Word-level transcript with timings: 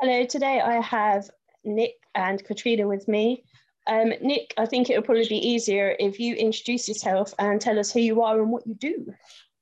Hello, 0.00 0.24
today 0.24 0.60
I 0.60 0.80
have 0.80 1.28
Nick 1.64 1.94
and 2.14 2.42
Katrina 2.44 2.86
with 2.86 3.08
me. 3.08 3.42
Um, 3.88 4.12
Nick, 4.20 4.54
I 4.56 4.64
think 4.64 4.88
it 4.88 4.96
would 4.96 5.04
probably 5.04 5.26
be 5.26 5.44
easier 5.44 5.96
if 5.98 6.20
you 6.20 6.36
introduce 6.36 6.86
yourself 6.86 7.34
and 7.40 7.60
tell 7.60 7.80
us 7.80 7.90
who 7.90 7.98
you 7.98 8.22
are 8.22 8.40
and 8.40 8.52
what 8.52 8.64
you 8.64 8.74
do. 8.74 9.12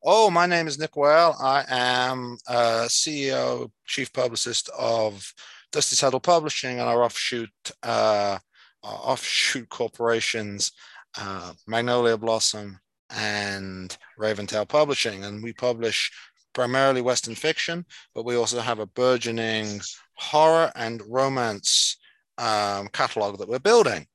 Oh, 0.04 0.28
my 0.28 0.44
name 0.44 0.66
is 0.66 0.78
Nick 0.78 0.94
Wale. 0.94 1.34
I 1.40 1.64
am 1.68 2.36
uh, 2.46 2.84
CEO, 2.86 3.70
chief 3.86 4.12
publicist 4.12 4.68
of 4.78 5.32
Dusty 5.72 5.96
Saddle 5.96 6.20
Publishing 6.20 6.80
and 6.80 6.88
our 6.88 7.02
offshoot 7.02 7.48
uh, 7.82 8.38
our 8.82 8.98
offshoot 9.12 9.70
corporations, 9.70 10.72
uh, 11.18 11.54
Magnolia 11.66 12.18
Blossom 12.18 12.78
and 13.08 13.96
Raventail 14.20 14.68
Publishing, 14.68 15.24
and 15.24 15.42
we 15.42 15.54
publish 15.54 16.12
primarily 16.56 17.02
Western 17.02 17.34
fiction, 17.34 17.84
but 18.14 18.24
we 18.24 18.34
also 18.34 18.60
have 18.60 18.78
a 18.78 18.86
burgeoning 18.86 19.78
horror 20.14 20.72
and 20.74 21.02
romance 21.06 21.98
um, 22.38 22.88
catalog 22.94 23.38
that 23.38 23.48
we're 23.48 23.58
building. 23.58 24.06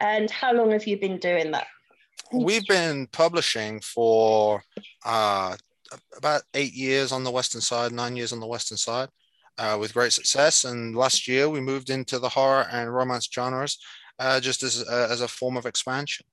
And 0.00 0.30
how 0.30 0.52
long 0.52 0.70
have 0.70 0.86
you 0.86 0.96
been 0.96 1.18
doing 1.18 1.50
that? 1.50 1.66
We've 2.32 2.66
been 2.68 3.08
publishing 3.08 3.80
for 3.80 4.62
uh, 5.04 5.56
about 6.16 6.42
eight 6.54 6.72
years 6.72 7.10
on 7.10 7.24
the 7.24 7.30
Western 7.32 7.60
side, 7.60 7.90
nine 7.90 8.14
years 8.14 8.32
on 8.32 8.38
the 8.38 8.46
Western 8.46 8.78
side, 8.78 9.08
uh, 9.58 9.76
with 9.80 9.92
great 9.92 10.12
success. 10.12 10.64
And 10.64 10.94
last 10.94 11.26
year 11.26 11.48
we 11.48 11.60
moved 11.60 11.90
into 11.90 12.20
the 12.20 12.28
horror 12.28 12.66
and 12.70 12.94
romance 12.94 13.28
genres 13.34 13.76
uh, 14.20 14.38
just 14.38 14.62
as, 14.62 14.84
uh, 14.88 15.08
as 15.10 15.20
a 15.20 15.26
form 15.26 15.56
of 15.56 15.66
expansion. 15.66 16.24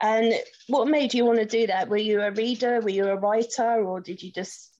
And 0.00 0.34
what 0.68 0.88
made 0.88 1.12
you 1.12 1.24
want 1.24 1.38
to 1.38 1.46
do 1.46 1.66
that? 1.66 1.88
Were 1.88 1.96
you 1.96 2.22
a 2.22 2.30
reader? 2.30 2.80
Were 2.80 2.88
you 2.88 3.08
a 3.08 3.16
writer? 3.16 3.84
Or 3.84 4.00
did 4.00 4.22
you 4.22 4.32
just 4.32 4.70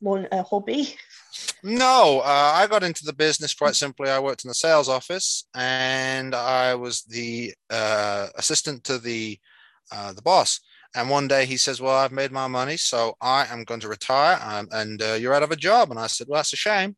want 0.00 0.28
a 0.30 0.42
hobby? 0.42 0.94
No, 1.62 2.20
uh, 2.20 2.52
I 2.54 2.66
got 2.66 2.82
into 2.82 3.04
the 3.04 3.12
business 3.12 3.54
quite 3.54 3.74
simply. 3.74 4.10
I 4.10 4.18
worked 4.18 4.44
in 4.44 4.48
the 4.48 4.54
sales 4.54 4.88
office, 4.88 5.44
and 5.54 6.34
I 6.34 6.74
was 6.74 7.02
the 7.02 7.54
uh, 7.70 8.28
assistant 8.36 8.84
to 8.84 8.98
the 8.98 9.38
uh, 9.90 10.12
the 10.12 10.22
boss. 10.22 10.60
And 10.94 11.08
one 11.08 11.28
day 11.28 11.46
he 11.46 11.56
says, 11.56 11.80
"Well, 11.80 11.96
I've 11.96 12.12
made 12.12 12.32
my 12.32 12.48
money, 12.48 12.76
so 12.76 13.16
I 13.20 13.46
am 13.46 13.64
going 13.64 13.80
to 13.80 13.88
retire, 13.88 14.38
um, 14.42 14.68
and 14.72 15.00
uh, 15.00 15.14
you're 15.14 15.34
out 15.34 15.42
of 15.42 15.52
a 15.52 15.56
job." 15.56 15.90
And 15.90 15.98
I 15.98 16.06
said, 16.06 16.26
"Well, 16.28 16.38
that's 16.38 16.52
a 16.52 16.56
shame." 16.56 16.96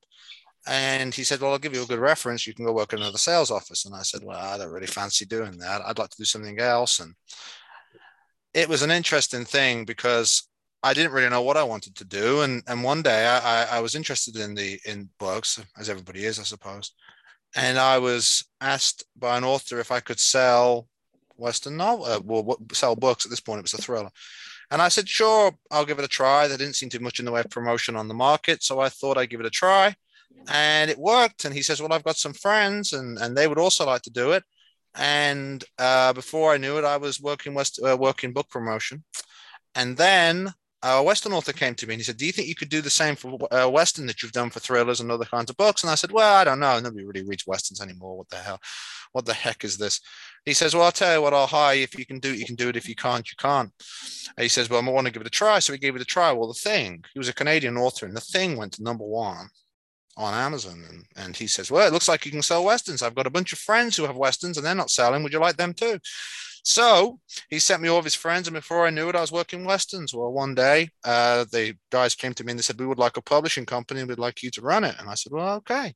And 0.66 1.14
he 1.14 1.24
said, 1.24 1.40
"Well, 1.40 1.52
I'll 1.52 1.58
give 1.58 1.74
you 1.74 1.82
a 1.82 1.86
good 1.86 1.98
reference. 1.98 2.46
You 2.46 2.54
can 2.54 2.64
go 2.64 2.72
work 2.72 2.92
in 2.92 3.00
another 3.00 3.18
sales 3.18 3.50
office." 3.50 3.84
And 3.84 3.94
I 3.94 4.02
said, 4.02 4.22
"Well, 4.24 4.38
I 4.38 4.56
don't 4.58 4.72
really 4.72 4.86
fancy 4.86 5.26
doing 5.26 5.58
that. 5.58 5.82
I'd 5.82 5.98
like 5.98 6.10
to 6.10 6.16
do 6.16 6.24
something 6.24 6.58
else." 6.58 7.00
And 7.00 7.14
it 8.54 8.68
was 8.68 8.82
an 8.82 8.90
interesting 8.90 9.44
thing 9.44 9.84
because 9.84 10.48
I 10.82 10.94
didn't 10.94 11.12
really 11.12 11.30
know 11.30 11.42
what 11.42 11.56
I 11.56 11.62
wanted 11.64 11.96
to 11.96 12.04
do, 12.04 12.42
and 12.42 12.62
and 12.66 12.84
one 12.84 13.02
day 13.02 13.26
I, 13.26 13.78
I 13.78 13.80
was 13.80 13.94
interested 13.94 14.36
in 14.36 14.54
the 14.54 14.78
in 14.84 15.08
books, 15.18 15.58
as 15.78 15.88
everybody 15.88 16.24
is, 16.26 16.38
I 16.38 16.42
suppose, 16.42 16.92
and 17.56 17.78
I 17.78 17.98
was 17.98 18.44
asked 18.60 19.04
by 19.16 19.38
an 19.38 19.44
author 19.44 19.80
if 19.80 19.90
I 19.90 20.00
could 20.00 20.20
sell 20.20 20.86
Western 21.36 21.76
novel, 21.78 22.04
uh, 22.04 22.20
well, 22.22 22.58
sell 22.72 22.96
books. 22.96 23.24
At 23.24 23.30
this 23.30 23.40
point, 23.40 23.60
it 23.60 23.62
was 23.62 23.74
a 23.74 23.78
thriller, 23.78 24.10
and 24.70 24.82
I 24.82 24.88
said, 24.88 25.08
sure, 25.08 25.52
I'll 25.70 25.86
give 25.86 25.98
it 25.98 26.04
a 26.04 26.08
try. 26.08 26.46
There 26.46 26.58
didn't 26.58 26.76
seem 26.76 26.90
to 26.90 26.98
be 26.98 27.04
much 27.04 27.18
in 27.18 27.24
the 27.24 27.32
way 27.32 27.40
of 27.40 27.50
promotion 27.50 27.96
on 27.96 28.08
the 28.08 28.14
market, 28.14 28.62
so 28.62 28.78
I 28.78 28.90
thought 28.90 29.16
I'd 29.16 29.30
give 29.30 29.40
it 29.40 29.46
a 29.46 29.50
try, 29.50 29.96
and 30.48 30.90
it 30.90 30.98
worked. 30.98 31.44
And 31.44 31.54
he 31.54 31.62
says, 31.62 31.80
well, 31.80 31.92
I've 31.92 32.04
got 32.04 32.16
some 32.16 32.34
friends, 32.34 32.92
and 32.92 33.18
and 33.18 33.36
they 33.36 33.48
would 33.48 33.58
also 33.58 33.86
like 33.86 34.02
to 34.02 34.10
do 34.10 34.32
it. 34.32 34.44
And 34.94 35.64
uh, 35.78 36.12
before 36.12 36.52
I 36.52 36.56
knew 36.56 36.78
it, 36.78 36.84
I 36.84 36.96
was 36.98 37.20
working 37.20 37.54
West 37.54 37.80
uh, 37.84 37.96
working 37.96 38.32
book 38.32 38.48
promotion, 38.48 39.04
and 39.74 39.96
then 39.96 40.54
a 40.84 41.02
Western 41.02 41.32
author 41.32 41.52
came 41.52 41.74
to 41.74 41.86
me 41.86 41.94
and 41.94 42.00
he 42.00 42.04
said, 42.04 42.18
"Do 42.18 42.26
you 42.26 42.32
think 42.32 42.46
you 42.46 42.54
could 42.54 42.68
do 42.68 42.82
the 42.82 42.90
same 42.90 43.16
for 43.16 43.38
uh, 43.50 43.68
Western 43.68 44.06
that 44.06 44.22
you've 44.22 44.32
done 44.32 44.50
for 44.50 44.60
thrillers 44.60 45.00
and 45.00 45.10
other 45.10 45.24
kinds 45.24 45.50
of 45.50 45.56
books?" 45.56 45.82
And 45.82 45.90
I 45.90 45.94
said, 45.94 46.12
"Well, 46.12 46.34
I 46.34 46.44
don't 46.44 46.60
know. 46.60 46.78
Nobody 46.78 47.04
really 47.04 47.26
reads 47.26 47.46
Westerns 47.46 47.80
anymore. 47.80 48.18
What 48.18 48.28
the 48.28 48.36
hell? 48.36 48.60
What 49.12 49.24
the 49.24 49.34
heck 49.34 49.64
is 49.64 49.78
this?" 49.78 50.00
He 50.44 50.52
says, 50.52 50.74
"Well, 50.74 50.84
I'll 50.84 50.92
tell 50.92 51.14
you 51.14 51.22
what. 51.22 51.34
I'll 51.34 51.46
hire 51.46 51.74
you. 51.74 51.82
If 51.84 51.98
you 51.98 52.04
can 52.04 52.18
do 52.18 52.32
it, 52.32 52.38
you 52.38 52.44
can 52.44 52.54
do 52.54 52.68
it. 52.68 52.76
If 52.76 52.88
you 52.88 52.94
can't, 52.94 53.28
you 53.28 53.36
can't." 53.38 53.72
And 54.36 54.42
he 54.42 54.48
says, 54.48 54.68
"Well, 54.68 54.86
I 54.86 54.90
want 54.90 55.06
to 55.06 55.12
give 55.12 55.22
it 55.22 55.26
a 55.26 55.30
try." 55.30 55.58
So 55.58 55.72
we 55.72 55.78
gave 55.78 55.96
it 55.96 56.02
a 56.02 56.04
try. 56.04 56.30
Well, 56.32 56.48
the 56.48 56.54
thing, 56.54 57.02
he 57.14 57.18
was 57.18 57.30
a 57.30 57.34
Canadian 57.34 57.78
author, 57.78 58.06
and 58.06 58.16
the 58.16 58.20
thing 58.20 58.56
went 58.56 58.74
to 58.74 58.82
number 58.82 59.04
one 59.04 59.48
on 60.16 60.34
Amazon. 60.34 60.84
And, 60.88 61.04
and 61.16 61.36
he 61.36 61.46
says, 61.46 61.70
Well, 61.70 61.86
it 61.86 61.92
looks 61.92 62.08
like 62.08 62.24
you 62.24 62.32
can 62.32 62.42
sell 62.42 62.64
Westerns. 62.64 63.02
I've 63.02 63.14
got 63.14 63.26
a 63.26 63.30
bunch 63.30 63.52
of 63.52 63.58
friends 63.58 63.96
who 63.96 64.04
have 64.04 64.16
Westerns 64.16 64.56
and 64.56 64.66
they're 64.66 64.74
not 64.74 64.90
selling. 64.90 65.22
Would 65.22 65.32
you 65.32 65.40
like 65.40 65.56
them 65.56 65.74
too? 65.74 65.98
So 66.64 67.20
he 67.50 67.58
sent 67.58 67.82
me 67.82 67.88
all 67.88 67.98
of 67.98 68.04
his 68.04 68.14
friends, 68.14 68.48
and 68.48 68.54
before 68.54 68.86
I 68.86 68.90
knew 68.90 69.10
it, 69.10 69.14
I 69.14 69.20
was 69.20 69.30
working 69.30 69.66
westerns. 69.66 70.14
Well, 70.14 70.32
one 70.32 70.54
day, 70.54 70.88
uh, 71.04 71.44
the 71.52 71.76
guys 71.92 72.14
came 72.14 72.32
to 72.32 72.42
me 72.42 72.52
and 72.52 72.58
they 72.58 72.62
said, 72.62 72.80
"We 72.80 72.86
would 72.86 72.98
like 72.98 73.18
a 73.18 73.22
publishing 73.22 73.66
company, 73.66 74.00
and 74.00 74.08
we'd 74.08 74.18
like 74.18 74.42
you 74.42 74.50
to 74.52 74.62
run 74.62 74.82
it." 74.82 74.94
And 74.98 75.10
I 75.10 75.14
said, 75.14 75.32
"Well, 75.32 75.56
okay." 75.56 75.94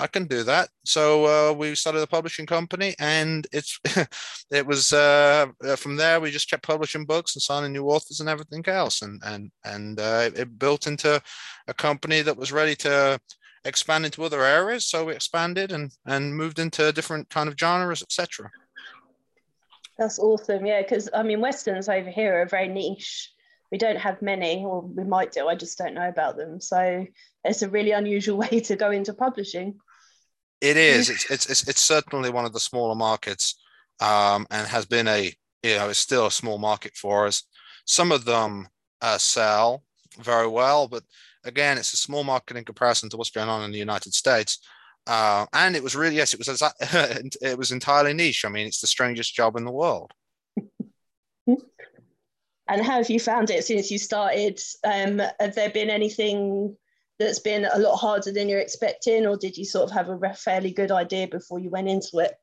I 0.00 0.06
can 0.06 0.24
do 0.24 0.42
that. 0.44 0.70
So 0.84 1.50
uh, 1.50 1.52
we 1.52 1.74
started 1.74 2.00
a 2.00 2.06
publishing 2.06 2.46
company, 2.46 2.94
and 2.98 3.46
it's 3.52 3.78
it 4.50 4.66
was 4.66 4.92
uh, 4.92 5.48
from 5.76 5.96
there 5.96 6.20
we 6.20 6.30
just 6.30 6.48
kept 6.50 6.62
publishing 6.62 7.04
books 7.04 7.36
and 7.36 7.42
signing 7.42 7.72
new 7.72 7.84
authors 7.84 8.20
and 8.20 8.28
everything 8.28 8.64
else, 8.66 9.02
and 9.02 9.20
and 9.24 9.50
and 9.64 10.00
uh, 10.00 10.30
it 10.34 10.58
built 10.58 10.86
into 10.86 11.20
a 11.68 11.74
company 11.74 12.22
that 12.22 12.36
was 12.36 12.52
ready 12.52 12.74
to 12.76 13.20
expand 13.64 14.04
into 14.04 14.24
other 14.24 14.44
areas. 14.44 14.86
So 14.86 15.06
we 15.06 15.14
expanded 15.14 15.72
and 15.72 15.92
and 16.06 16.36
moved 16.36 16.58
into 16.58 16.92
different 16.92 17.30
kind 17.30 17.48
of 17.48 17.58
genres, 17.58 18.02
etc. 18.02 18.50
That's 19.98 20.18
awesome. 20.18 20.64
Yeah, 20.64 20.82
because 20.82 21.08
I 21.12 21.22
mean, 21.22 21.40
westerns 21.40 21.88
over 21.88 22.10
here 22.10 22.40
are 22.40 22.46
very 22.46 22.68
niche. 22.68 23.30
We 23.70 23.78
don't 23.78 23.98
have 23.98 24.22
many, 24.22 24.64
or 24.64 24.80
we 24.82 25.04
might 25.04 25.30
do. 25.30 25.46
I 25.46 25.54
just 25.54 25.78
don't 25.78 25.94
know 25.94 26.08
about 26.08 26.36
them. 26.36 26.60
So 26.60 27.06
it's 27.44 27.62
a 27.62 27.68
really 27.68 27.92
unusual 27.92 28.38
way 28.44 28.60
to 28.60 28.76
go 28.76 28.90
into 28.90 29.14
publishing. 29.14 29.78
It 30.60 30.76
is. 30.76 31.10
It's 31.10 31.30
it's 31.30 31.50
it's, 31.50 31.68
it's 31.68 31.82
certainly 31.82 32.30
one 32.30 32.44
of 32.44 32.52
the 32.52 32.60
smaller 32.60 32.94
markets, 32.94 33.60
um, 34.00 34.46
and 34.50 34.66
has 34.66 34.86
been 34.86 35.08
a 35.08 35.32
you 35.62 35.76
know 35.76 35.90
it's 35.90 35.98
still 35.98 36.26
a 36.26 36.30
small 36.32 36.58
market 36.58 36.96
for 36.96 37.26
us. 37.26 37.44
Some 37.84 38.12
of 38.12 38.24
them 38.24 38.68
uh, 39.00 39.18
sell 39.18 39.82
very 40.18 40.46
well, 40.46 40.88
but 40.88 41.02
again, 41.44 41.78
it's 41.78 41.92
a 41.92 41.96
small 41.96 42.24
market 42.24 42.56
in 42.56 42.64
comparison 42.64 43.08
to 43.10 43.16
what's 43.16 43.30
going 43.30 43.48
on 43.48 43.62
in 43.64 43.72
the 43.72 43.78
United 43.78 44.14
States. 44.14 44.58
Uh, 45.06 45.46
and 45.52 45.74
it 45.74 45.82
was 45.82 45.96
really 45.96 46.16
yes, 46.16 46.34
it 46.34 46.38
was 46.38 46.62
it 47.40 47.58
was 47.58 47.72
entirely 47.72 48.12
niche. 48.12 48.44
I 48.44 48.48
mean, 48.48 48.66
it's 48.66 48.80
the 48.80 48.86
strangest 48.86 49.34
job 49.34 49.56
in 49.56 49.64
the 49.64 49.70
world. 49.70 50.12
and 51.46 51.58
how 52.68 52.98
have 52.98 53.10
you 53.10 53.18
found 53.18 53.50
it 53.50 53.64
since 53.64 53.90
you 53.90 53.98
started? 53.98 54.60
Um, 54.84 55.22
have 55.40 55.54
there 55.54 55.70
been 55.70 55.90
anything 55.90 56.76
that's 57.18 57.38
been 57.40 57.66
a 57.72 57.78
lot 57.78 57.96
harder 57.96 58.32
than 58.32 58.48
you're 58.48 58.60
expecting, 58.60 59.26
or 59.26 59.36
did 59.36 59.56
you 59.56 59.64
sort 59.64 59.90
of 59.90 59.94
have 59.94 60.08
a 60.08 60.34
fairly 60.34 60.72
good 60.72 60.90
idea 60.90 61.26
before 61.28 61.58
you 61.58 61.70
went 61.70 61.88
into 61.88 62.18
it? 62.18 62.34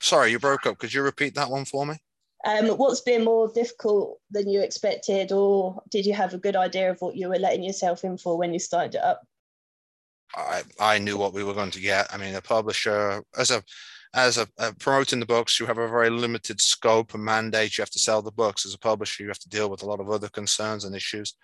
Sorry, 0.00 0.30
you 0.30 0.38
broke 0.38 0.66
up. 0.66 0.78
Could 0.78 0.92
you 0.92 1.02
repeat 1.02 1.34
that 1.36 1.50
one 1.50 1.64
for 1.64 1.86
me? 1.86 1.96
Um, 2.46 2.68
what's 2.78 3.00
been 3.00 3.24
more 3.24 3.50
difficult 3.52 4.20
than 4.30 4.48
you 4.48 4.60
expected, 4.60 5.32
or 5.32 5.82
did 5.90 6.06
you 6.06 6.14
have 6.14 6.32
a 6.32 6.38
good 6.38 6.54
idea 6.54 6.92
of 6.92 7.00
what 7.00 7.16
you 7.16 7.28
were 7.28 7.40
letting 7.40 7.64
yourself 7.64 8.04
in 8.04 8.16
for 8.16 8.38
when 8.38 8.52
you 8.52 8.60
started 8.60 8.94
it 8.94 9.02
up? 9.02 9.26
I, 10.34 10.62
I 10.78 10.98
knew 10.98 11.16
what 11.16 11.32
we 11.32 11.42
were 11.42 11.54
going 11.54 11.72
to 11.72 11.80
get. 11.80 12.06
I 12.14 12.16
mean, 12.16 12.36
a 12.36 12.40
publisher 12.40 13.22
as 13.36 13.50
a 13.50 13.64
as 14.14 14.38
a, 14.38 14.46
a, 14.58 14.72
promoting 14.74 15.20
the 15.20 15.26
books, 15.26 15.58
you 15.58 15.66
have 15.66 15.78
a 15.78 15.88
very 15.88 16.08
limited 16.08 16.60
scope 16.60 17.14
and 17.14 17.24
mandate. 17.24 17.76
You 17.76 17.82
have 17.82 17.90
to 17.90 17.98
sell 17.98 18.22
the 18.22 18.30
books. 18.30 18.64
As 18.64 18.74
a 18.74 18.78
publisher, 18.78 19.24
you 19.24 19.28
have 19.28 19.40
to 19.40 19.48
deal 19.48 19.68
with 19.68 19.82
a 19.82 19.86
lot 19.86 20.00
of 20.00 20.08
other 20.08 20.28
concerns 20.28 20.84
and 20.84 20.94
issues. 20.94 21.34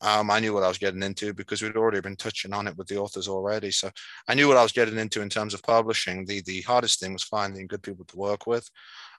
Um, 0.00 0.30
I 0.30 0.40
knew 0.40 0.52
what 0.52 0.62
I 0.62 0.68
was 0.68 0.78
getting 0.78 1.02
into 1.02 1.34
because 1.34 1.62
we'd 1.62 1.76
already 1.76 2.00
been 2.00 2.16
touching 2.16 2.52
on 2.52 2.66
it 2.66 2.76
with 2.76 2.88
the 2.88 2.98
authors 2.98 3.28
already. 3.28 3.70
So 3.70 3.90
I 4.28 4.34
knew 4.34 4.48
what 4.48 4.56
I 4.56 4.62
was 4.62 4.72
getting 4.72 4.98
into 4.98 5.22
in 5.22 5.28
terms 5.28 5.54
of 5.54 5.62
publishing. 5.62 6.24
The 6.24 6.42
the 6.42 6.62
hardest 6.62 7.00
thing 7.00 7.12
was 7.12 7.24
finding 7.24 7.66
good 7.66 7.82
people 7.82 8.04
to 8.06 8.16
work 8.16 8.46
with, 8.46 8.68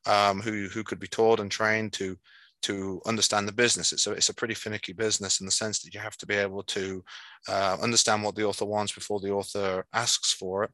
um, 0.05 0.41
who 0.41 0.67
who 0.67 0.83
could 0.83 0.99
be 0.99 1.07
taught 1.07 1.39
and 1.39 1.51
trained 1.51 1.93
to 1.93 2.17
to 2.65 2.99
understand 3.05 3.47
the 3.47 3.51
business. 3.51 3.93
It's 3.93 4.07
a, 4.07 4.11
it's 4.13 4.29
a 4.29 4.33
pretty 4.33 4.55
finicky 4.55 4.91
business 4.91 5.39
in 5.39 5.45
the 5.45 5.51
sense 5.51 5.81
that 5.81 5.93
you 5.93 5.99
have 5.99 6.17
to 6.17 6.25
be 6.25 6.33
able 6.33 6.63
to 6.63 7.03
uh, 7.47 7.77
understand 7.79 8.23
what 8.23 8.33
the 8.33 8.43
author 8.43 8.65
wants 8.65 8.91
before 8.91 9.19
the 9.19 9.29
author 9.29 9.85
asks 9.93 10.33
for 10.33 10.63
it. 10.63 10.71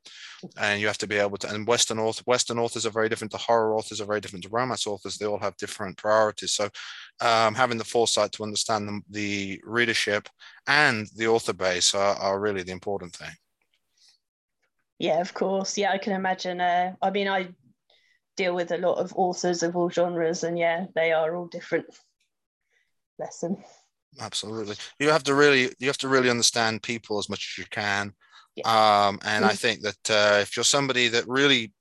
And 0.58 0.80
you 0.80 0.88
have 0.88 1.00
to 1.00 1.08
be 1.08 1.18
able 1.18 1.38
to, 1.40 1.54
and 1.54 1.68
Western 1.68 2.00
author, 2.00 2.24
Western 2.26 2.60
authors 2.60 2.86
are 2.86 2.92
very 2.92 3.10
different 3.10 3.32
to 3.32 3.38
horror 3.38 3.76
authors 3.76 4.00
are 4.00 4.06
very 4.06 4.22
different 4.22 4.44
to 4.44 4.50
romance 4.50 4.88
authors. 4.88 5.18
They 5.18 5.26
all 5.26 5.40
have 5.40 5.58
different 5.58 5.98
priorities. 5.98 6.54
So 6.54 6.70
um, 7.20 7.56
having 7.56 7.78
the 7.78 7.84
foresight 7.84 8.32
to 8.34 8.44
understand 8.44 8.88
the, 8.88 9.02
the 9.10 9.62
readership 9.66 10.30
and 10.68 11.08
the 11.18 11.28
author 11.28 11.54
base 11.54 11.94
are, 11.94 12.16
are 12.16 12.40
really 12.40 12.64
the 12.64 12.72
important 12.72 13.14
thing. 13.14 13.36
Yeah, 14.98 15.20
of 15.20 15.34
course. 15.34 15.78
Yeah, 15.78 15.92
I 15.92 15.98
can 15.98 16.14
imagine. 16.14 16.62
Uh, 16.62 16.94
I 17.02 17.10
mean, 17.10 17.28
I 17.28 17.50
deal 18.38 18.56
with 18.56 18.72
a 18.72 18.78
lot 18.78 18.96
of 18.96 19.14
authors 19.16 19.64
of 19.64 19.76
all 19.76 19.90
genres, 19.90 20.44
and 20.44 20.58
yeah, 20.58 20.86
they 20.96 21.12
are 21.12 21.36
all 21.36 21.48
different. 21.48 21.86
Lesson. 23.20 23.64
Absolutely, 24.20 24.76
you 25.00 25.10
have 25.10 25.24
to 25.24 25.36
really 25.36 25.74
you 25.80 25.88
have 25.88 25.98
to 26.00 26.08
really 26.08 26.30
understand 26.30 26.84
people 26.84 27.20
as 27.20 27.30
much 27.30 27.54
as 27.54 27.58
you 27.58 27.66
can, 27.70 28.14
yeah. 28.56 28.64
um, 29.08 29.20
and 29.24 29.44
mm-hmm. 29.44 29.52
I 29.52 29.56
think 29.56 29.82
that 29.82 30.10
uh, 30.10 30.40
if 30.42 30.56
you're 30.56 30.64
somebody 30.64 31.08
that 31.10 31.28
really 31.28 31.74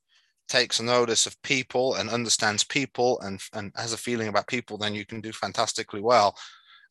takes 0.49 0.81
notice 0.81 1.27
of 1.27 1.41
people 1.43 1.95
and 1.95 2.11
understands 2.11 2.65
people 2.65 3.21
and 3.21 3.41
and 3.55 3.73
has 3.77 3.93
a 3.93 3.99
feeling 3.99 4.29
about 4.29 4.49
people, 4.49 4.77
then 4.77 4.95
you 4.95 5.07
can 5.07 5.21
do 5.21 5.33
fantastically 5.33 6.01
well. 6.01 6.37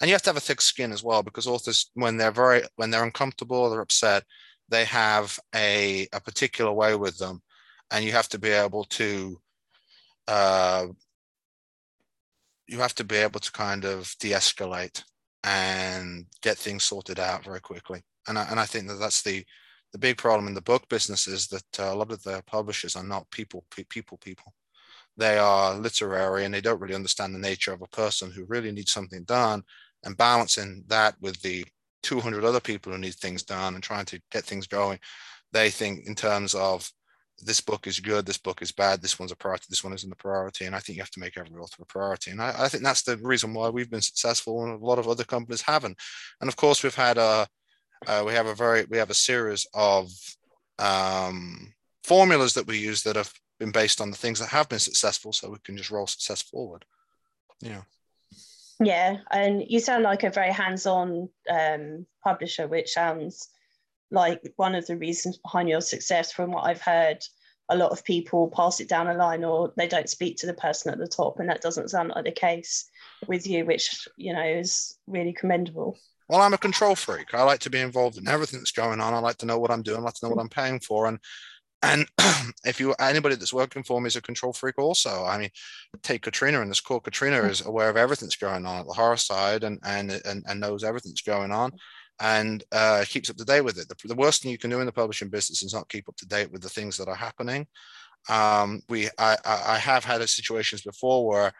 and 0.01 0.09
you 0.09 0.13
have 0.13 0.21
to 0.21 0.29
have 0.29 0.37
a 0.37 0.47
thick 0.47 0.61
skin 0.61 0.91
as 0.91 1.03
well 1.03 1.21
because 1.21 1.45
authors 1.45 1.91
when 1.93 2.17
they're 2.17 2.31
very 2.31 2.61
when 2.77 2.89
they're 2.89 3.03
uncomfortable 3.03 3.57
or 3.57 3.69
they're 3.69 3.81
upset 3.81 4.23
they 4.69 4.85
have 4.85 5.37
a, 5.55 6.07
a 6.13 6.19
particular 6.21 6.71
way 6.71 6.95
with 6.95 7.17
them 7.17 7.41
and 7.91 8.05
you 8.05 8.11
have 8.11 8.29
to 8.29 8.39
be 8.39 8.49
able 8.49 8.85
to 8.85 9.39
uh, 10.29 10.85
you 12.67 12.77
have 12.77 12.93
to 12.95 13.03
be 13.03 13.17
able 13.17 13.39
to 13.39 13.51
kind 13.51 13.83
of 13.83 14.13
de-escalate 14.19 15.03
and 15.43 16.25
get 16.41 16.57
things 16.57 16.83
sorted 16.83 17.19
out 17.19 17.43
very 17.43 17.59
quickly. 17.59 18.01
And 18.27 18.37
I, 18.37 18.43
and 18.49 18.59
I 18.59 18.65
think 18.65 18.87
that 18.87 18.99
that's 18.99 19.23
the 19.23 19.43
the 19.91 19.97
big 19.97 20.17
problem 20.17 20.47
in 20.47 20.53
the 20.53 20.61
book 20.61 20.87
business 20.87 21.27
is 21.27 21.47
that 21.47 21.79
uh, 21.79 21.91
a 21.91 21.95
lot 21.95 22.11
of 22.11 22.21
the 22.21 22.43
publishers 22.45 22.95
are 22.95 23.03
not 23.03 23.29
people 23.31 23.65
people 23.89 24.19
people. 24.19 24.53
They 25.17 25.39
are 25.39 25.73
literary 25.73 26.45
and 26.45 26.53
they 26.53 26.61
don't 26.61 26.79
really 26.79 26.93
understand 26.93 27.33
the 27.33 27.39
nature 27.39 27.73
of 27.73 27.81
a 27.81 27.87
person 27.87 28.31
who 28.31 28.45
really 28.45 28.71
needs 28.71 28.91
something 28.91 29.23
done 29.23 29.63
and 30.05 30.15
balancing 30.15 30.83
that 30.87 31.15
with 31.21 31.41
the 31.41 31.65
200 32.03 32.43
other 32.43 32.59
people 32.59 32.91
who 32.91 32.99
need 32.99 33.15
things 33.15 33.41
done 33.41 33.73
and 33.73 33.83
trying 33.83 34.05
to 34.05 34.21
get 34.31 34.43
things 34.43 34.67
going. 34.67 34.99
They 35.51 35.71
think 35.71 36.05
in 36.05 36.13
terms 36.13 36.53
of 36.53 36.87
this 37.45 37.61
book 37.61 37.87
is 37.87 37.99
good 37.99 38.25
this 38.25 38.37
book 38.37 38.61
is 38.61 38.71
bad 38.71 39.01
this 39.01 39.19
one's 39.19 39.31
a 39.31 39.35
priority 39.35 39.65
this 39.69 39.83
one 39.83 39.93
isn't 39.93 40.11
a 40.11 40.15
priority 40.15 40.65
and 40.65 40.75
i 40.75 40.79
think 40.79 40.95
you 40.97 41.01
have 41.01 41.11
to 41.11 41.19
make 41.19 41.37
every 41.37 41.57
author 41.57 41.83
a 41.83 41.85
priority. 41.85 42.31
And 42.31 42.41
i, 42.41 42.53
I 42.57 42.67
think 42.67 42.83
that's 42.83 43.03
the 43.03 43.17
reason 43.17 43.53
why 43.53 43.69
we've 43.69 43.89
been 43.89 44.01
successful 44.01 44.63
and 44.63 44.81
a 44.81 44.85
lot 44.85 44.99
of 44.99 45.07
other 45.07 45.23
companies 45.23 45.61
haven't. 45.61 45.97
And 46.41 46.47
of 46.47 46.55
course 46.55 46.83
we've 46.83 46.95
had 46.95 47.17
a 47.17 47.47
uh, 48.07 48.23
we 48.25 48.33
have 48.33 48.45
a 48.45 48.55
very 48.55 48.85
we 48.89 48.97
have 48.97 49.09
a 49.09 49.13
series 49.13 49.67
of 49.73 50.09
um, 50.77 51.73
formulas 52.03 52.53
that 52.53 52.67
we 52.67 52.77
use 52.77 53.03
that 53.03 53.17
have 53.17 53.33
been 53.59 53.71
based 53.71 53.99
on 53.99 54.09
the 54.09 54.17
things 54.17 54.39
that 54.39 54.47
have 54.49 54.69
been 54.69 54.79
successful 54.79 55.33
so 55.33 55.49
we 55.49 55.57
can 55.65 55.75
just 55.75 55.91
roll 55.91 56.07
success 56.07 56.41
forward. 56.41 56.85
Yeah. 57.61 57.81
Yeah 58.81 59.17
and 59.31 59.63
you 59.67 59.79
sound 59.81 60.03
like 60.03 60.23
a 60.23 60.29
very 60.29 60.53
hands-on 60.53 61.29
um, 61.49 62.05
publisher 62.23 62.67
which 62.67 62.91
sounds 62.91 63.49
like 64.11 64.41
one 64.55 64.75
of 64.75 64.85
the 64.87 64.97
reasons 64.97 65.37
behind 65.37 65.69
your 65.69 65.81
success 65.81 66.31
from 66.31 66.51
what 66.51 66.65
i've 66.65 66.81
heard 66.81 67.23
a 67.69 67.77
lot 67.77 67.91
of 67.91 68.03
people 68.03 68.49
pass 68.49 68.79
it 68.79 68.89
down 68.89 69.07
a 69.07 69.13
line 69.13 69.43
or 69.43 69.71
they 69.77 69.87
don't 69.87 70.09
speak 70.09 70.37
to 70.37 70.47
the 70.47 70.53
person 70.53 70.91
at 70.91 70.97
the 70.97 71.07
top 71.07 71.39
and 71.39 71.49
that 71.49 71.61
doesn't 71.61 71.89
sound 71.89 72.09
like 72.09 72.25
the 72.25 72.31
case 72.31 72.89
with 73.27 73.47
you 73.47 73.65
which 73.65 74.07
you 74.17 74.33
know 74.33 74.43
is 74.43 74.97
really 75.07 75.33
commendable. 75.33 75.97
Well 76.27 76.41
i'm 76.41 76.53
a 76.53 76.57
control 76.57 76.95
freak. 76.95 77.33
I 77.33 77.43
like 77.43 77.59
to 77.61 77.69
be 77.69 77.79
involved 77.79 78.17
in 78.17 78.27
everything 78.27 78.59
that's 78.59 78.71
going 78.71 78.99
on. 78.99 79.13
I 79.13 79.19
like 79.19 79.37
to 79.37 79.45
know 79.45 79.59
what 79.59 79.71
i'm 79.71 79.83
doing. 79.83 79.99
I 79.99 80.01
like 80.01 80.15
to 80.15 80.25
know 80.25 80.35
what 80.35 80.41
i'm 80.41 80.49
paying 80.49 80.79
for. 80.79 81.07
And 81.07 81.19
and 81.81 82.07
if 82.65 82.79
you 82.79 82.93
anybody 82.99 83.35
that's 83.35 83.53
working 83.53 83.83
for 83.83 84.01
me 84.01 84.07
is 84.07 84.15
a 84.15 84.21
control 84.21 84.53
freak 84.53 84.79
also. 84.79 85.23
I 85.25 85.37
mean 85.37 85.49
take 86.01 86.23
katrina 86.23 86.61
in 86.61 86.69
this 86.69 86.81
call. 86.81 86.99
Katrina 86.99 87.43
is 87.43 87.65
aware 87.65 87.89
of 87.89 87.97
everything 87.97 88.27
that's 88.27 88.35
going 88.35 88.65
on 88.65 88.79
at 88.79 88.87
the 88.87 88.93
horror 88.93 89.17
side 89.17 89.63
and 89.63 89.79
and 89.83 90.11
and, 90.25 90.43
and 90.47 90.59
knows 90.59 90.83
everything 90.83 91.11
that's 91.11 91.21
going 91.21 91.51
on 91.51 91.73
and 92.19 92.63
uh, 92.71 93.03
keeps 93.07 93.29
up 93.29 93.37
to 93.37 93.45
date 93.45 93.61
with 93.61 93.77
it 93.77 93.87
the, 93.87 94.07
the, 94.07 94.15
worst 94.15 94.41
thing 94.41 94.51
you 94.51 94.57
can 94.57 94.69
do 94.69 94.79
in 94.79 94.85
the 94.85 94.91
publishing 94.91 95.29
business 95.29 95.63
is 95.63 95.73
not 95.73 95.89
keep 95.89 96.07
up 96.09 96.15
to 96.17 96.27
date 96.27 96.51
with 96.51 96.61
the 96.61 96.69
things 96.69 96.97
that 96.97 97.07
are 97.07 97.15
happening 97.15 97.65
um, 98.29 98.81
we 98.89 99.07
I, 99.17 99.37
I 99.45 99.77
have 99.77 100.03
had 100.03 100.27
situations 100.27 100.81
before 100.81 101.25
where 101.25 101.53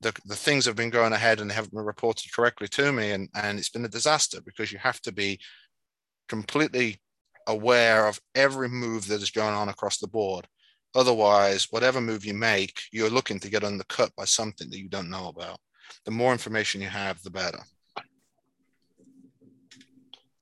the, 0.00 0.12
the 0.26 0.36
things 0.36 0.66
have 0.66 0.76
been 0.76 0.90
going 0.90 1.12
ahead 1.12 1.40
and 1.40 1.50
haven't 1.50 1.72
been 1.72 1.84
reported 1.84 2.32
correctly 2.32 2.68
to 2.68 2.92
me 2.92 3.12
and, 3.12 3.28
and 3.34 3.58
it's 3.58 3.70
been 3.70 3.84
a 3.84 3.88
disaster 3.88 4.40
because 4.44 4.70
you 4.70 4.78
have 4.78 5.00
to 5.02 5.12
be 5.12 5.40
completely 6.28 7.00
aware 7.46 8.06
of 8.06 8.20
every 8.34 8.68
move 8.68 9.06
that 9.08 9.22
is 9.22 9.30
going 9.30 9.54
on 9.54 9.68
across 9.68 9.98
the 9.98 10.08
board. 10.08 10.46
Otherwise, 10.94 11.68
whatever 11.70 12.00
move 12.00 12.24
you 12.24 12.34
make, 12.34 12.80
you're 12.92 13.10
looking 13.10 13.40
to 13.40 13.50
get 13.50 13.64
undercut 13.64 14.10
by 14.16 14.24
something 14.24 14.70
that 14.70 14.78
you 14.78 14.88
don't 14.88 15.10
know 15.10 15.28
about. 15.28 15.58
The 16.04 16.12
more 16.12 16.32
information 16.32 16.80
you 16.80 16.88
have, 16.88 17.20
the 17.22 17.30
better. 17.30 17.58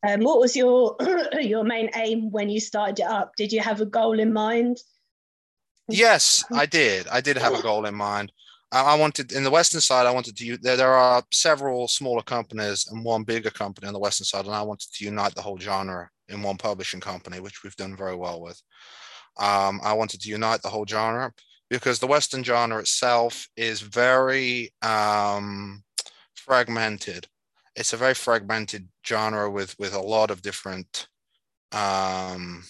Um, 0.07 0.21
what 0.21 0.41
was 0.41 0.57
your 0.57 0.97
your 1.41 1.65
main 1.65 1.91
aim 1.95 2.31
when 2.31 2.49
you 2.49 2.61
started 2.61 3.01
it 3.01 3.07
up? 3.07 3.37
Did 3.37 3.53
you 3.53 3.61
have 3.61 3.81
a 3.81 3.87
goal 3.87 4.19
in 4.19 4.33
mind? 4.33 4.79
Yes, 5.89 6.45
I 6.53 6.67
did. 6.67 7.07
I 7.09 7.21
did 7.21 7.37
have 7.37 7.55
a 7.55 7.63
goal 7.63 7.87
in 7.87 7.95
mind. 7.95 8.33
I 8.73 8.95
wanted 8.95 9.33
in 9.33 9.45
the 9.45 9.51
western 9.51 9.83
side. 9.83 10.07
I 10.07 10.11
wanted 10.11 10.37
to. 10.37 10.57
There, 10.57 10.77
there 10.77 10.95
are 10.95 11.23
several 11.31 11.89
smaller 11.89 12.23
companies 12.23 12.87
and 12.91 13.05
one 13.05 13.23
bigger 13.23 13.51
company 13.51 13.87
on 13.87 13.93
the 13.93 13.99
western 13.99 14.25
side, 14.25 14.47
and 14.47 14.55
I 14.55 14.63
wanted 14.63 14.89
to 14.95 15.05
unite 15.05 15.35
the 15.35 15.43
whole 15.43 15.59
genre 15.59 16.09
in 16.29 16.43
one 16.43 16.57
publishing 16.57 17.01
company, 17.01 17.41
which 17.41 17.63
we've 17.63 17.77
done 17.77 17.95
very 17.95 18.17
well 18.17 18.41
with. 18.41 18.61
Um, 19.39 19.81
I 19.85 19.93
wanted 19.93 20.23
to 20.23 20.31
unite 20.31 20.63
the 20.63 20.69
whole 20.69 20.87
genre 20.87 21.33
because 21.69 21.99
the 21.99 22.07
Western 22.07 22.45
genre 22.45 22.81
itself 22.81 23.49
is 23.57 23.81
very 23.81 24.73
um, 24.83 25.83
fragmented. 26.35 27.27
It's 27.75 27.93
a 27.93 27.97
very 27.97 28.15
fragmented 28.15 28.89
genre 29.07 29.51
with 29.51 29.79
with 29.79 29.95
a 29.95 30.01
lot 30.01 30.31
of 30.31 30.43
different 30.43 31.09
um, 31.73 32.63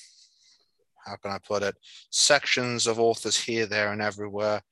how 1.04 1.16
can 1.16 1.32
I 1.32 1.38
put 1.38 1.62
it 1.62 1.76
sections 2.10 2.86
of 2.86 3.00
authors 3.00 3.36
here, 3.36 3.66
there, 3.66 3.92
and 3.92 4.00
everywhere, 4.00 4.62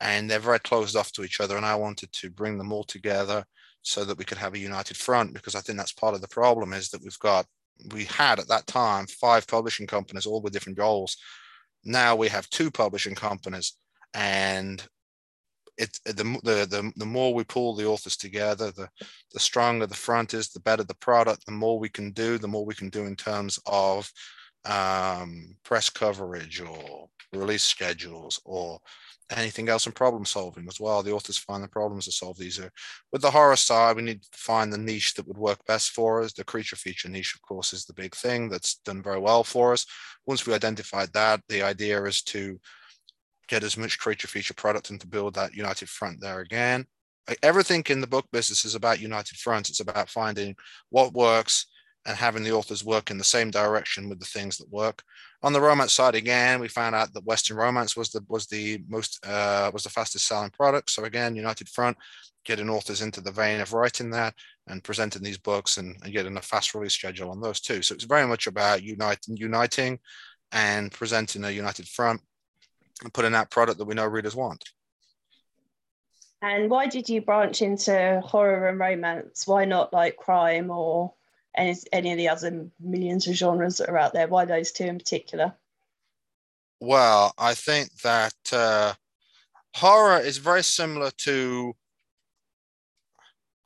and 0.00 0.30
they're 0.30 0.38
very 0.38 0.60
closed 0.60 0.96
off 0.96 1.12
to 1.12 1.24
each 1.24 1.40
other. 1.40 1.56
And 1.56 1.66
I 1.66 1.74
wanted 1.74 2.12
to 2.12 2.30
bring 2.30 2.58
them 2.58 2.72
all 2.72 2.84
together 2.84 3.44
so 3.82 4.04
that 4.04 4.18
we 4.18 4.24
could 4.24 4.38
have 4.38 4.54
a 4.54 4.58
united 4.58 4.96
front 4.96 5.32
because 5.32 5.54
I 5.54 5.60
think 5.60 5.78
that's 5.78 5.92
part 5.92 6.14
of 6.14 6.20
the 6.20 6.28
problem 6.28 6.72
is 6.72 6.90
that 6.90 7.02
we've 7.02 7.18
got 7.18 7.46
we 7.92 8.04
had 8.04 8.38
at 8.38 8.48
that 8.48 8.66
time 8.66 9.06
five 9.06 9.46
publishing 9.46 9.86
companies, 9.86 10.26
all 10.26 10.42
with 10.42 10.52
different 10.52 10.78
goals. 10.78 11.16
Now 11.84 12.14
we 12.14 12.28
have 12.28 12.48
two 12.50 12.70
publishing 12.70 13.14
companies, 13.14 13.74
and 14.14 14.86
it 15.80 15.98
the, 16.04 16.24
the 16.42 16.66
the 16.66 16.92
the 16.96 17.06
more 17.06 17.34
we 17.34 17.44
pull 17.44 17.74
the 17.74 17.86
authors 17.86 18.16
together, 18.16 18.70
the 18.70 18.88
the 19.32 19.40
stronger 19.40 19.86
the 19.86 19.94
front 19.94 20.34
is, 20.34 20.50
the 20.50 20.60
better 20.60 20.84
the 20.84 20.94
product, 20.94 21.46
the 21.46 21.52
more 21.52 21.78
we 21.78 21.88
can 21.88 22.12
do, 22.12 22.38
the 22.38 22.48
more 22.48 22.64
we 22.64 22.74
can 22.74 22.90
do 22.90 23.06
in 23.06 23.16
terms 23.16 23.58
of 23.66 24.10
um, 24.64 25.56
press 25.64 25.88
coverage 25.88 26.60
or 26.60 27.08
release 27.32 27.64
schedules 27.64 28.40
or 28.44 28.80
anything 29.36 29.68
else 29.68 29.86
in 29.86 29.92
problem 29.92 30.24
solving 30.24 30.66
as 30.68 30.80
well. 30.80 31.02
The 31.02 31.12
authors 31.12 31.38
find 31.38 31.62
the 31.62 31.68
problems 31.68 32.04
to 32.06 32.12
solve 32.12 32.36
these. 32.36 32.58
Are, 32.58 32.70
with 33.12 33.22
the 33.22 33.30
horror 33.30 33.56
side, 33.56 33.96
we 33.96 34.02
need 34.02 34.22
to 34.22 34.28
find 34.32 34.72
the 34.72 34.78
niche 34.78 35.14
that 35.14 35.26
would 35.26 35.38
work 35.38 35.64
best 35.66 35.90
for 35.90 36.22
us. 36.22 36.32
The 36.32 36.44
creature 36.44 36.76
feature 36.76 37.08
niche, 37.08 37.34
of 37.34 37.42
course, 37.42 37.72
is 37.72 37.84
the 37.84 37.94
big 37.94 38.14
thing 38.14 38.48
that's 38.48 38.76
done 38.84 39.02
very 39.02 39.20
well 39.20 39.44
for 39.44 39.72
us. 39.72 39.86
Once 40.26 40.46
we 40.46 40.54
identified 40.54 41.12
that, 41.12 41.40
the 41.48 41.62
idea 41.62 42.02
is 42.04 42.22
to 42.22 42.58
get 43.50 43.64
as 43.64 43.76
much 43.76 43.98
creature 43.98 44.28
feature 44.28 44.54
product 44.54 44.90
and 44.90 45.00
to 45.00 45.08
build 45.08 45.34
that 45.34 45.54
united 45.54 45.88
front 45.88 46.20
there 46.20 46.40
again. 46.40 46.86
Everything 47.42 47.84
in 47.88 48.00
the 48.00 48.06
book 48.06 48.26
business 48.32 48.64
is 48.64 48.74
about 48.74 49.00
united 49.00 49.36
fronts. 49.36 49.68
It's 49.68 49.80
about 49.80 50.08
finding 50.08 50.54
what 50.88 51.12
works 51.12 51.66
and 52.06 52.16
having 52.16 52.42
the 52.42 52.52
authors 52.52 52.84
work 52.84 53.10
in 53.10 53.18
the 53.18 53.24
same 53.24 53.50
direction 53.50 54.08
with 54.08 54.18
the 54.20 54.26
things 54.26 54.56
that 54.56 54.70
work. 54.70 55.02
On 55.42 55.52
the 55.52 55.60
romance 55.60 55.92
side, 55.92 56.14
again, 56.14 56.58
we 56.60 56.68
found 56.68 56.94
out 56.94 57.12
that 57.12 57.24
Western 57.24 57.56
romance 57.56 57.96
was 57.96 58.10
the 58.10 58.24
was 58.28 58.46
the 58.46 58.82
most 58.88 59.24
uh, 59.26 59.70
was 59.72 59.82
the 59.82 59.90
fastest 59.90 60.26
selling 60.26 60.50
product. 60.50 60.90
So 60.90 61.04
again, 61.04 61.36
United 61.36 61.68
Front, 61.68 61.96
getting 62.44 62.70
authors 62.70 63.02
into 63.02 63.20
the 63.20 63.32
vein 63.32 63.60
of 63.60 63.74
writing 63.74 64.10
that 64.10 64.34
and 64.66 64.82
presenting 64.82 65.22
these 65.22 65.38
books 65.38 65.76
and, 65.76 65.96
and 66.02 66.12
getting 66.12 66.36
a 66.36 66.42
fast 66.42 66.74
release 66.74 66.94
schedule 66.94 67.30
on 67.30 67.40
those 67.40 67.60
too. 67.60 67.82
So 67.82 67.94
it's 67.94 68.04
very 68.04 68.26
much 68.26 68.46
about 68.46 68.82
uniting, 68.82 69.36
uniting, 69.36 69.98
and 70.52 70.90
presenting 70.90 71.44
a 71.44 71.50
united 71.50 71.86
front 71.86 72.20
and 73.02 73.12
putting 73.12 73.34
out 73.34 73.50
product 73.50 73.78
that 73.78 73.84
we 73.84 73.94
know 73.94 74.06
readers 74.06 74.36
want. 74.36 74.64
And 76.42 76.70
why 76.70 76.86
did 76.86 77.08
you 77.08 77.20
branch 77.20 77.60
into 77.60 78.22
horror 78.24 78.68
and 78.68 78.78
romance? 78.78 79.46
Why 79.46 79.66
not 79.66 79.92
like 79.92 80.16
crime 80.16 80.70
or 80.70 81.12
any, 81.56 81.76
any 81.92 82.12
of 82.12 82.18
the 82.18 82.28
other 82.28 82.66
millions 82.80 83.26
of 83.26 83.34
genres 83.34 83.78
that 83.78 83.90
are 83.90 83.98
out 83.98 84.14
there? 84.14 84.26
Why 84.26 84.46
those 84.46 84.72
two 84.72 84.84
in 84.84 84.98
particular? 84.98 85.54
Well, 86.80 87.34
I 87.36 87.52
think 87.52 87.92
that 88.02 88.32
uh, 88.52 88.94
horror 89.74 90.18
is 90.18 90.38
very 90.38 90.62
similar 90.62 91.10
to 91.18 91.74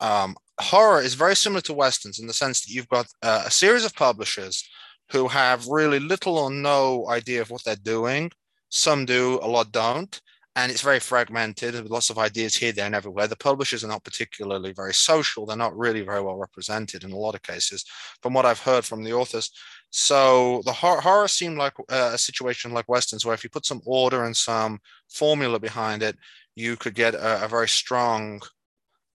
um, 0.01 0.35
horror 0.59 1.01
is 1.01 1.13
very 1.13 1.35
similar 1.35 1.61
to 1.61 1.73
westerns 1.73 2.19
in 2.19 2.27
the 2.27 2.33
sense 2.33 2.61
that 2.61 2.73
you've 2.73 2.89
got 2.89 3.07
uh, 3.21 3.43
a 3.45 3.51
series 3.51 3.85
of 3.85 3.95
publishers 3.95 4.67
who 5.11 5.27
have 5.27 5.67
really 5.67 5.99
little 5.99 6.37
or 6.37 6.51
no 6.51 7.07
idea 7.09 7.41
of 7.41 7.49
what 7.49 7.63
they're 7.63 7.75
doing. 7.77 8.31
Some 8.75 9.05
do, 9.05 9.39
a 9.41 9.47
lot 9.47 9.71
don't 9.71 10.21
and 10.55 10.71
it's 10.71 10.81
very 10.81 10.99
fragmented 10.99 11.73
with 11.73 11.91
lots 11.91 12.09
of 12.09 12.17
ideas 12.17 12.55
here, 12.55 12.71
there, 12.71 12.85
and 12.85 12.95
everywhere. 12.95 13.27
The 13.27 13.35
publishers 13.35 13.83
are 13.83 13.89
not 13.89 14.05
particularly 14.05 14.71
very 14.71 14.93
social. 14.93 15.45
They're 15.45 15.57
not 15.57 15.77
really 15.77 16.01
very 16.01 16.21
well 16.21 16.37
represented 16.37 17.03
in 17.03 17.11
a 17.11 17.17
lot 17.17 17.35
of 17.35 17.41
cases, 17.41 17.83
from 18.21 18.33
what 18.33 18.45
I've 18.45 18.61
heard 18.61 18.85
from 18.85 19.03
the 19.03 19.11
authors. 19.11 19.51
So 19.89 20.61
the 20.63 20.71
horror, 20.71 21.27
seemed 21.27 21.57
like 21.57 21.73
uh, 21.91 22.11
a 22.13 22.17
situation 22.17 22.71
like 22.71 22.87
westerns, 22.87 23.25
where 23.25 23.33
if 23.33 23.43
you 23.43 23.49
put 23.49 23.65
some 23.65 23.81
order 23.85 24.23
and 24.23 24.35
some 24.35 24.79
formula 25.09 25.59
behind 25.59 26.01
it, 26.01 26.17
you 26.55 26.77
could 26.77 26.95
get 26.95 27.15
a, 27.15 27.43
a 27.43 27.47
very 27.49 27.67
strong 27.67 28.41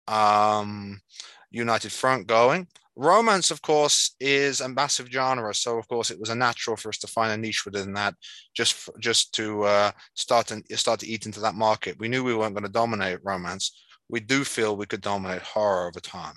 um, 0.08 1.00
united 1.52 1.92
front 1.92 2.26
going 2.26 2.68
romance 2.98 3.52
of 3.52 3.62
course 3.62 4.16
is 4.20 4.60
a 4.60 4.68
massive 4.68 5.08
genre 5.08 5.54
so 5.54 5.78
of 5.78 5.88
course 5.88 6.10
it 6.10 6.20
was 6.20 6.30
a 6.30 6.36
natural 6.36 6.76
for 6.76 6.90
us 6.90 6.98
to 6.98 7.08
find 7.08 7.32
a 7.32 7.38
niche 7.38 7.64
within 7.64 7.94
that 7.94 8.16
just 8.56 8.90
just 9.00 9.34
to 9.34 9.64
uh, 9.64 9.92
start 10.16 10.52
and 10.52 10.64
start 10.72 11.00
to 11.00 11.08
eat 11.08 11.26
into 11.26 11.40
that 11.40 11.56
market 11.56 11.96
we 12.00 12.08
knew 12.08 12.24
we 12.24 12.36
weren't 12.36 12.56
going 12.56 12.66
to 12.66 12.72
dominate 12.72 13.20
romance 13.24 13.86
we 14.10 14.20
do 14.20 14.44
feel 14.44 14.76
we 14.76 14.86
could 14.86 15.02
dominate 15.02 15.42
horror 15.42 15.88
over 15.88 16.00
time 16.00 16.36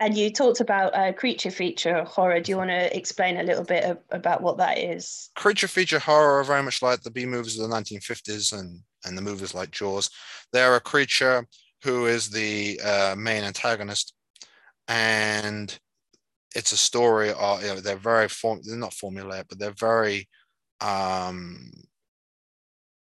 And 0.00 0.16
you 0.16 0.32
talked 0.32 0.60
about 0.60 0.94
uh, 0.94 1.12
creature 1.12 1.50
feature 1.52 2.02
horror. 2.02 2.40
Do 2.40 2.50
you 2.50 2.58
want 2.58 2.70
to 2.70 2.96
explain 2.96 3.36
a 3.36 3.44
little 3.44 3.62
bit 3.62 3.84
of, 3.84 3.98
about 4.10 4.42
what 4.42 4.58
that 4.58 4.78
is? 4.78 5.30
Creature 5.36 5.68
feature 5.68 6.00
horror 6.00 6.40
are 6.40 6.44
very 6.44 6.62
much 6.62 6.82
like 6.82 7.02
the 7.02 7.10
B 7.10 7.24
movies 7.24 7.56
of 7.56 7.70
the 7.70 7.76
1950s 7.76 8.58
and, 8.58 8.80
and 9.04 9.16
the 9.16 9.22
movies 9.22 9.54
like 9.54 9.70
Jaws. 9.70 10.10
They're 10.52 10.74
a 10.74 10.80
creature 10.80 11.46
who 11.84 12.06
is 12.06 12.30
the 12.30 12.80
uh, 12.84 13.14
main 13.16 13.44
antagonist, 13.44 14.14
and 14.88 15.78
it's 16.54 16.72
a 16.72 16.76
story. 16.76 17.30
Of, 17.30 17.62
you 17.62 17.68
know, 17.68 17.80
they're 17.80 17.96
very 17.96 18.28
form. 18.28 18.60
They're 18.64 18.76
not 18.76 18.92
formulaic, 18.92 19.44
but 19.48 19.58
they're 19.58 19.70
very 19.70 20.28
um, 20.80 21.70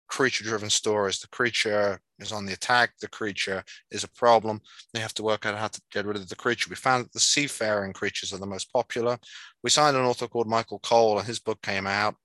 creature-driven 0.08 0.70
stories. 0.70 1.18
The 1.18 1.28
creature 1.28 2.00
is 2.18 2.32
on 2.32 2.46
the 2.46 2.54
attack. 2.54 2.92
The 3.00 3.08
creature 3.08 3.62
is 3.90 4.04
a 4.04 4.10
problem. 4.10 4.60
They 4.92 5.00
have 5.00 5.14
to 5.14 5.22
work 5.22 5.46
out 5.46 5.58
how 5.58 5.68
to 5.68 5.80
get 5.92 6.06
rid 6.06 6.16
of 6.16 6.28
the 6.28 6.36
creature. 6.36 6.68
We 6.70 6.76
found 6.76 7.04
that 7.04 7.12
the 7.12 7.20
seafaring 7.20 7.92
creatures 7.92 8.32
are 8.32 8.38
the 8.38 8.46
most 8.46 8.72
popular. 8.72 9.18
We 9.62 9.70
signed 9.70 9.96
an 9.96 10.04
author 10.04 10.28
called 10.28 10.48
Michael 10.48 10.80
Cole, 10.80 11.18
and 11.18 11.26
his 11.26 11.38
book 11.38 11.60
came 11.62 11.86
out 11.86 12.16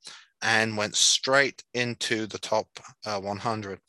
and 0.42 0.78
went 0.78 0.96
straight 0.96 1.64
into 1.74 2.26
the 2.28 2.40
top 2.40 2.68
uh, 3.06 3.20
100. 3.20 3.80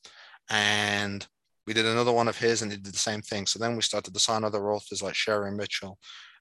And 0.51 1.27
we 1.67 1.75
did 1.75 1.87
another 1.87 2.13
one 2.13 2.29
of 2.29 2.39
his, 2.39 2.63
and 2.63 2.71
he 2.71 2.79
did 2.79 2.93
the 2.93 2.99
same 2.99 3.23
thing. 3.23 3.47
So 3.47 3.59
then 3.59 3.77
we 3.77 3.83
started 3.83 4.15
to 4.15 4.21
sign 4.21 4.45
other 4.45 4.71
authors 4.71 5.03
like 5.03 5.15
Sherry 5.15 5.53
Mitchell 5.53 5.99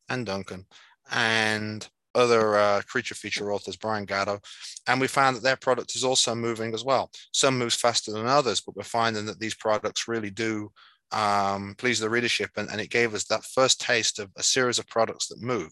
and 0.09 0.25
Duncan. 0.25 0.65
And 1.11 1.87
other 2.15 2.55
uh, 2.55 2.81
creature 2.87 3.15
feature 3.15 3.51
authors, 3.51 3.75
Brian 3.75 4.05
Gatto, 4.05 4.39
and 4.87 5.01
we 5.01 5.07
found 5.07 5.35
that 5.35 5.43
their 5.43 5.55
product 5.55 5.95
is 5.95 6.03
also 6.03 6.35
moving 6.35 6.73
as 6.73 6.83
well. 6.83 7.09
Some 7.31 7.57
moves 7.57 7.75
faster 7.75 8.11
than 8.11 8.27
others, 8.27 8.61
but 8.61 8.75
we're 8.75 8.83
finding 8.83 9.25
that 9.25 9.39
these 9.39 9.55
products 9.55 10.07
really 10.07 10.29
do 10.29 10.71
um, 11.11 11.75
please 11.77 11.99
the 11.99 12.09
readership, 12.09 12.51
and, 12.57 12.69
and 12.69 12.81
it 12.81 12.89
gave 12.89 13.13
us 13.13 13.25
that 13.25 13.45
first 13.45 13.79
taste 13.79 14.19
of 14.19 14.29
a 14.35 14.43
series 14.43 14.79
of 14.79 14.87
products 14.87 15.27
that 15.27 15.41
move. 15.41 15.71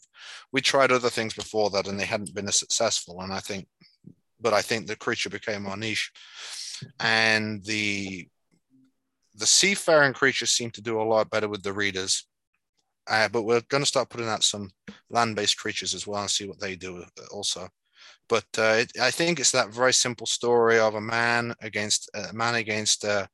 We 0.52 0.62
tried 0.62 0.92
other 0.92 1.10
things 1.10 1.34
before 1.34 1.70
that, 1.72 1.88
and 1.88 2.00
they 2.00 2.06
hadn't 2.06 2.36
been 2.36 2.48
as 2.48 2.58
successful. 2.58 3.22
And 3.22 3.34
I 3.34 3.40
think, 3.40 3.68
but 4.40 4.54
I 4.54 4.62
think 4.62 4.86
the 4.86 4.96
creature 4.96 5.30
became 5.30 5.66
our 5.66 5.78
niche, 5.78 6.12
and 7.00 7.64
the 7.64 8.28
the 9.36 9.46
seafaring 9.46 10.14
creatures 10.14 10.52
seem 10.52 10.70
to 10.72 10.82
do 10.82 11.02
a 11.02 11.04
lot 11.04 11.30
better 11.30 11.48
with 11.48 11.64
the 11.64 11.74
readers 11.74 12.26
uh, 13.10 13.28
but 13.30 13.44
we're 13.44 13.62
going 13.70 13.84
to 13.84 13.88
start 13.88 14.10
putting 14.10 14.28
out 14.28 14.44
some 14.44 14.70
land-based 15.10 15.58
creatures 15.58 15.94
as 15.94 16.06
well 16.06 16.22
and 16.22 16.30
see 16.30 16.46
what 16.48 16.60
they 16.60 16.76
do 16.76 17.00
uh, 17.00 17.06
also. 17.32 17.68
But 18.30 18.46
uh, 18.58 18.76
it, 18.80 18.92
I 19.02 19.12
think 19.12 19.40
it's 19.40 19.52
that 19.52 19.74
very 19.74 19.94
simple 19.94 20.28
story 20.28 20.80
of 20.80 20.96
a 20.96 21.02
man 21.02 21.54
against 21.62 22.10
a 22.14 22.32
man 22.34 22.56
against 22.56 23.04
a 23.04 23.28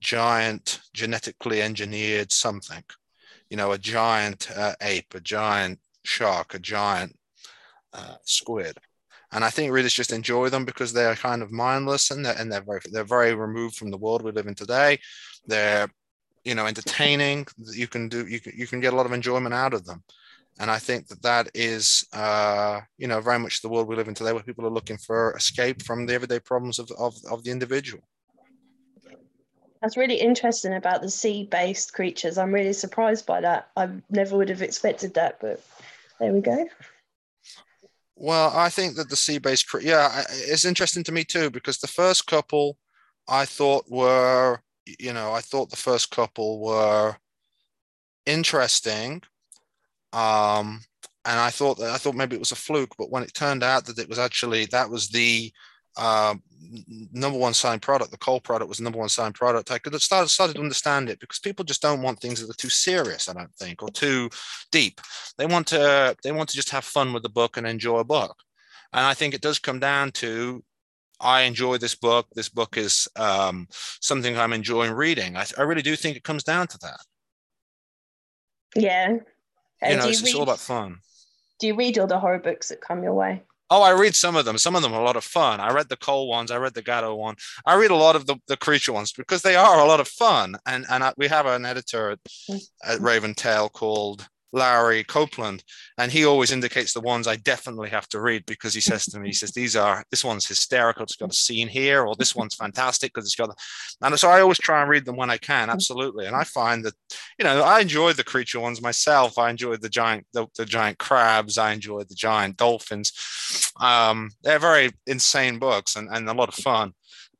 giant 0.00 0.80
genetically 0.94 1.62
engineered 1.62 2.32
something. 2.32 2.82
You 3.50 3.56
know, 3.56 3.72
a 3.72 3.78
giant 3.78 4.50
uh, 4.56 4.74
ape, 4.80 5.14
a 5.14 5.20
giant 5.20 5.78
shark, 6.04 6.54
a 6.54 6.58
giant 6.58 7.16
uh, 7.92 8.16
squid. 8.24 8.78
And 9.32 9.44
I 9.44 9.50
think 9.50 9.72
readers 9.72 9.94
just 9.94 10.12
enjoy 10.12 10.48
them 10.48 10.64
because 10.64 10.92
they're 10.92 11.14
kind 11.14 11.42
of 11.42 11.52
mindless 11.52 12.10
and 12.10 12.26
they're, 12.26 12.36
and 12.36 12.50
they're 12.50 12.62
very 12.62 12.80
they're 12.90 13.04
very 13.04 13.34
removed 13.34 13.76
from 13.76 13.90
the 13.90 13.98
world 13.98 14.22
we 14.22 14.32
live 14.32 14.48
in 14.48 14.56
today. 14.56 14.98
They're 15.46 15.88
you 16.44 16.54
know 16.54 16.66
entertaining 16.66 17.46
you 17.72 17.86
can 17.86 18.08
do 18.08 18.26
you 18.26 18.40
can, 18.40 18.52
you 18.56 18.66
can 18.66 18.80
get 18.80 18.92
a 18.92 18.96
lot 18.96 19.06
of 19.06 19.12
enjoyment 19.12 19.54
out 19.54 19.74
of 19.74 19.84
them. 19.84 20.02
And 20.58 20.70
i 20.70 20.78
think 20.78 21.08
that 21.08 21.22
that 21.22 21.50
is 21.54 22.06
uh, 22.12 22.80
you 22.98 23.08
know 23.08 23.20
very 23.20 23.38
much 23.38 23.62
the 23.62 23.68
world 23.68 23.88
we 23.88 23.96
live 23.96 24.08
in 24.08 24.14
today 24.14 24.32
where 24.32 24.42
people 24.42 24.66
are 24.66 24.70
looking 24.78 24.98
for 24.98 25.34
escape 25.36 25.82
from 25.82 26.06
the 26.06 26.14
everyday 26.14 26.40
problems 26.40 26.78
of, 26.78 26.90
of, 26.98 27.14
of 27.30 27.44
the 27.44 27.50
individual. 27.50 28.02
That's 29.80 29.96
really 29.96 30.16
interesting 30.16 30.74
about 30.74 31.00
the 31.00 31.08
sea-based 31.08 31.94
creatures. 31.94 32.36
I'm 32.36 32.52
really 32.52 32.74
surprised 32.74 33.24
by 33.24 33.40
that. 33.40 33.70
I 33.78 33.88
never 34.10 34.36
would 34.36 34.50
have 34.50 34.60
expected 34.60 35.14
that 35.14 35.40
but 35.40 35.62
there 36.18 36.32
we 36.32 36.40
go. 36.40 36.66
Well 38.16 38.52
i 38.54 38.68
think 38.68 38.96
that 38.96 39.08
the 39.08 39.16
sea-based 39.16 39.66
yeah 39.82 40.24
it's 40.30 40.66
interesting 40.66 41.04
to 41.04 41.12
me 41.12 41.24
too 41.24 41.48
because 41.50 41.78
the 41.78 41.94
first 42.00 42.26
couple 42.26 42.76
i 43.28 43.46
thought 43.46 43.84
were 43.88 44.60
you 44.98 45.12
know, 45.12 45.32
I 45.32 45.40
thought 45.40 45.70
the 45.70 45.76
first 45.76 46.10
couple 46.10 46.60
were 46.60 47.16
interesting. 48.26 49.22
Um, 50.12 50.80
and 51.24 51.38
I 51.38 51.50
thought 51.50 51.78
that 51.78 51.90
I 51.90 51.98
thought 51.98 52.14
maybe 52.14 52.36
it 52.36 52.40
was 52.40 52.52
a 52.52 52.56
fluke, 52.56 52.94
but 52.96 53.10
when 53.10 53.22
it 53.22 53.34
turned 53.34 53.62
out 53.62 53.84
that 53.86 53.98
it 53.98 54.08
was 54.08 54.18
actually 54.18 54.66
that 54.66 54.88
was 54.88 55.08
the 55.08 55.52
uh, 55.96 56.34
number 57.12 57.38
one 57.38 57.52
selling 57.52 57.80
product, 57.80 58.10
the 58.10 58.16
Cole 58.16 58.40
product 58.40 58.68
was 58.68 58.78
the 58.78 58.84
number 58.84 58.98
one 58.98 59.08
selling 59.08 59.32
product. 59.32 59.70
I 59.70 59.78
could 59.78 59.92
have 59.92 60.02
started 60.02 60.28
started 60.28 60.54
to 60.56 60.62
understand 60.62 61.10
it 61.10 61.20
because 61.20 61.38
people 61.38 61.64
just 61.64 61.82
don't 61.82 62.02
want 62.02 62.20
things 62.20 62.40
that 62.40 62.50
are 62.50 62.58
too 62.58 62.70
serious, 62.70 63.28
I 63.28 63.34
don't 63.34 63.54
think, 63.56 63.82
or 63.82 63.90
too 63.90 64.30
deep. 64.72 65.00
They 65.36 65.46
want 65.46 65.66
to 65.68 66.16
they 66.24 66.32
want 66.32 66.48
to 66.50 66.56
just 66.56 66.70
have 66.70 66.84
fun 66.84 67.12
with 67.12 67.22
the 67.22 67.28
book 67.28 67.56
and 67.56 67.66
enjoy 67.66 67.98
a 67.98 68.04
book. 68.04 68.36
And 68.92 69.04
I 69.04 69.14
think 69.14 69.34
it 69.34 69.42
does 69.42 69.58
come 69.58 69.78
down 69.78 70.10
to 70.12 70.64
I 71.20 71.42
enjoy 71.42 71.78
this 71.78 71.94
book. 71.94 72.26
This 72.34 72.48
book 72.48 72.76
is 72.76 73.08
um, 73.16 73.66
something 74.00 74.36
I'm 74.36 74.52
enjoying 74.52 74.92
reading. 74.92 75.36
I, 75.36 75.46
I, 75.58 75.62
really 75.62 75.82
do 75.82 75.96
think 75.96 76.16
it 76.16 76.24
comes 76.24 76.42
down 76.42 76.66
to 76.68 76.78
that. 76.78 77.00
Yeah. 78.74 79.08
you 79.08 79.16
know, 79.96 80.08
it's, 80.08 80.22
read, 80.22 80.28
it's, 80.28 80.34
all 80.34 80.42
about 80.42 80.58
fun. 80.58 80.98
Do 81.58 81.66
you 81.66 81.76
read 81.76 81.98
all 81.98 82.06
the 82.06 82.18
horror 82.18 82.38
books 82.38 82.68
that 82.68 82.80
come 82.80 83.02
your 83.02 83.14
way? 83.14 83.42
Oh, 83.72 83.82
I 83.82 83.90
read 83.90 84.16
some 84.16 84.34
of 84.34 84.44
them. 84.44 84.58
Some 84.58 84.74
of 84.74 84.82
them 84.82 84.92
are 84.92 85.00
a 85.00 85.04
lot 85.04 85.14
of 85.14 85.22
fun. 85.22 85.60
I 85.60 85.72
read 85.72 85.88
the 85.88 85.96
Cole 85.96 86.28
ones. 86.28 86.50
I 86.50 86.56
read 86.56 86.74
the 86.74 86.82
Gatto 86.82 87.14
one. 87.14 87.36
I 87.64 87.76
read 87.76 87.92
a 87.92 87.96
lot 87.96 88.16
of 88.16 88.26
the, 88.26 88.36
the 88.48 88.56
creature 88.56 88.92
ones 88.92 89.12
because 89.12 89.42
they 89.42 89.54
are 89.54 89.78
a 89.78 89.86
lot 89.86 90.00
of 90.00 90.08
fun. 90.08 90.56
And 90.66 90.84
and 90.90 91.04
I, 91.04 91.12
we 91.16 91.28
have 91.28 91.46
an 91.46 91.64
editor 91.64 92.10
at, 92.10 92.18
at 92.82 92.98
mm. 92.98 93.00
Raven 93.00 93.34
Tail 93.34 93.68
called 93.68 94.28
Larry 94.52 95.04
Copeland, 95.04 95.62
and 95.98 96.10
he 96.10 96.24
always 96.24 96.50
indicates 96.50 96.92
the 96.92 97.00
ones 97.00 97.26
I 97.26 97.36
definitely 97.36 97.90
have 97.90 98.08
to 98.08 98.20
read 98.20 98.44
because 98.46 98.74
he 98.74 98.80
says 98.80 99.04
to 99.06 99.20
me, 99.20 99.28
he 99.28 99.32
says, 99.32 99.52
These 99.52 99.76
are 99.76 100.04
this 100.10 100.24
one's 100.24 100.46
hysterical, 100.46 101.04
it's 101.04 101.16
got 101.16 101.30
a 101.30 101.34
scene 101.34 101.68
here, 101.68 102.04
or 102.04 102.16
this 102.16 102.34
one's 102.34 102.54
fantastic 102.54 103.12
because 103.12 103.26
it's 103.26 103.36
got 103.36 103.50
and 104.02 104.18
so 104.18 104.28
I 104.28 104.40
always 104.40 104.58
try 104.58 104.80
and 104.80 104.90
read 104.90 105.04
them 105.04 105.16
when 105.16 105.30
I 105.30 105.36
can, 105.36 105.70
absolutely. 105.70 106.26
And 106.26 106.34
I 106.34 106.44
find 106.44 106.84
that, 106.84 106.94
you 107.38 107.44
know, 107.44 107.62
I 107.62 107.80
enjoy 107.80 108.12
the 108.12 108.24
creature 108.24 108.60
ones 108.60 108.80
myself. 108.82 109.38
I 109.38 109.50
enjoy 109.50 109.76
the 109.76 109.88
giant, 109.88 110.26
the, 110.32 110.46
the 110.56 110.64
giant 110.64 110.98
crabs, 110.98 111.58
I 111.58 111.72
enjoy 111.72 112.04
the 112.04 112.14
giant 112.14 112.56
dolphins. 112.56 113.12
Um, 113.80 114.30
they're 114.42 114.58
very 114.58 114.90
insane 115.06 115.58
books 115.58 115.96
and, 115.96 116.08
and 116.10 116.28
a 116.28 116.34
lot 116.34 116.48
of 116.48 116.54
fun. 116.54 116.92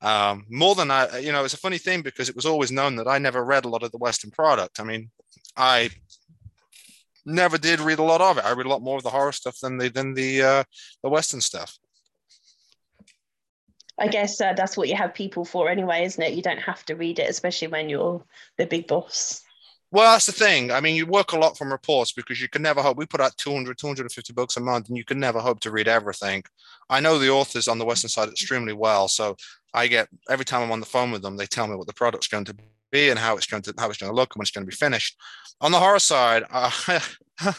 Um, 0.02 0.46
more 0.48 0.74
than 0.74 0.90
I, 0.90 1.18
you 1.18 1.32
know, 1.32 1.44
it's 1.44 1.54
a 1.54 1.58
funny 1.58 1.78
thing 1.78 2.02
because 2.02 2.28
it 2.28 2.36
was 2.36 2.46
always 2.46 2.72
known 2.72 2.96
that 2.96 3.08
I 3.08 3.18
never 3.18 3.44
read 3.44 3.64
a 3.64 3.68
lot 3.68 3.82
of 3.82 3.92
the 3.92 3.98
Western 3.98 4.30
product. 4.30 4.80
I 4.80 4.84
mean, 4.84 5.10
I 5.56 5.90
never 7.24 7.58
did 7.58 7.80
read 7.80 7.98
a 7.98 8.04
lot 8.04 8.20
of 8.20 8.38
it. 8.38 8.44
I 8.44 8.52
read 8.52 8.66
a 8.66 8.70
lot 8.70 8.82
more 8.82 8.96
of 8.96 9.02
the 9.02 9.10
horror 9.10 9.32
stuff 9.32 9.58
than 9.60 9.78
the 9.78 9.88
than 9.88 10.14
the 10.14 10.42
uh, 10.42 10.64
the 11.02 11.08
western 11.08 11.40
stuff. 11.40 11.78
I 13.98 14.08
guess 14.08 14.40
uh, 14.40 14.54
that's 14.54 14.76
what 14.76 14.88
you 14.88 14.96
have 14.96 15.12
people 15.12 15.44
for 15.44 15.68
anyway, 15.68 16.04
isn't 16.04 16.22
it? 16.22 16.32
You 16.32 16.42
don't 16.42 16.58
have 16.60 16.84
to 16.86 16.94
read 16.94 17.18
it, 17.18 17.28
especially 17.28 17.68
when 17.68 17.90
you're 17.90 18.24
the 18.56 18.66
big 18.66 18.86
boss. 18.86 19.42
Well, 19.92 20.12
that's 20.12 20.26
the 20.26 20.32
thing. 20.32 20.70
I 20.70 20.80
mean, 20.80 20.94
you 20.94 21.04
work 21.04 21.32
a 21.32 21.38
lot 21.38 21.58
from 21.58 21.72
reports 21.72 22.12
because 22.12 22.40
you 22.40 22.48
can 22.48 22.62
never 22.62 22.80
hope. 22.80 22.96
We 22.96 23.06
put 23.06 23.20
out 23.20 23.36
200, 23.36 23.76
250 23.76 24.32
books 24.32 24.56
a 24.56 24.60
month, 24.60 24.88
and 24.88 24.96
you 24.96 25.04
can 25.04 25.18
never 25.18 25.40
hope 25.40 25.60
to 25.60 25.72
read 25.72 25.88
everything. 25.88 26.44
I 26.88 27.00
know 27.00 27.18
the 27.18 27.30
authors 27.30 27.66
on 27.66 27.78
the 27.78 27.84
Western 27.84 28.08
side 28.08 28.28
extremely 28.28 28.72
well. 28.72 29.08
So 29.08 29.36
I 29.74 29.88
get 29.88 30.08
every 30.30 30.44
time 30.44 30.62
I'm 30.62 30.72
on 30.72 30.80
the 30.80 30.86
phone 30.86 31.10
with 31.10 31.22
them, 31.22 31.36
they 31.36 31.46
tell 31.46 31.66
me 31.66 31.74
what 31.74 31.88
the 31.88 31.92
product's 31.92 32.28
going 32.28 32.44
to 32.46 32.56
be 32.90 33.10
and 33.10 33.18
how 33.18 33.36
it's 33.36 33.46
going 33.46 33.62
to 33.64 33.74
how 33.78 33.88
it's 33.88 33.98
going 33.98 34.10
to 34.10 34.16
look 34.16 34.34
and 34.34 34.40
when 34.40 34.44
it's 34.44 34.50
going 34.50 34.64
to 34.64 34.70
be 34.70 34.76
finished. 34.76 35.16
On 35.60 35.72
the 35.72 35.78
horror 35.78 35.98
side, 35.98 36.44
uh, 36.50 36.70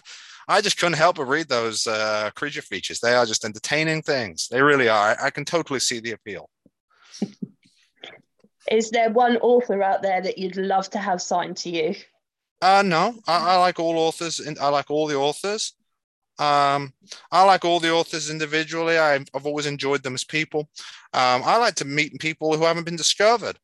I 0.48 0.62
just 0.62 0.78
couldn't 0.78 0.98
help 0.98 1.18
but 1.18 1.26
read 1.26 1.48
those 1.48 1.88
uh, 1.88 2.32
creature 2.36 2.62
features. 2.62 3.00
They 3.00 3.14
are 3.14 3.26
just 3.26 3.46
entertaining 3.46 4.02
things. 4.02 4.48
They 4.50 4.62
really 4.62 4.90
are. 4.90 5.16
I, 5.20 5.28
I 5.28 5.30
can 5.30 5.46
totally 5.46 5.80
see 5.80 6.00
the 6.00 6.12
appeal. 6.12 6.50
Is 8.72 8.92
there 8.92 9.10
one 9.10 9.38
author 9.38 9.82
out 9.82 10.02
there 10.02 10.22
that 10.22 10.38
you'd 10.38 10.56
love 10.56 10.90
to 10.92 11.00
have 11.00 11.22
signed 11.22 11.58
to 11.58 11.70
you? 11.70 11.96
Uh, 12.62 12.84
no, 12.86 13.16
I, 13.28 13.54
I 13.54 13.58
like 13.58 13.80
all 13.80 13.98
authors. 13.98 14.40
And 14.40 14.58
I 14.60 14.70
like 14.70 14.92
all 14.92 15.08
the 15.08 15.16
authors. 15.16 15.74
Um, 16.38 16.94
I 17.32 17.44
like 17.44 17.66
all 17.66 17.80
the 17.80 17.92
authors 17.92 18.30
individually. 18.30 18.98
I've, 18.98 19.28
I've 19.36 19.46
always 19.46 19.66
enjoyed 19.66 20.04
them 20.04 20.16
as 20.16 20.24
people. 20.24 20.70
Um, 21.14 21.44
I 21.46 21.58
like 21.58 21.76
to 21.76 21.86
meet 21.86 22.20
people 22.20 22.56
who 22.56 22.66
haven't 22.66 22.86
been 22.86 22.96
discovered. 22.96 23.58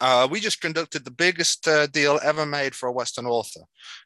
Uh, 0.00 0.26
we 0.30 0.40
just 0.40 0.60
conducted 0.60 1.04
the 1.04 1.10
biggest 1.10 1.66
uh, 1.68 1.86
deal 1.86 2.18
ever 2.22 2.44
made 2.44 2.74
for 2.74 2.88
a 2.88 2.92
Western 2.92 3.26
author, 3.26 3.60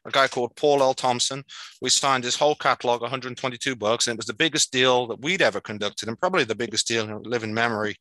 a 0.05 0.11
guy 0.11 0.27
called 0.27 0.55
Paul 0.55 0.81
L. 0.81 0.93
Thompson. 0.93 1.43
We 1.81 1.89
signed 1.89 2.23
his 2.23 2.35
whole 2.35 2.55
catalog, 2.55 3.01
122 3.01 3.75
books, 3.75 4.07
and 4.07 4.15
it 4.15 4.19
was 4.19 4.25
the 4.25 4.33
biggest 4.33 4.71
deal 4.71 5.07
that 5.07 5.21
we'd 5.21 5.41
ever 5.41 5.59
conducted, 5.59 6.07
and 6.07 6.19
probably 6.19 6.43
the 6.43 6.55
biggest 6.55 6.87
deal 6.87 7.09
in 7.09 7.23
living 7.23 7.53
memory 7.53 7.95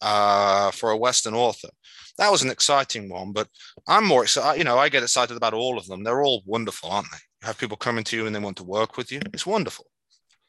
uh, 0.00 0.70
for 0.70 0.90
a 0.90 0.96
Western 0.96 1.34
author. 1.34 1.68
That 2.18 2.30
was 2.30 2.42
an 2.42 2.50
exciting 2.50 3.08
one, 3.08 3.32
but 3.32 3.48
I'm 3.88 4.04
more 4.04 4.22
excited. 4.22 4.58
You 4.58 4.64
know, 4.64 4.78
I 4.78 4.88
get 4.88 5.02
excited 5.02 5.36
about 5.36 5.54
all 5.54 5.78
of 5.78 5.86
them. 5.86 6.04
They're 6.04 6.22
all 6.22 6.42
wonderful, 6.46 6.90
aren't 6.90 7.10
they? 7.10 7.18
You 7.42 7.46
have 7.46 7.58
people 7.58 7.76
coming 7.76 8.04
to 8.04 8.16
you 8.16 8.26
and 8.26 8.34
they 8.34 8.40
want 8.40 8.56
to 8.58 8.64
work 8.64 8.96
with 8.96 9.10
you. 9.10 9.20
It's 9.32 9.46
wonderful. 9.46 9.86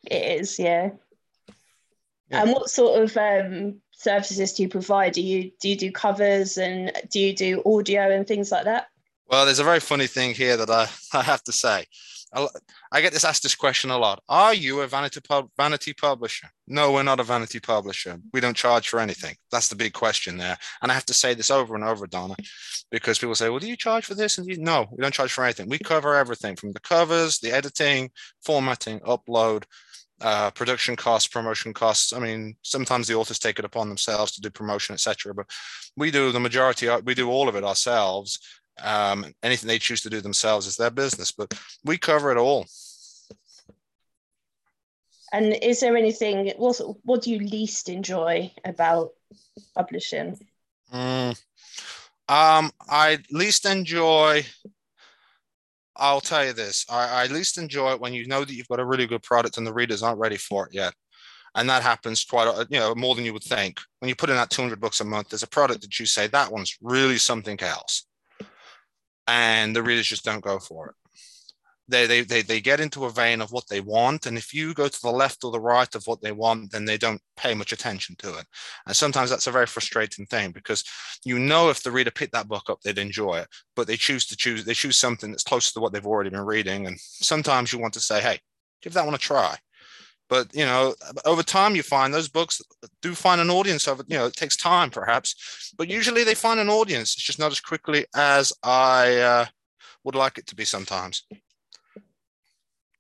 It 0.04 0.42
is, 0.42 0.60
yeah. 0.60 0.92
yeah. 2.30 2.44
And 2.44 2.52
what 2.52 2.70
sort 2.70 3.02
of 3.02 3.18
um, 3.18 3.82
services 3.98 4.54
do 4.54 4.64
you 4.64 4.70
provide? 4.70 5.14
Do 5.14 5.22
you 5.22 5.52
do 5.60 5.70
you 5.70 5.76
do 5.76 5.92
covers 5.92 6.58
and 6.58 6.92
do 7.10 7.20
you 7.20 7.34
do 7.34 7.62
audio 7.66 8.12
and 8.12 8.28
things 8.28 8.52
like 8.52 8.66
that? 8.66 8.88
Well, 9.28 9.46
there's 9.46 9.60
a 9.60 9.64
very 9.64 9.80
funny 9.80 10.08
thing 10.08 10.36
here 10.36 10.58
that 10.58 10.70
I, 10.70 10.88
I 11.18 11.24
have 11.24 11.44
to 11.44 11.52
say. 11.52 11.86
I 12.92 13.02
get 13.02 13.14
this 13.14 13.24
asked 13.24 13.44
this 13.44 13.56
question 13.56 13.92
a 13.92 13.98
lot. 13.98 14.22
Are 14.28 14.54
you 14.54 14.82
a 14.82 14.88
vanity 14.88 15.22
pub, 15.22 15.50
vanity 15.58 15.94
publisher? 15.94 16.50
No, 16.68 16.92
we're 16.92 17.04
not 17.04 17.20
a 17.20 17.24
vanity 17.24 17.60
publisher. 17.60 18.20
We 18.34 18.42
don't 18.42 18.58
charge 18.58 18.90
for 18.90 19.00
anything. 19.00 19.36
That's 19.52 19.70
the 19.70 19.76
big 19.76 19.94
question 19.94 20.38
there. 20.38 20.58
And 20.82 20.92
I 20.92 20.96
have 20.96 21.06
to 21.06 21.14
say 21.14 21.34
this 21.34 21.50
over 21.50 21.76
and 21.76 21.84
over, 21.84 22.08
Donna, 22.08 22.36
because 22.92 23.20
people 23.20 23.36
say, 23.36 23.50
"Well, 23.50 23.60
do 23.60 23.70
you 23.70 23.78
charge 23.78 24.06
for 24.06 24.16
this?" 24.16 24.38
And 24.38 24.48
you, 24.48 24.58
no, 24.58 24.88
we 24.92 25.02
don't 25.02 25.14
charge 25.14 25.32
for 25.32 25.44
anything. 25.46 25.70
We 25.70 25.80
cover 25.80 26.16
everything 26.16 26.56
from 26.56 26.74
the 26.74 26.82
covers, 26.82 27.40
the 27.40 27.52
editing, 27.52 28.12
formatting, 28.44 29.00
upload, 29.02 29.64
uh, 30.22 30.52
production 30.52 30.96
costs, 30.96 31.28
promotion 31.28 31.74
costs. 31.74 32.14
I 32.14 32.20
mean, 32.20 32.56
sometimes 32.62 33.08
the 33.08 33.16
authors 33.16 33.40
take 33.40 33.60
it 33.60 33.66
upon 33.66 33.90
themselves 33.90 34.32
to 34.34 34.42
do 34.42 34.50
promotion, 34.50 34.94
etc. 34.94 35.34
But 35.34 35.48
we 35.98 36.12
do 36.12 36.32
the 36.32 36.40
majority. 36.40 36.90
We 37.04 37.16
do 37.16 37.30
all 37.30 37.50
of 37.50 37.56
it 37.56 37.64
ourselves. 37.64 38.40
Um, 38.82 39.26
anything 39.44 39.68
they 39.68 39.80
choose 39.80 40.02
to 40.02 40.10
do 40.10 40.22
themselves 40.22 40.68
is 40.68 40.76
their 40.76 40.92
business, 40.92 41.32
but 41.32 41.54
we 41.84 41.98
cover 41.98 42.32
it 42.32 42.38
all. 42.38 42.66
And 45.32 45.54
is 45.62 45.82
there 45.82 45.98
anything? 45.98 46.54
What 46.58 46.78
What 47.04 47.24
do 47.24 47.32
you 47.32 47.40
least 47.40 47.90
enjoy 47.90 48.52
about 48.64 49.12
publishing? 49.76 50.40
Mm, 50.94 51.32
um, 52.30 52.72
I 52.88 53.20
least 53.32 53.66
enjoy 53.66 54.46
I'll 55.98 56.22
tell 56.22 56.46
you 56.46 56.54
this: 56.54 56.86
I, 56.90 57.24
I 57.24 57.26
least 57.28 57.58
enjoy 57.58 57.94
it 57.94 58.00
when 58.00 58.14
you 58.14 58.28
know 58.28 58.46
that 58.46 58.54
you've 58.54 58.68
got 58.68 58.80
a 58.80 58.86
really 58.86 59.08
good 59.08 59.24
product 59.24 59.58
and 59.58 59.66
the 59.66 59.74
readers 59.74 60.04
aren't 60.04 60.20
ready 60.20 60.38
for 60.38 60.68
it 60.68 60.74
yet, 60.74 60.94
and 61.56 61.70
that 61.70 61.84
happens 61.84 62.24
quite, 62.24 62.68
you 62.70 62.80
know, 62.80 62.94
more 62.96 63.16
than 63.16 63.26
you 63.26 63.34
would 63.34 63.44
think. 63.44 63.80
When 64.00 64.10
you 64.10 64.16
put 64.16 64.30
in 64.30 64.36
that 64.36 64.50
200 64.50 64.80
books 64.80 65.02
a 65.02 65.06
month, 65.06 65.30
there's 65.30 65.44
a 65.44 65.48
product 65.48 65.82
that 65.82 66.00
you 66.00 66.06
say 66.06 66.28
that 66.28 66.52
one's 66.52 66.78
really 66.82 67.18
something 67.18 67.60
else, 67.62 68.08
and 69.28 69.76
the 69.76 69.84
readers 69.84 70.08
just 70.08 70.26
don't 70.26 70.44
go 70.44 70.60
for 70.60 70.90
it 70.90 70.96
they, 71.88 72.08
they 72.08 72.22
they 72.22 72.42
they 72.42 72.62
get 72.62 72.80
into 72.80 73.06
a 73.06 73.12
vein 73.12 73.42
of 73.42 73.52
what 73.52 73.68
they 73.70 73.80
want 73.80 74.26
and 74.26 74.38
if 74.38 74.54
you 74.54 74.74
go 74.74 74.88
to 74.88 75.02
the 75.02 75.12
left 75.12 75.44
or 75.44 75.52
the 75.52 75.60
right 75.60 75.94
of 75.94 76.04
what 76.06 76.22
they 76.22 76.32
want 76.32 76.72
then 76.72 76.86
they 76.86 76.98
don't 76.98 77.22
pay 77.38 77.54
much 77.54 77.72
attention 77.72 78.16
to 78.18 78.38
it. 78.38 78.46
And 78.88 78.96
sometimes 78.96 79.30
that's 79.30 79.48
a 79.48 79.52
very 79.52 79.68
frustrating 79.68 80.26
thing 80.26 80.52
because 80.52 80.84
you 81.24 81.38
know 81.38 81.70
if 81.70 81.84
the 81.84 81.92
reader 81.92 82.12
picked 82.12 82.34
that 82.34 82.48
book 82.48 82.70
up 82.70 82.82
they'd 82.82 82.98
enjoy 82.98 83.38
it 83.38 83.48
but 83.76 83.88
they 83.88 83.98
choose 83.98 84.26
to 84.28 84.36
choose 84.36 84.66
they 84.66 84.74
choose 84.74 84.98
something 84.98 85.32
that's 85.32 85.44
close 85.44 85.72
to 85.74 85.80
what 85.80 85.94
they've 85.94 86.08
already 86.08 86.30
been 86.30 86.42
reading 86.42 86.88
and 86.88 87.00
sometimes 87.00 87.72
you 87.72 87.80
want 87.80 87.94
to 87.94 88.00
say 88.00 88.20
hey 88.20 88.40
give 88.82 88.94
that 88.94 89.06
one 89.06 89.16
a 89.16 89.20
try. 89.20 89.56
But 90.28 90.56
you 90.56 90.66
know 90.66 90.96
over 91.24 91.44
time 91.44 91.76
you 91.76 91.84
find 91.84 92.12
those 92.12 92.30
books 92.30 92.62
do 93.04 93.14
find 93.14 93.40
an 93.40 93.52
audience 93.52 93.88
it 93.88 94.00
you 94.08 94.18
know 94.18 94.26
it 94.26 94.36
takes 94.36 94.58
time 94.58 94.90
perhaps 94.90 95.72
but 95.78 95.88
usually 95.88 96.24
they 96.24 96.36
find 96.36 96.60
an 96.60 96.70
audience. 96.70 97.14
It's 97.14 97.24
just 97.24 97.40
not 97.40 97.52
as 97.52 97.60
quickly 97.60 98.08
as 98.16 98.52
i 98.64 99.18
uh, 99.18 99.46
would 100.04 100.16
like 100.16 100.38
it 100.40 100.48
to 100.48 100.56
be 100.56 100.66
sometimes 100.66 101.24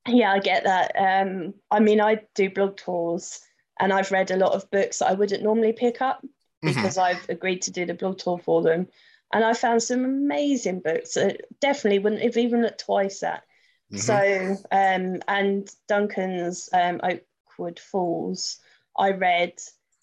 yeah, 0.08 0.32
I 0.32 0.40
get 0.40 0.64
that. 0.66 0.92
Um, 0.98 1.54
I 1.72 1.80
mean, 1.80 2.02
I 2.02 2.22
do 2.36 2.50
blog 2.50 2.78
tours 2.78 3.40
and 3.80 3.92
I've 3.92 4.12
read 4.12 4.32
a 4.32 4.38
lot 4.38 4.54
of 4.54 4.70
books 4.72 5.00
that 5.00 5.10
I 5.10 5.14
wouldn't 5.14 5.44
normally 5.44 5.74
pick 5.74 6.02
up 6.02 6.22
mm-hmm. 6.22 6.68
because. 6.68 6.98
I've 6.98 7.28
agreed 7.30 7.62
to 7.64 7.72
do 7.72 7.86
the 7.86 7.94
blog 7.94 8.18
tour 8.18 8.38
for 8.38 8.62
them. 8.62 8.88
And 9.34 9.44
I 9.44 9.54
found 9.54 9.84
some 9.84 10.06
amazing 10.06 10.82
books 10.82 11.16
that 11.16 11.42
definitely 11.60 12.00
wouldn't 12.00 12.22
have 12.22 12.38
even 12.38 12.62
looked 12.62 12.86
twice 12.86 13.24
at. 13.24 13.44
Mm-hmm. 13.92 13.98
So, 13.98 14.58
um, 14.72 15.22
and 15.28 15.70
Duncan's 15.88 16.70
um, 16.74 17.02
Oakwood 17.04 17.80
Falls, 17.80 18.58
I 18.98 19.12
read, 19.12 19.54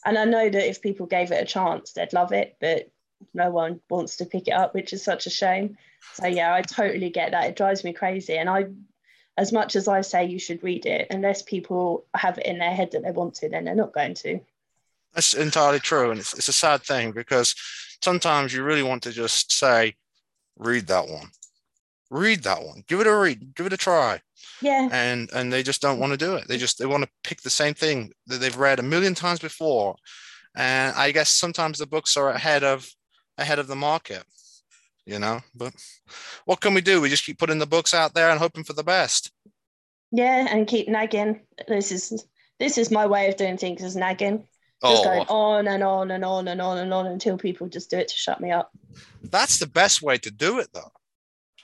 and 0.05 0.19
I 0.19 0.25
know 0.25 0.51
that 0.51 0.69
if 0.69 0.83
people 0.83 1.07
gave 1.07 1.33
it 1.33 1.43
a 1.43 1.47
chance, 1.47 1.93
they'd 1.93 2.13
love 2.13 2.33
it, 2.33 2.57
but 2.61 2.91
no 3.33 3.51
one 3.51 3.81
wants 3.89 4.17
to 4.17 4.27
pick 4.27 4.49
it 4.49 4.53
up, 4.53 4.75
which 4.75 4.93
is 4.93 5.05
such 5.05 5.27
a 5.27 5.31
shame. 5.31 5.77
So, 6.15 6.27
yeah, 6.27 6.53
I 6.55 6.63
totally 6.63 7.11
get 7.11 7.31
that. 7.31 7.49
It 7.49 7.57
drives 7.57 7.85
me 7.85 7.93
crazy. 7.93 8.37
And 8.37 8.51
I 8.51 8.67
as 9.37 9.53
much 9.53 9.77
as 9.77 9.89
I 9.89 10.03
say 10.03 10.27
you 10.27 10.39
should 10.39 10.63
read 10.63 10.87
it, 10.87 11.07
unless 11.11 11.43
people 11.43 12.05
have 12.15 12.39
it 12.39 12.47
in 12.47 12.59
their 12.59 12.75
head 12.75 12.91
that 12.93 13.03
they 13.03 13.11
want 13.11 13.35
to, 13.37 13.49
then 13.49 13.65
they're 13.65 13.75
not 13.75 13.93
going 13.93 14.15
to. 14.15 14.41
That's 15.15 15.35
entirely 15.35 15.81
true. 15.81 16.11
And 16.11 16.21
it's, 16.21 16.35
it's 16.35 16.49
a 16.49 16.53
sad 16.53 16.83
thing 16.83 17.13
because 17.13 17.55
sometimes 18.03 18.53
you 18.53 18.63
really 18.63 18.83
want 18.83 19.03
to 19.05 19.13
just 19.13 19.53
say, 19.53 19.95
read 20.59 20.87
that 20.89 21.09
one. 21.09 21.29
Read 22.11 22.43
that 22.43 22.63
one. 22.63 22.85
Give 22.87 23.01
it 23.01 23.07
a 23.07 23.15
read. 23.15 23.55
Give 23.55 23.67
it 23.67 23.73
a 23.73 23.79
try. 23.79 24.21
Yeah. 24.61 24.89
And 24.93 25.31
and 25.33 25.53
they 25.53 25.63
just 25.63 25.81
don't 25.81 25.99
want 25.99 26.13
to 26.13 26.19
do 26.19 26.35
it. 26.35 26.47
They 26.47 26.59
just 26.59 26.79
they 26.79 26.87
want 26.87 27.03
to 27.05 27.11
pick 27.25 27.41
the 27.41 27.51
same 27.51 27.73
thing 27.73 28.13
that 28.27 28.39
they've 28.39 28.57
read 28.57 28.79
a 28.79 28.83
million 28.83 29.15
times 29.15 29.41
before. 29.41 29.97
And 30.55 30.95
I 30.95 31.11
guess 31.11 31.31
sometimes 31.31 31.79
the 31.79 31.87
books 31.87 32.17
are 32.19 32.29
ahead 32.29 32.65
of 32.65 32.89
ahead 33.39 33.59
of 33.59 33.67
the 33.67 33.77
market 33.77 34.25
you 35.07 35.19
know. 35.19 35.41
But 35.55 35.75
what 36.45 36.61
can 36.61 36.75
we 36.75 36.81
do? 36.81 37.01
We 37.01 37.09
just 37.09 37.25
keep 37.25 37.39
putting 37.39 37.59
the 37.59 37.67
books 37.67 37.95
out 37.95 38.15
there 38.15 38.31
and 38.31 38.39
hoping 38.39 38.65
for 38.65 38.73
the 38.73 38.85
best. 38.85 39.33
Yeah, 40.11 40.47
and 40.51 40.67
keep 40.67 40.89
nagging. 40.89 41.41
This 41.69 41.91
is 41.91 42.25
this 42.59 42.79
is 42.79 42.91
my 42.91 43.07
way 43.07 43.29
of 43.29 43.37
doing 43.37 43.57
things 43.57 43.83
is 43.83 43.97
nagging. 43.97 44.47
Just 44.85 45.03
oh. 45.03 45.05
going 45.05 45.27
on 45.29 45.69
and 45.69 45.83
on 45.83 46.11
and 46.11 46.25
on 46.25 46.49
and 46.49 46.61
on 46.61 46.79
and 46.79 46.93
on 46.93 47.07
until 47.07 47.39
people 47.39 47.69
just 47.69 47.91
do 47.91 47.99
it 47.99 48.09
to 48.09 48.17
shut 48.17 48.41
me 48.41 48.51
up. 48.51 48.71
That's 49.23 49.59
the 49.59 49.69
best 49.69 50.03
way 50.03 50.19
to 50.19 50.31
do 50.31 50.59
it 50.59 50.69
though. 50.75 50.91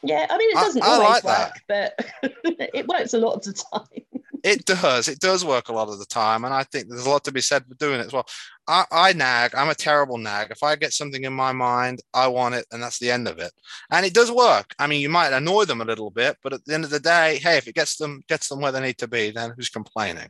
Yeah, 0.02 0.26
I 0.30 0.38
mean 0.38 0.50
it 0.50 0.54
doesn't 0.54 0.82
I, 0.82 0.86
I 0.86 0.90
always 0.90 1.24
like 1.24 1.24
work, 1.24 1.52
that. 1.68 1.92
but 2.22 2.30
it 2.74 2.86
works 2.86 3.14
a 3.14 3.18
lot 3.18 3.34
of 3.34 3.42
the 3.42 3.52
time 3.52 4.17
it 4.44 4.64
does. 4.64 5.08
It 5.08 5.20
does 5.20 5.44
work 5.44 5.68
a 5.68 5.72
lot 5.72 5.88
of 5.88 5.98
the 5.98 6.06
time, 6.06 6.44
and 6.44 6.54
I 6.54 6.64
think 6.64 6.88
there's 6.88 7.06
a 7.06 7.10
lot 7.10 7.24
to 7.24 7.32
be 7.32 7.40
said 7.40 7.64
for 7.66 7.74
doing 7.74 8.00
it 8.00 8.06
as 8.06 8.12
well. 8.12 8.26
I, 8.66 8.84
I 8.90 9.12
nag. 9.12 9.54
I'm 9.54 9.70
a 9.70 9.74
terrible 9.74 10.18
nag. 10.18 10.50
If 10.50 10.62
I 10.62 10.76
get 10.76 10.92
something 10.92 11.24
in 11.24 11.32
my 11.32 11.52
mind, 11.52 12.00
I 12.12 12.28
want 12.28 12.54
it, 12.54 12.66
and 12.72 12.82
that's 12.82 12.98
the 12.98 13.10
end 13.10 13.28
of 13.28 13.38
it. 13.38 13.52
And 13.90 14.04
it 14.04 14.14
does 14.14 14.30
work. 14.30 14.74
I 14.78 14.86
mean, 14.86 15.00
you 15.00 15.08
might 15.08 15.32
annoy 15.32 15.64
them 15.64 15.80
a 15.80 15.86
little 15.86 16.10
bit, 16.10 16.36
but 16.42 16.52
at 16.52 16.64
the 16.64 16.74
end 16.74 16.84
of 16.84 16.90
the 16.90 17.00
day, 17.00 17.38
hey, 17.42 17.56
if 17.56 17.66
it 17.68 17.74
gets 17.74 17.96
them 17.96 18.22
gets 18.28 18.48
them 18.48 18.60
where 18.60 18.72
they 18.72 18.80
need 18.80 18.98
to 18.98 19.08
be, 19.08 19.30
then 19.30 19.52
who's 19.56 19.70
complaining? 19.70 20.28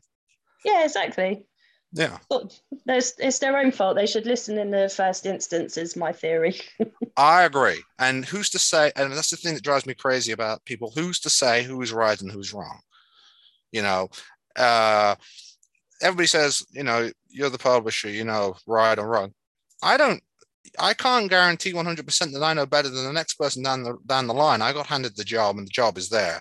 Yeah, 0.64 0.84
exactly. 0.84 1.44
Yeah. 1.92 2.18
There's, 2.84 3.14
it's 3.18 3.38
their 3.38 3.56
own 3.56 3.72
fault. 3.72 3.96
They 3.96 4.06
should 4.06 4.26
listen 4.26 4.58
in 4.58 4.70
the 4.70 4.88
first 4.88 5.24
instance, 5.24 5.76
is 5.76 5.96
my 5.96 6.12
theory. 6.12 6.60
I 7.16 7.42
agree. 7.42 7.82
And 7.98 8.24
who's 8.24 8.50
to 8.50 8.58
say, 8.58 8.92
and 8.94 9.12
that's 9.12 9.30
the 9.30 9.36
thing 9.36 9.54
that 9.54 9.64
drives 9.64 9.86
me 9.86 9.94
crazy 9.94 10.32
about 10.32 10.64
people, 10.64 10.92
who's 10.94 11.18
to 11.20 11.30
say 11.30 11.62
who's 11.62 11.92
right 11.92 12.20
and 12.20 12.30
who's 12.30 12.52
wrong? 12.52 12.80
You 13.72 13.83
know, 13.83 14.09
uh, 14.57 15.14
everybody 16.02 16.26
says, 16.26 16.64
you 16.70 16.83
know, 16.83 17.11
you're 17.28 17.50
the 17.50 17.59
publisher, 17.59 18.11
you 18.11 18.24
know, 18.24 18.57
right 18.66 18.98
or 18.98 19.09
wrong. 19.09 19.33
I 19.83 19.96
don't. 19.96 20.22
I 20.78 20.92
can't 20.92 21.31
guarantee 21.31 21.72
100% 21.72 22.33
that 22.33 22.42
I 22.42 22.52
know 22.52 22.66
better 22.66 22.90
than 22.90 23.04
the 23.04 23.12
next 23.12 23.35
person 23.35 23.62
down 23.62 23.83
the 23.85 23.96
down 24.07 24.26
the 24.26 24.35
line. 24.35 24.62
I 24.62 24.72
got 24.72 24.87
handed 24.87 25.16
the 25.16 25.24
job, 25.24 25.57
and 25.57 25.66
the 25.66 25.70
job 25.70 25.96
is 25.98 26.09
there. 26.09 26.40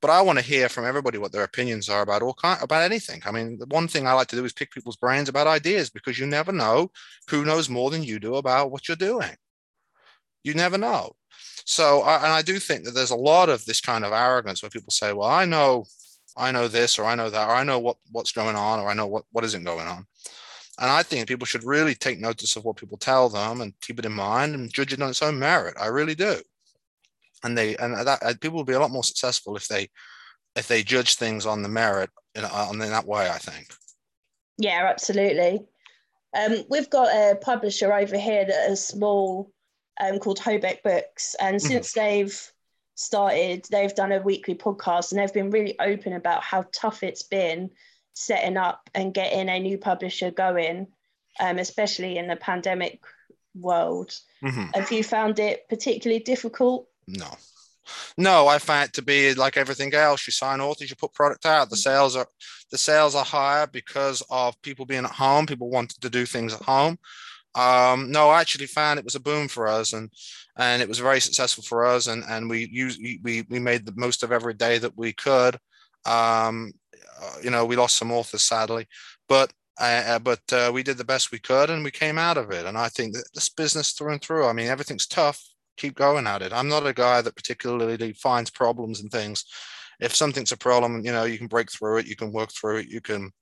But 0.00 0.10
I 0.10 0.22
want 0.22 0.38
to 0.38 0.44
hear 0.44 0.68
from 0.68 0.84
everybody 0.84 1.18
what 1.18 1.32
their 1.32 1.42
opinions 1.42 1.88
are 1.88 2.02
about 2.02 2.22
all 2.22 2.34
kind 2.34 2.58
about 2.62 2.82
anything. 2.82 3.22
I 3.24 3.30
mean, 3.32 3.58
the 3.58 3.66
one 3.66 3.88
thing 3.88 4.06
I 4.06 4.12
like 4.12 4.28
to 4.28 4.36
do 4.36 4.44
is 4.44 4.52
pick 4.52 4.70
people's 4.70 4.96
brains 4.96 5.28
about 5.28 5.46
ideas 5.46 5.90
because 5.90 6.18
you 6.18 6.26
never 6.26 6.52
know 6.52 6.90
who 7.28 7.44
knows 7.44 7.68
more 7.68 7.90
than 7.90 8.04
you 8.04 8.18
do 8.18 8.36
about 8.36 8.70
what 8.70 8.88
you're 8.88 8.96
doing. 8.96 9.34
You 10.44 10.54
never 10.54 10.78
know. 10.78 11.12
So, 11.66 12.02
I, 12.02 12.16
and 12.16 12.32
I 12.32 12.42
do 12.42 12.58
think 12.58 12.84
that 12.84 12.92
there's 12.92 13.10
a 13.10 13.16
lot 13.16 13.48
of 13.48 13.64
this 13.64 13.80
kind 13.80 14.04
of 14.04 14.12
arrogance 14.12 14.62
where 14.62 14.70
people 14.70 14.92
say, 14.92 15.12
"Well, 15.12 15.28
I 15.28 15.44
know 15.44 15.84
I 16.38 16.52
know 16.52 16.68
this 16.68 16.98
or 16.98 17.04
I 17.04 17.14
know 17.14 17.28
that 17.28 17.48
or 17.48 17.54
I 17.54 17.64
know 17.64 17.78
what 17.78 17.96
what's 18.12 18.32
going 18.32 18.56
on 18.56 18.78
or 18.78 18.88
I 18.88 18.94
know 18.94 19.06
what 19.06 19.24
what 19.32 19.44
isn't 19.44 19.64
going 19.64 19.86
on. 19.86 20.06
And 20.80 20.90
I 20.90 21.02
think 21.02 21.26
people 21.26 21.46
should 21.46 21.64
really 21.64 21.94
take 21.94 22.20
notice 22.20 22.54
of 22.54 22.64
what 22.64 22.76
people 22.76 22.98
tell 22.98 23.28
them 23.28 23.60
and 23.60 23.78
keep 23.80 23.98
it 23.98 24.04
in 24.04 24.12
mind 24.12 24.54
and 24.54 24.72
judge 24.72 24.92
it 24.92 25.02
on 25.02 25.10
its 25.10 25.22
own 25.22 25.38
merit. 25.38 25.76
I 25.78 25.86
really 25.86 26.14
do. 26.14 26.36
And 27.42 27.58
they 27.58 27.76
and 27.76 27.94
that 27.94 28.40
people 28.40 28.56
will 28.56 28.64
be 28.64 28.74
a 28.74 28.80
lot 28.80 28.92
more 28.92 29.04
successful 29.04 29.56
if 29.56 29.66
they 29.66 29.88
if 30.56 30.68
they 30.68 30.82
judge 30.82 31.16
things 31.16 31.46
on 31.46 31.62
the 31.62 31.68
merit 31.68 32.10
in, 32.34 32.44
in 32.44 32.78
that 32.78 33.06
way. 33.06 33.28
I 33.28 33.38
think. 33.38 33.74
Yeah, 34.56 34.86
absolutely. 34.88 35.60
Um, 36.36 36.64
we've 36.68 36.90
got 36.90 37.08
a 37.08 37.36
publisher 37.36 37.92
over 37.92 38.18
here 38.18 38.44
that 38.44 38.70
is 38.70 38.86
small 38.86 39.50
um, 40.00 40.18
called 40.18 40.38
Hobeck 40.38 40.82
Books, 40.82 41.34
and 41.40 41.56
mm-hmm. 41.56 41.66
since 41.66 41.92
they've 41.92 42.52
started, 42.98 43.64
they've 43.70 43.94
done 43.94 44.10
a 44.10 44.20
weekly 44.20 44.56
podcast 44.56 45.12
and 45.12 45.20
they've 45.20 45.32
been 45.32 45.50
really 45.50 45.78
open 45.78 46.12
about 46.12 46.42
how 46.42 46.64
tough 46.72 47.04
it's 47.04 47.22
been 47.22 47.70
setting 48.12 48.56
up 48.56 48.90
and 48.92 49.14
getting 49.14 49.48
a 49.48 49.60
new 49.60 49.78
publisher 49.78 50.32
going, 50.32 50.88
um, 51.38 51.58
especially 51.58 52.18
in 52.18 52.26
the 52.26 52.34
pandemic 52.34 53.00
world. 53.54 54.18
Mm-hmm. 54.42 54.66
Have 54.74 54.90
you 54.90 55.04
found 55.04 55.38
it 55.38 55.68
particularly 55.68 56.22
difficult? 56.22 56.88
No. 57.06 57.30
No, 58.16 58.48
I 58.48 58.58
find 58.58 58.88
it 58.88 58.94
to 58.94 59.02
be 59.02 59.32
like 59.34 59.56
everything 59.56 59.94
else. 59.94 60.26
You 60.26 60.32
sign 60.32 60.60
authors, 60.60 60.90
you 60.90 60.96
put 60.96 61.14
product 61.14 61.46
out. 61.46 61.70
The 61.70 61.76
sales 61.76 62.16
are 62.16 62.26
the 62.70 62.78
sales 62.78 63.14
are 63.14 63.24
higher 63.24 63.66
because 63.66 64.22
of 64.28 64.60
people 64.60 64.84
being 64.84 65.04
at 65.04 65.12
home. 65.12 65.46
People 65.46 65.70
wanted 65.70 66.02
to 66.02 66.10
do 66.10 66.26
things 66.26 66.52
at 66.52 66.62
home. 66.62 66.98
Um, 67.58 68.12
no, 68.12 68.28
I 68.30 68.40
actually 68.40 68.66
found 68.66 68.98
it 68.98 69.04
was 69.04 69.16
a 69.16 69.20
boom 69.20 69.48
for 69.48 69.66
us, 69.66 69.92
and 69.92 70.10
and 70.56 70.80
it 70.80 70.88
was 70.88 71.00
very 71.00 71.20
successful 71.20 71.64
for 71.64 71.84
us, 71.84 72.06
and 72.06 72.22
and 72.28 72.48
we 72.48 72.68
used 72.70 73.00
we 73.02 73.44
we 73.50 73.58
made 73.58 73.84
the 73.84 73.94
most 73.96 74.22
of 74.22 74.30
every 74.32 74.54
day 74.54 74.78
that 74.78 74.96
we 74.96 75.12
could. 75.12 75.56
Um, 76.06 76.72
uh, 77.20 77.36
you 77.42 77.50
know, 77.50 77.64
we 77.64 77.76
lost 77.76 77.98
some 77.98 78.12
authors 78.12 78.42
sadly, 78.42 78.86
but 79.28 79.52
uh, 79.80 80.02
uh, 80.06 80.18
but 80.20 80.40
uh, 80.52 80.70
we 80.72 80.82
did 80.84 80.98
the 80.98 81.04
best 81.04 81.32
we 81.32 81.40
could, 81.40 81.70
and 81.70 81.82
we 81.84 81.90
came 81.90 82.18
out 82.18 82.36
of 82.38 82.50
it. 82.52 82.64
And 82.66 82.78
I 82.78 82.88
think 82.88 83.14
that 83.14 83.24
this 83.34 83.48
business 83.48 83.92
through 83.92 84.12
and 84.12 84.22
through. 84.22 84.46
I 84.46 84.52
mean, 84.52 84.68
everything's 84.68 85.06
tough. 85.06 85.42
keep 85.76 85.94
going 85.96 86.26
at 86.26 86.42
it. 86.42 86.52
I'm 86.52 86.68
not 86.68 86.86
a 86.86 86.92
guy 86.92 87.22
that 87.22 87.36
particularly 87.36 88.12
finds 88.12 88.50
problems 88.50 89.00
and 89.00 89.10
things. 89.10 89.44
If 90.00 90.14
something's 90.14 90.52
a 90.52 90.56
problem, 90.56 91.04
you 91.04 91.12
know, 91.12 91.24
you 91.24 91.38
can 91.38 91.48
break 91.48 91.72
through 91.72 91.98
it, 91.98 92.06
you 92.06 92.16
can 92.16 92.32
work 92.32 92.50
through 92.52 92.78
it, 92.78 92.88
you 92.88 93.00
can 93.00 93.32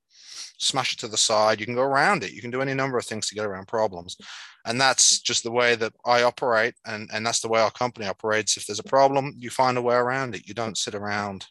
smash 0.58 0.92
it 0.92 0.98
to 1.00 1.08
the 1.08 1.16
side, 1.16 1.60
you 1.60 1.66
can 1.66 1.74
go 1.74 1.82
around 1.82 2.22
it, 2.22 2.32
you 2.32 2.40
can 2.40 2.50
do 2.50 2.62
any 2.62 2.74
number 2.74 2.98
of 2.98 3.04
things 3.04 3.28
to 3.28 3.34
get 3.34 3.46
around 3.46 3.68
problems. 3.68 4.16
And 4.64 4.80
that's 4.80 5.20
just 5.20 5.44
the 5.44 5.50
way 5.50 5.76
that 5.76 5.92
I 6.04 6.24
operate, 6.24 6.74
and, 6.84 7.08
and 7.12 7.24
that's 7.24 7.40
the 7.40 7.48
way 7.48 7.60
our 7.60 7.70
company 7.70 8.06
operates. 8.06 8.56
If 8.56 8.66
there's 8.66 8.80
a 8.80 8.84
problem, 8.84 9.34
you 9.36 9.50
find 9.50 9.78
a 9.78 9.82
way 9.82 9.94
around 9.94 10.34
it. 10.34 10.48
You 10.48 10.54
don't 10.54 10.76
sit 10.78 10.94
around 10.94 11.46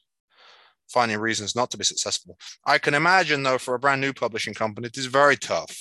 finding 0.89 1.17
reasons 1.17 1.55
not 1.55 1.71
to 1.71 1.77
be 1.77 1.83
successful. 1.83 2.37
I 2.65 2.77
can 2.77 2.93
imagine, 2.93 3.41
though, 3.41 3.57
for 3.57 3.73
a 3.73 3.79
brand 3.79 4.01
new 4.01 4.13
publishing 4.13 4.53
company, 4.53 4.87
it 4.87 4.97
is 4.97 5.05
very 5.05 5.37
tough, 5.37 5.75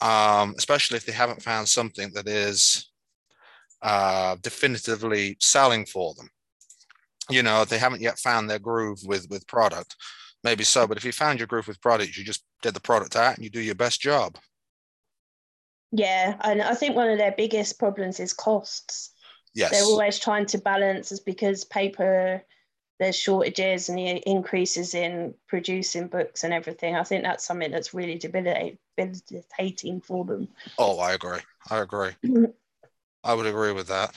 um, 0.00 0.54
especially 0.56 0.96
if 0.96 1.04
they 1.04 1.12
haven't 1.12 1.42
found 1.42 1.68
something 1.68 2.10
that 2.14 2.28
is 2.28 2.90
uh, 3.82 4.36
definitively 4.40 5.36
selling 5.40 5.84
for 5.84 6.14
them. 6.14 6.28
You 7.28 7.42
know, 7.42 7.64
they 7.64 7.78
haven't 7.78 8.02
yet 8.02 8.18
found 8.18 8.48
their 8.48 8.58
groove 8.58 9.00
with 9.04 9.28
with 9.30 9.46
product. 9.46 9.96
Maybe 10.44 10.64
so, 10.64 10.86
but 10.86 10.96
if 10.96 11.04
you 11.04 11.12
found 11.12 11.38
your 11.38 11.46
groove 11.46 11.68
with 11.68 11.80
products, 11.80 12.18
you 12.18 12.24
just 12.24 12.44
get 12.62 12.74
the 12.74 12.80
product 12.80 13.14
out 13.14 13.36
and 13.36 13.44
you 13.44 13.50
do 13.50 13.60
your 13.60 13.76
best 13.76 14.00
job. 14.00 14.38
Yeah, 15.92 16.36
and 16.40 16.62
I 16.62 16.74
think 16.74 16.96
one 16.96 17.10
of 17.10 17.18
their 17.18 17.34
biggest 17.36 17.78
problems 17.78 18.18
is 18.18 18.32
costs. 18.32 19.10
Yes. 19.54 19.70
They're 19.70 19.84
always 19.84 20.18
trying 20.18 20.46
to 20.46 20.58
balance 20.58 21.12
is 21.12 21.20
because 21.20 21.64
paper 21.64 22.42
there's 22.98 23.16
shortages 23.16 23.88
and 23.88 23.98
the 23.98 24.22
increases 24.28 24.94
in 24.94 25.34
producing 25.48 26.06
books 26.06 26.44
and 26.44 26.54
everything. 26.54 26.94
I 26.94 27.02
think 27.02 27.24
that's 27.24 27.44
something 27.44 27.70
that's 27.70 27.92
really 27.92 28.16
debilitating 28.16 30.00
for 30.00 30.24
them. 30.24 30.48
Oh, 30.78 31.00
I 31.00 31.12
agree. 31.14 31.40
I 31.68 31.78
agree. 31.78 32.10
I 33.24 33.34
would 33.34 33.46
agree 33.46 33.72
with 33.72 33.88
that. 33.88 34.14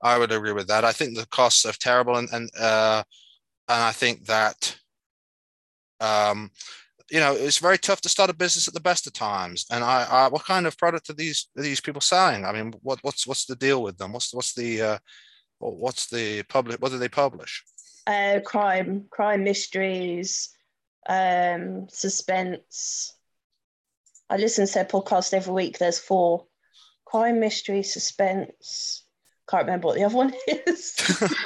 I 0.00 0.16
would 0.16 0.30
agree 0.30 0.52
with 0.52 0.68
that. 0.68 0.84
I 0.84 0.92
think 0.92 1.16
the 1.16 1.26
costs 1.26 1.64
are 1.64 1.72
terrible, 1.72 2.16
and 2.16 2.28
and 2.32 2.50
uh, 2.58 3.02
and 3.68 3.82
I 3.82 3.92
think 3.92 4.26
that 4.26 4.78
um, 6.00 6.50
you 7.10 7.20
know 7.20 7.32
it's 7.32 7.58
very 7.58 7.78
tough 7.78 8.00
to 8.00 8.08
start 8.08 8.30
a 8.30 8.34
business 8.34 8.68
at 8.68 8.74
the 8.74 8.80
best 8.80 9.06
of 9.06 9.12
times. 9.12 9.66
And 9.70 9.84
I, 9.84 10.06
I 10.10 10.28
what 10.28 10.44
kind 10.44 10.66
of 10.66 10.76
product 10.78 11.10
are 11.10 11.14
these 11.14 11.48
are 11.56 11.62
these 11.62 11.80
people 11.80 12.00
selling? 12.00 12.44
I 12.44 12.52
mean, 12.52 12.74
what 12.82 12.98
what's 13.02 13.26
what's 13.26 13.46
the 13.46 13.56
deal 13.56 13.82
with 13.82 13.98
them? 13.98 14.12
What's 14.12 14.34
what's 14.34 14.54
the 14.54 14.82
uh, 14.82 14.98
what's 15.58 16.08
the 16.08 16.42
public? 16.44 16.80
What 16.80 16.92
do 16.92 16.98
they 16.98 17.08
publish? 17.08 17.62
Uh, 18.06 18.40
crime, 18.44 19.06
crime 19.10 19.42
mysteries, 19.44 20.50
um, 21.08 21.86
suspense. 21.90 23.12
I 24.28 24.36
listen 24.36 24.66
to 24.66 24.74
their 24.74 24.84
podcast 24.84 25.32
every 25.32 25.52
week. 25.52 25.78
There's 25.78 25.98
four: 25.98 26.46
crime, 27.04 27.40
mystery, 27.40 27.82
suspense. 27.82 29.04
Can't 29.48 29.64
remember 29.64 29.86
what 29.86 29.96
the 29.96 30.04
other 30.04 30.16
one 30.16 30.34
is. 30.48 30.94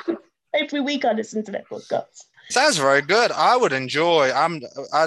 every 0.55 0.81
week 0.81 1.05
I 1.05 1.13
listen 1.13 1.45
to 1.45 1.53
their 1.53 1.65
podcast. 1.71 2.25
Sounds 2.51 2.77
very 2.77 3.03
good. 3.03 3.33
I 3.33 3.57
would 3.57 3.73
enjoy. 3.73 4.33
I'm. 4.33 4.61
I. 4.93 5.07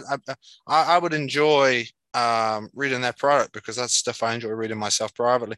I, 0.68 0.96
I 0.96 0.98
would 0.98 1.14
enjoy 1.14 1.86
um, 2.14 2.70
reading 2.74 3.02
their 3.02 3.14
product 3.14 3.54
because 3.54 3.76
that's 3.76 3.94
stuff 3.94 4.24
I 4.24 4.34
enjoy 4.34 4.50
reading 4.50 4.78
myself 4.78 5.14
privately. 5.14 5.58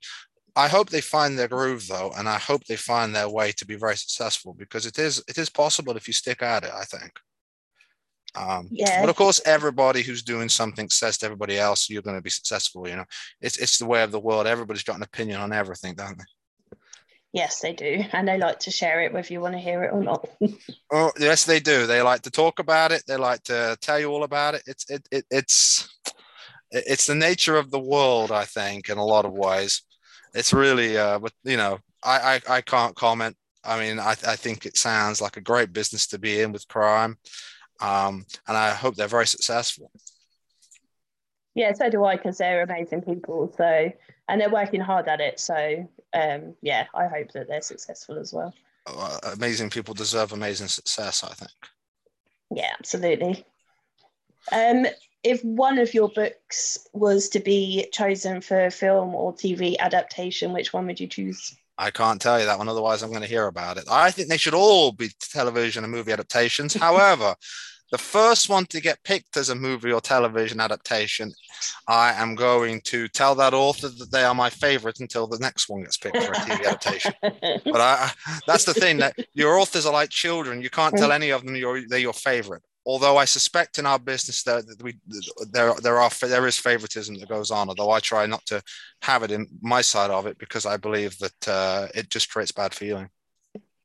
I 0.56 0.68
hope 0.70 0.90
they 0.90 1.02
find 1.02 1.38
their 1.38 1.50
groove 1.50 1.88
though, 1.88 2.12
and 2.18 2.30
I 2.30 2.38
hope 2.38 2.64
they 2.66 2.78
find 2.78 3.14
their 3.14 3.30
way 3.30 3.52
to 3.54 3.66
be 3.66 3.76
very 3.76 3.98
successful 3.98 4.54
because 4.54 4.86
it 4.86 4.98
is 4.98 5.24
it 5.28 5.38
is 5.38 5.50
possible 5.50 5.98
if 5.98 6.08
you 6.08 6.14
stick 6.14 6.42
at 6.42 6.64
it. 6.64 6.72
I 6.74 6.84
think. 6.84 7.12
Um, 8.36 8.68
yeah. 8.72 9.02
But 9.02 9.10
of 9.10 9.16
course, 9.16 9.42
everybody 9.46 10.02
who's 10.02 10.22
doing 10.22 10.50
something 10.50 10.90
says 10.90 11.18
to 11.20 11.26
everybody 11.26 11.58
else, 11.58 11.90
"You're 11.90 12.02
going 12.02 12.18
to 12.18 12.22
be 12.22 12.30
successful." 12.30 12.88
You 12.88 12.98
know, 12.98 13.06
it's 13.42 13.58
it's 13.58 13.78
the 13.78 13.86
way 13.86 14.04
of 14.04 14.12
the 14.12 14.20
world. 14.20 14.48
Everybody's 14.48 14.84
got 14.84 14.98
an 14.98 15.04
opinion 15.04 15.42
on 15.42 15.54
everything, 15.54 15.96
don't 15.96 16.18
they? 16.18 16.24
Yes, 17.36 17.60
they 17.60 17.74
do, 17.74 18.04
and 18.14 18.28
they 18.28 18.38
like 18.38 18.60
to 18.60 18.72
share 18.72 19.02
it 19.02 19.14
whether 19.14 19.32
you 19.32 19.42
want 19.42 19.54
to 19.54 19.60
hear 19.60 19.84
it 19.84 19.92
or 19.94 20.02
not. 20.02 20.28
oh, 20.92 21.12
yes, 21.20 21.44
they 21.44 21.60
do. 21.60 21.86
They 21.86 22.02
like 22.02 22.22
to 22.22 22.32
talk 22.32 22.60
about 22.60 22.92
it. 22.92 23.04
They 23.08 23.18
like 23.18 23.44
to 23.44 23.78
tell 23.82 24.00
you 24.00 24.10
all 24.10 24.24
about 24.24 24.56
it. 24.56 24.64
It's 24.66 24.90
it, 24.90 25.08
it 25.12 25.26
it's 25.30 25.90
it's 26.72 27.08
the 27.08 27.16
nature 27.16 27.58
of 27.58 27.72
the 27.72 27.80
world, 27.80 28.32
I 28.32 28.46
think, 28.46 28.90
in 28.90 28.98
a 28.98 29.06
lot 29.06 29.26
of 29.26 29.34
ways 29.34 29.84
it's 30.36 30.54
really, 30.54 30.98
uh, 30.98 31.18
but 31.18 31.32
you 31.44 31.58
know, 31.58 31.80
I, 32.04 32.42
I, 32.48 32.58
I 32.58 32.62
can't 32.62 32.96
comment. 32.96 33.36
I 33.64 33.80
mean, 33.80 33.98
I, 33.98 34.12
I 34.12 34.36
think 34.36 34.66
it 34.66 34.78
sounds 34.78 35.22
like 35.22 35.38
a 35.38 35.42
great 35.42 35.74
business 35.74 36.06
to 36.08 36.20
be 36.20 36.42
in 36.42 36.52
with 36.52 36.68
crime, 36.68 37.18
um, 37.82 38.26
and 38.48 38.56
I 38.56 38.72
hope 38.72 38.96
they're 38.96 39.08
very 39.08 39.26
successful. 39.26 39.90
Yeah, 41.56 41.72
so 41.72 41.90
do 41.90 42.04
I, 42.04 42.18
because 42.18 42.38
they're 42.38 42.64
amazing 42.64 43.02
people. 43.02 43.54
So, 43.58 43.92
and 44.28 44.42
they're 44.42 44.50
working 44.50 44.82
hard 44.82 45.08
at 45.08 45.22
it. 45.22 45.40
So, 45.40 45.90
um, 46.16 46.56
yeah, 46.62 46.86
I 46.94 47.08
hope 47.08 47.32
that 47.34 47.48
they're 47.48 47.62
successful 47.62 48.18
as 48.18 48.34
well. 48.34 48.54
Uh, 48.88 49.18
amazing 49.34 49.70
people 49.70 49.94
deserve 49.94 50.32
amazing 50.32 50.68
success. 50.68 51.24
I 51.24 51.34
think. 51.34 51.52
Yeah, 52.52 52.72
absolutely. 52.80 53.46
Um, 54.52 54.86
if 55.24 55.44
one 55.44 55.80
of 55.80 55.94
your 55.94 56.10
books 56.10 56.78
was 56.94 57.30
to 57.30 57.40
be 57.40 57.88
chosen 57.92 58.42
for 58.42 58.70
film 58.70 59.16
or 59.16 59.34
TV 59.34 59.76
adaptation, 59.80 60.54
which 60.54 60.72
one 60.72 60.86
would 60.86 61.00
you 61.00 61.08
choose? 61.08 61.56
I 61.78 61.92
can't 61.92 62.22
tell 62.22 62.40
you 62.40 62.46
that 62.46 62.58
one, 62.58 62.70
otherwise, 62.70 63.02
I'm 63.02 63.10
going 63.10 63.22
to 63.22 63.28
hear 63.28 63.48
about 63.48 63.78
it. 63.78 63.86
I 63.90 64.12
think 64.12 64.30
they 64.30 64.38
should 64.38 64.54
all 64.54 64.92
be 64.92 65.10
television 65.20 65.84
and 65.84 65.92
movie 65.92 66.12
adaptations. 66.12 66.74
However, 66.74 67.36
the 67.92 67.98
first 67.98 68.50
one 68.50 68.66
to 68.68 68.82
get 68.82 69.04
picked 69.04 69.38
as 69.38 69.50
a 69.50 69.56
movie 69.56 69.92
or 69.92 70.02
television 70.02 70.60
adaptation, 70.60 71.32
I 71.88 72.14
am 72.14 72.36
going 72.36 72.82
to 72.86 73.08
tell 73.08 73.36
that 73.36 73.54
author 73.54 73.90
that 73.90 74.12
they 74.12 74.24
are 74.24 74.36
my 74.36 74.50
favorite 74.50 75.00
until 75.00 75.28
the 75.28 75.40
next 75.40 75.70
one 75.70 75.84
gets 75.84 75.98
picked 75.98 76.18
for 76.18 76.32
a 76.32 76.36
TV 76.36 76.66
adaptation. 76.66 77.14
but 77.22 77.82
I, 77.82 78.12
that's 78.48 78.66
the 78.66 78.74
thing 78.74 78.98
that 78.98 79.16
your 79.34 79.58
authors 79.60 79.86
are 79.86 79.94
like 79.94 80.10
children. 80.10 80.62
You 80.62 80.70
can't 80.70 80.98
tell 80.98 81.12
any 81.12 81.30
of 81.30 81.46
them 81.46 81.56
you're, 81.56 81.88
they're 81.88 82.00
your 82.00 82.14
favorite 82.14 82.64
although 82.86 83.18
I 83.18 83.26
suspect 83.26 83.80
in 83.80 83.86
our 83.86 84.00
business 84.00 84.44
that, 84.44 84.64
we 84.82 85.00
there 85.52 85.74
there 85.82 86.00
are 86.00 86.10
there 86.22 86.48
is 86.48 86.58
favoritism 86.58 87.16
that 87.16 87.30
goes 87.30 87.52
on. 87.52 87.70
Although 87.70 87.92
I 87.92 88.00
try 88.00 88.26
not 88.26 88.46
to 88.48 88.62
have 89.02 89.24
it 89.24 89.32
in 89.32 89.48
my 89.62 89.82
side 89.82 90.12
of 90.12 90.28
it 90.28 90.38
because 90.38 90.66
I 90.66 90.78
believe 90.78 91.18
that 91.20 91.48
uh, 91.48 91.88
it 91.96 92.10
just 92.10 92.30
creates 92.30 92.52
bad 92.52 92.74
feeling. 92.74 93.10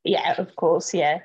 Yeah, 0.03 0.33
of 0.37 0.55
course. 0.55 0.93
Yeah, 0.93 1.19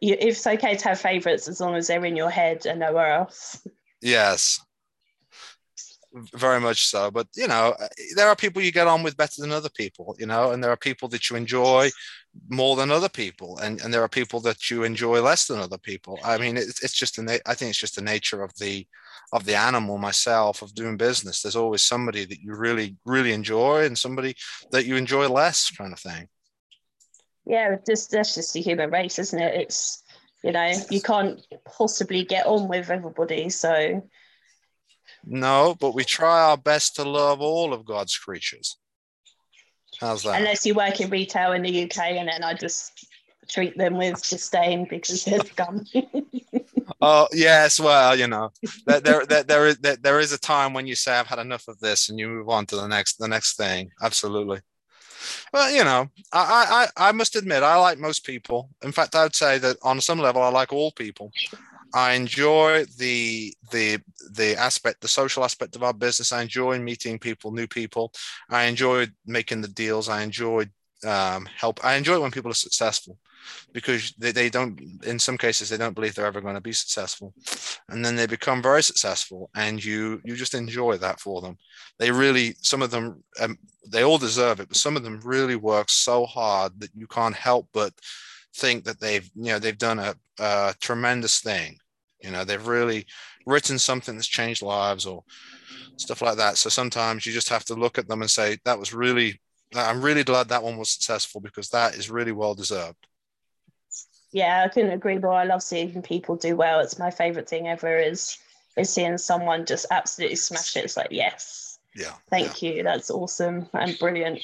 it's 0.00 0.46
okay 0.46 0.76
to 0.76 0.88
have 0.88 1.00
favorites 1.00 1.48
as 1.48 1.60
long 1.60 1.74
as 1.74 1.86
they're 1.86 2.04
in 2.04 2.16
your 2.16 2.30
head 2.30 2.66
and 2.66 2.80
nowhere 2.80 3.12
else. 3.12 3.66
Yes, 4.00 4.60
very 6.34 6.60
much 6.60 6.86
so. 6.86 7.10
But 7.10 7.26
you 7.36 7.48
know, 7.48 7.74
there 8.16 8.28
are 8.28 8.36
people 8.36 8.62
you 8.62 8.72
get 8.72 8.86
on 8.86 9.02
with 9.02 9.16
better 9.16 9.40
than 9.40 9.52
other 9.52 9.70
people. 9.70 10.16
You 10.18 10.26
know, 10.26 10.52
and 10.52 10.62
there 10.62 10.70
are 10.70 10.76
people 10.76 11.08
that 11.08 11.30
you 11.30 11.36
enjoy 11.36 11.90
more 12.48 12.76
than 12.76 12.90
other 12.90 13.08
people 13.08 13.58
and, 13.58 13.80
and 13.80 13.92
there 13.92 14.02
are 14.02 14.08
people 14.08 14.40
that 14.40 14.70
you 14.70 14.84
enjoy 14.84 15.20
less 15.20 15.46
than 15.46 15.58
other 15.58 15.78
people 15.78 16.18
i 16.24 16.38
mean 16.38 16.56
it's, 16.56 16.82
it's 16.82 16.94
just 16.94 17.18
I 17.18 17.54
think 17.54 17.70
it's 17.70 17.78
just 17.78 17.96
the 17.96 18.02
nature 18.02 18.42
of 18.42 18.54
the 18.58 18.86
of 19.32 19.44
the 19.44 19.56
animal 19.56 19.98
myself 19.98 20.62
of 20.62 20.74
doing 20.74 20.96
business 20.96 21.42
there's 21.42 21.56
always 21.56 21.82
somebody 21.82 22.24
that 22.24 22.40
you 22.40 22.54
really 22.54 22.96
really 23.04 23.32
enjoy 23.32 23.84
and 23.84 23.96
somebody 23.96 24.34
that 24.70 24.86
you 24.86 24.96
enjoy 24.96 25.28
less 25.28 25.70
kind 25.70 25.92
of 25.92 25.98
thing 25.98 26.28
yeah 27.48 27.76
just 27.86 28.10
that's 28.10 28.34
just 28.34 28.54
the 28.54 28.60
human 28.60 28.90
race 28.90 29.18
isn't 29.18 29.40
it 29.40 29.54
it's 29.54 30.02
you 30.44 30.52
know 30.52 30.72
you 30.90 31.00
can't 31.00 31.44
possibly 31.64 32.24
get 32.24 32.46
on 32.46 32.68
with 32.68 32.90
everybody 32.90 33.48
so 33.48 34.02
no 35.24 35.76
but 35.80 35.94
we 35.94 36.04
try 36.04 36.42
our 36.42 36.56
best 36.56 36.94
to 36.96 37.02
love 37.02 37.40
all 37.40 37.72
of 37.72 37.84
god's 37.84 38.16
creatures 38.16 38.78
How's 40.00 40.22
that? 40.22 40.38
Unless 40.38 40.64
you 40.64 40.74
work 40.74 41.00
in 41.00 41.10
retail 41.10 41.52
in 41.52 41.62
the 41.62 41.84
UK, 41.84 41.98
and 41.98 42.28
then 42.28 42.44
I 42.44 42.54
just 42.54 43.06
treat 43.48 43.76
them 43.76 43.96
with 43.96 44.22
disdain 44.28 44.86
because 44.88 45.24
they're 45.24 45.40
scum. 45.44 45.84
oh 47.00 47.26
yes, 47.32 47.80
well 47.80 48.16
you 48.16 48.28
know 48.28 48.50
there, 48.86 49.00
there, 49.00 49.26
there, 49.26 49.42
there 49.42 49.66
is 49.66 49.78
there, 49.78 49.96
there 49.96 50.20
is 50.20 50.32
a 50.32 50.38
time 50.38 50.72
when 50.72 50.86
you 50.86 50.94
say 50.94 51.12
I've 51.12 51.26
had 51.26 51.38
enough 51.38 51.66
of 51.68 51.80
this, 51.80 52.08
and 52.08 52.18
you 52.18 52.28
move 52.28 52.48
on 52.48 52.66
to 52.66 52.76
the 52.76 52.86
next 52.86 53.16
the 53.16 53.28
next 53.28 53.56
thing. 53.56 53.90
Absolutely. 54.00 54.60
Well, 55.52 55.70
you 55.70 55.84
know, 55.84 56.08
I, 56.32 56.88
I 56.96 57.08
I 57.08 57.12
must 57.12 57.36
admit 57.36 57.62
I 57.62 57.76
like 57.76 57.98
most 57.98 58.24
people. 58.24 58.70
In 58.82 58.92
fact, 58.92 59.14
I 59.14 59.22
would 59.24 59.36
say 59.36 59.58
that 59.58 59.76
on 59.82 60.00
some 60.00 60.18
level 60.18 60.42
I 60.42 60.48
like 60.48 60.72
all 60.72 60.92
people. 60.92 61.32
I 61.94 62.12
enjoy 62.12 62.84
the 62.98 63.54
the 63.70 63.98
the 64.32 64.56
aspect, 64.56 65.00
the 65.00 65.08
social 65.08 65.44
aspect 65.44 65.76
of 65.76 65.82
our 65.82 65.94
business. 65.94 66.32
I 66.32 66.42
enjoy 66.42 66.78
meeting 66.78 67.18
people, 67.18 67.50
new 67.50 67.66
people. 67.66 68.12
I 68.50 68.64
enjoy 68.64 69.08
making 69.26 69.62
the 69.62 69.68
deals. 69.68 70.08
I 70.08 70.22
enjoy 70.22 70.66
um, 71.04 71.46
help. 71.56 71.84
I 71.84 71.94
enjoy 71.94 72.20
when 72.20 72.30
people 72.30 72.50
are 72.50 72.54
successful 72.54 73.18
because 73.72 74.12
they, 74.18 74.32
they 74.32 74.50
don't 74.50 74.80
in 75.04 75.18
some 75.18 75.38
cases 75.38 75.68
they 75.68 75.76
don't 75.76 75.94
believe 75.94 76.14
they're 76.14 76.26
ever 76.26 76.40
going 76.40 76.54
to 76.54 76.60
be 76.60 76.72
successful. 76.72 77.34
And 77.88 78.04
then 78.04 78.16
they 78.16 78.26
become 78.26 78.62
very 78.62 78.82
successful 78.82 79.50
and 79.54 79.82
you 79.82 80.20
you 80.24 80.36
just 80.36 80.54
enjoy 80.54 80.96
that 80.98 81.20
for 81.20 81.40
them. 81.40 81.56
They 81.98 82.10
really 82.10 82.54
some 82.60 82.82
of 82.82 82.90
them 82.90 83.22
um, 83.40 83.58
they 83.86 84.04
all 84.04 84.18
deserve 84.18 84.60
it 84.60 84.68
but 84.68 84.76
some 84.76 84.96
of 84.96 85.02
them 85.02 85.20
really 85.24 85.56
work 85.56 85.90
so 85.90 86.26
hard 86.26 86.78
that 86.80 86.90
you 86.94 87.06
can't 87.06 87.34
help 87.34 87.68
but 87.72 87.92
think 88.54 88.84
that 88.84 89.00
they've 89.00 89.28
you 89.34 89.52
know 89.52 89.58
they've 89.58 89.78
done 89.78 89.98
a, 89.98 90.14
a 90.38 90.74
tremendous 90.80 91.40
thing. 91.40 91.78
You 92.22 92.30
know 92.30 92.44
they've 92.44 92.66
really 92.66 93.06
written 93.46 93.78
something 93.78 94.14
that's 94.14 94.26
changed 94.26 94.62
lives 94.62 95.06
or 95.06 95.24
stuff 95.96 96.22
like 96.22 96.36
that. 96.36 96.56
So 96.56 96.68
sometimes 96.68 97.24
you 97.26 97.32
just 97.32 97.48
have 97.48 97.64
to 97.66 97.74
look 97.74 97.98
at 97.98 98.08
them 98.08 98.22
and 98.22 98.30
say 98.30 98.58
that 98.64 98.78
was 98.78 98.94
really 98.94 99.40
I'm 99.74 100.02
really 100.02 100.24
glad 100.24 100.48
that 100.48 100.62
one 100.62 100.78
was 100.78 100.90
successful 100.90 101.40
because 101.40 101.68
that 101.70 101.94
is 101.94 102.10
really 102.10 102.32
well 102.32 102.54
deserved. 102.54 103.06
Yeah, 104.32 104.64
I 104.64 104.68
couldn't 104.68 104.92
agree 104.92 105.18
more. 105.18 105.32
I 105.32 105.44
love 105.44 105.62
seeing 105.62 106.02
people 106.02 106.36
do 106.36 106.56
well. 106.56 106.80
It's 106.80 106.98
my 106.98 107.10
favorite 107.10 107.48
thing 107.48 107.68
ever 107.68 107.96
is 107.96 108.38
is 108.76 108.90
seeing 108.90 109.18
someone 109.18 109.66
just 109.66 109.86
absolutely 109.90 110.36
smash 110.36 110.76
it. 110.76 110.84
It's 110.84 110.96
like, 110.96 111.08
yes. 111.10 111.78
Yeah. 111.96 112.12
Thank 112.30 112.62
yeah. 112.62 112.70
you. 112.70 112.82
That's 112.82 113.10
awesome 113.10 113.68
and 113.74 113.98
brilliant. 113.98 114.40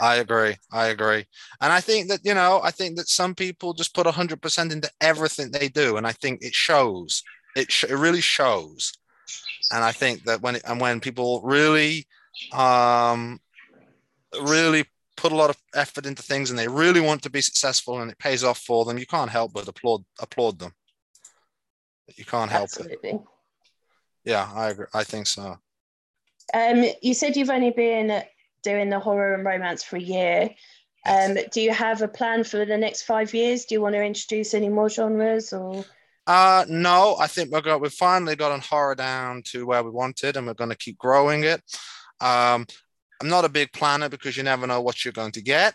I 0.00 0.16
agree. 0.16 0.56
I 0.72 0.86
agree. 0.86 1.26
And 1.60 1.72
I 1.72 1.80
think 1.80 2.08
that, 2.08 2.20
you 2.22 2.34
know, 2.34 2.60
I 2.62 2.70
think 2.70 2.96
that 2.96 3.08
some 3.08 3.34
people 3.34 3.74
just 3.74 3.94
put 3.94 4.06
100% 4.06 4.72
into 4.72 4.90
everything 5.00 5.50
they 5.50 5.68
do. 5.68 5.96
And 5.96 6.06
I 6.06 6.12
think 6.12 6.42
it 6.42 6.54
shows. 6.54 7.24
It, 7.56 7.72
sh- 7.72 7.84
it 7.84 7.96
really 7.96 8.20
shows. 8.20 8.92
And 9.72 9.82
I 9.82 9.90
think 9.90 10.24
that 10.24 10.40
when, 10.40 10.56
it, 10.56 10.62
and 10.64 10.80
when 10.80 11.00
people 11.00 11.42
really, 11.42 12.06
um, 12.52 13.40
really 14.40 14.84
put 15.18 15.32
a 15.32 15.36
lot 15.36 15.50
of 15.50 15.56
effort 15.74 16.06
into 16.06 16.22
things 16.22 16.50
and 16.50 16.58
they 16.58 16.68
really 16.68 17.00
want 17.00 17.22
to 17.22 17.30
be 17.30 17.40
successful 17.40 18.00
and 18.00 18.10
it 18.10 18.18
pays 18.18 18.44
off 18.44 18.58
for 18.58 18.84
them, 18.84 18.98
you 18.98 19.06
can't 19.06 19.30
help 19.30 19.52
but 19.52 19.68
applaud, 19.68 20.04
applaud 20.20 20.58
them. 20.58 20.72
You 22.16 22.24
can't 22.24 22.50
help 22.50 22.64
Absolutely. 22.64 23.10
it. 23.10 23.20
Yeah, 24.24 24.48
I 24.54 24.70
agree. 24.70 24.86
I 24.94 25.04
think 25.04 25.26
so. 25.26 25.58
Um, 26.54 26.84
you 27.02 27.14
said 27.14 27.36
you've 27.36 27.50
only 27.50 27.70
been 27.72 28.22
doing 28.62 28.88
the 28.88 29.00
horror 29.00 29.34
and 29.34 29.44
romance 29.44 29.82
for 29.82 29.96
a 29.96 30.00
year. 30.00 30.50
Um, 31.06 31.36
do 31.52 31.60
you 31.60 31.72
have 31.72 32.02
a 32.02 32.08
plan 32.08 32.44
for 32.44 32.64
the 32.64 32.76
next 32.76 33.02
five 33.02 33.34
years? 33.34 33.64
Do 33.64 33.74
you 33.74 33.80
want 33.80 33.94
to 33.94 34.02
introduce 34.02 34.54
any 34.54 34.68
more 34.68 34.88
genres 34.88 35.52
or? 35.52 35.84
Uh, 36.26 36.64
no, 36.68 37.16
I 37.18 37.26
think 37.26 37.50
we're 37.50 37.62
got, 37.62 37.80
we've 37.80 37.92
finally 37.92 38.36
gotten 38.36 38.60
horror 38.60 38.94
down 38.94 39.42
to 39.46 39.66
where 39.66 39.82
we 39.82 39.90
wanted 39.90 40.36
and 40.36 40.46
we're 40.46 40.54
going 40.54 40.70
to 40.70 40.76
keep 40.76 40.98
growing 40.98 41.44
it. 41.44 41.62
Um, 42.20 42.66
I'm 43.20 43.28
not 43.28 43.44
a 43.44 43.48
big 43.48 43.72
planner 43.72 44.08
because 44.08 44.36
you 44.36 44.42
never 44.42 44.66
know 44.66 44.80
what 44.80 45.04
you're 45.04 45.12
going 45.12 45.32
to 45.32 45.42
get. 45.42 45.74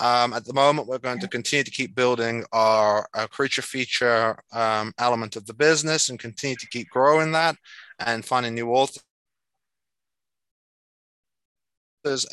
Um, 0.00 0.32
at 0.32 0.44
the 0.44 0.52
moment, 0.52 0.88
we're 0.88 0.98
going 0.98 1.20
to 1.20 1.28
continue 1.28 1.64
to 1.64 1.70
keep 1.70 1.94
building 1.94 2.44
our, 2.52 3.08
our 3.14 3.28
creature 3.28 3.62
feature 3.62 4.36
um, 4.52 4.92
element 4.98 5.36
of 5.36 5.46
the 5.46 5.54
business 5.54 6.08
and 6.08 6.18
continue 6.18 6.56
to 6.56 6.68
keep 6.68 6.88
growing 6.90 7.32
that 7.32 7.56
and 8.00 8.24
finding 8.24 8.54
new 8.54 8.70
authors 8.70 9.02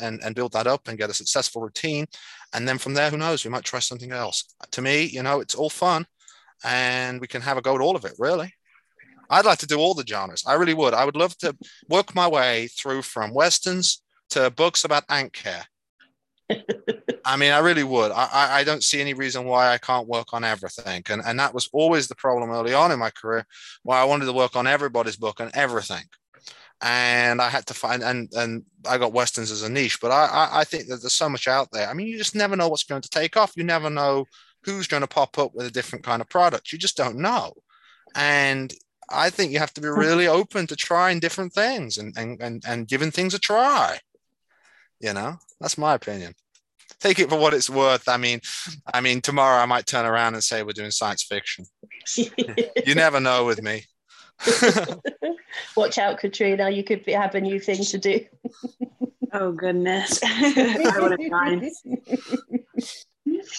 and, 0.02 0.19
and 0.24 0.36
build 0.36 0.54
that 0.54 0.67
up 0.67 0.88
and 0.88 0.97
get 0.97 1.10
a 1.10 1.13
successful 1.13 1.62
routine. 1.62 2.06
And 2.54 2.67
then 2.67 2.78
from 2.78 2.93
there, 2.93 3.10
who 3.10 3.17
knows, 3.17 3.45
we 3.45 3.52
might 3.52 3.63
try 3.63 3.80
something 3.80 4.12
else. 4.12 4.56
To 4.71 4.82
me, 4.82 5.04
you 5.04 5.21
know, 5.21 5.39
it's 5.39 5.56
all 5.56 5.69
fun 5.69 6.06
and 6.63 7.21
we 7.21 7.28
can 7.28 7.41
have 7.41 7.58
a 7.58 7.62
go 7.62 7.76
at 7.76 7.82
all 7.82 7.95
of 7.95 8.06
it, 8.06 8.13
really. 8.17 8.54
I'd 9.30 9.45
like 9.45 9.60
to 9.60 9.67
do 9.67 9.78
all 9.80 9.93
the 9.93 10.06
genres. 10.06 10.43
I 10.45 10.54
really 10.54 10.74
would. 10.74 10.93
I 10.93 11.06
would 11.06 11.15
love 11.15 11.38
to 11.38 11.56
work 11.89 12.13
my 12.13 12.28
way 12.28 12.67
through 12.67 13.04
from 13.04 13.34
westerns 13.34 14.02
to 14.32 14.50
books 14.52 14.84
about 14.84 15.04
ant 15.10 15.34
care. 15.34 15.65
I 17.26 17.38
mean, 17.38 17.52
I 17.52 17.60
really 17.60 17.84
would. 17.84 18.12
I, 18.12 18.60
I 18.60 18.63
don't 18.63 18.84
see 18.84 19.00
any 19.00 19.13
reason 19.13 19.46
why 19.46 19.72
I 19.72 19.78
can't 19.78 20.08
work 20.08 20.34
on 20.34 20.44
everything. 20.44 21.04
And, 21.10 21.22
and 21.24 21.39
that 21.39 21.54
was 21.54 21.70
always 21.72 22.08
the 22.08 22.15
problem 22.15 22.50
early 22.50 22.74
on 22.74 22.91
in 22.91 23.00
my 23.00 23.12
career, 23.12 23.46
why 23.84 24.02
I 24.02 24.06
wanted 24.06 24.26
to 24.26 24.34
work 24.34 24.56
on 24.56 24.67
everybody's 24.67 25.15
book 25.15 25.39
and 25.39 25.52
everything 25.54 26.04
and 26.82 27.41
I 27.41 27.50
had 27.50 27.65
to 27.67 27.74
find 27.74 28.04
and 28.04 28.32
and 28.34 28.63
I 28.89 28.98
got 28.98 29.13
westerns 29.13 29.52
as 29.52 29.62
a 29.62 29.70
niche, 29.70 30.00
but 30.02 30.12
I, 30.12 30.26
I, 30.26 30.60
I 30.62 30.63
think 30.63 30.88
that 30.88 31.02
there's 31.02 31.13
so 31.13 31.30
much 31.30 31.48
out 31.48 31.70
there. 31.72 31.88
I 31.88 31.94
mean, 31.94 32.08
you 32.08 32.17
just 32.17 32.36
never 32.36 32.56
know 32.56 32.70
what's 32.70 32.84
going 32.84 33.04
to 33.04 33.10
take 33.10 33.38
off. 33.38 33.54
You 33.56 33.63
never 33.63 33.89
know 33.89 34.26
who's 34.63 34.88
going 34.88 35.02
to 35.02 35.08
pop 35.08 35.38
up 35.38 35.54
with 35.54 35.67
a 35.67 35.72
different 35.72 36.04
kind 36.04 36.22
of 36.22 36.30
product. 36.30 36.72
You 36.72 36.80
just 36.80 36.98
don't 36.98 37.17
know, 37.17 37.54
and 38.15 38.74
I 39.10 39.30
think 39.30 39.52
you 39.52 39.60
have 39.60 39.74
to 39.76 39.82
be 39.82 39.89
hmm. 39.89 40.00
really 40.00 40.28
open 40.28 40.65
to 40.67 40.76
trying 40.76 41.20
different 41.20 41.54
things 41.54 41.98
and 41.98 42.15
and 42.17 42.41
and, 42.41 42.63
and 42.65 42.88
giving 42.88 43.12
things 43.12 43.36
a 43.36 43.39
try. 43.39 44.00
You 45.02 45.14
know, 45.14 45.38
that's 45.60 45.78
my 45.78 45.96
opinion. 45.96 46.36
Take 47.00 47.20
it 47.20 47.30
for 47.30 47.40
what 47.40 47.56
it's 47.56 47.70
worth. 47.70 48.08
I 48.08 48.18
mean, 48.18 48.42
I 48.94 49.02
mean, 49.02 49.22
tomorrow 49.22 49.62
I 49.62 49.66
might 49.66 49.88
turn 49.88 50.06
around 50.06 50.36
and 50.36 50.44
say 50.44 50.62
we're 50.62 50.74
doing 50.74 50.92
science 50.92 51.24
fiction. 51.24 51.66
you 52.16 52.94
never 52.94 53.20
know 53.20 53.46
with 53.46 53.64
me. 53.64 53.86
Watch 55.76 55.98
out, 55.98 56.20
Katrina. 56.20 56.70
You 56.70 56.84
could 56.84 57.04
be, 57.04 57.14
have 57.14 57.34
a 57.34 57.42
new 57.42 57.60
thing 57.60 57.84
to 57.84 57.98
do. 57.98 58.26
oh, 59.34 59.52
goodness. 59.52 60.20
I 60.24 60.98
would 61.00 61.20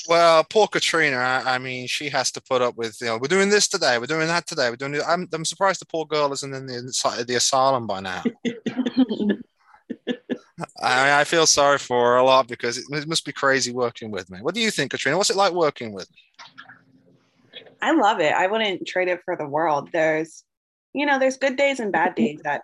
Well, 0.09 0.44
poor 0.44 0.68
Katrina. 0.68 1.16
I, 1.16 1.55
I, 1.55 1.59
mean, 1.59 1.88
she 1.88 2.09
has 2.11 2.31
to 2.33 2.42
put 2.42 2.62
up 2.62 2.76
with, 2.76 2.96
you 3.00 3.09
know, 3.09 3.18
we're 3.20 3.28
doing 3.28 3.48
this 3.48 3.66
today, 3.66 3.98
we're 3.98 4.07
doing 4.07 4.28
that 4.28 4.46
today, 4.46 4.70
we're 4.70 4.76
doing. 4.76 5.00
I'm, 5.07 5.28
I'm 5.33 5.44
surprised 5.44 5.81
the 5.81 5.87
poor 5.87 6.07
girl 6.07 6.33
isn't 6.33 6.55
in 6.55 6.66
the, 6.66 6.78
inside 6.78 7.26
the 7.26 7.35
asylum 7.35 7.88
by 7.88 8.00
now. 8.00 8.22
I 10.81 11.20
I 11.20 11.25
feel 11.25 11.46
sorry 11.46 11.79
for 11.79 12.16
a 12.16 12.25
lot 12.25 12.48
because 12.48 12.79
it, 12.79 12.85
it 12.90 13.09
must 13.09 13.25
be 13.25 13.33
crazy 13.33 13.72
working 13.72 14.11
with 14.11 14.31
me. 14.31 14.38
What 14.40 14.55
do 14.55 14.61
you 14.61 14.70
think, 14.70 14.90
Katrina? 14.90 15.16
What's 15.16 15.31
it 15.31 15.37
like 15.37 15.53
working 15.53 15.92
with 15.92 16.09
me? 16.11 16.16
I 17.81 17.92
love 17.92 18.20
it. 18.20 18.33
I 18.33 18.46
wouldn't 18.46 18.87
trade 18.87 19.09
it 19.09 19.20
for 19.25 19.37
the 19.37 19.46
world. 19.46 19.90
There's 19.92 20.44
you 20.94 21.07
know, 21.07 21.18
there's 21.18 21.37
good 21.37 21.57
days 21.57 21.81
and 21.81 21.90
bad 21.90 22.14
days 22.14 22.40
at 22.44 22.62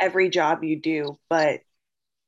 every 0.00 0.30
job 0.30 0.64
you 0.64 0.80
do, 0.80 1.18
but 1.28 1.60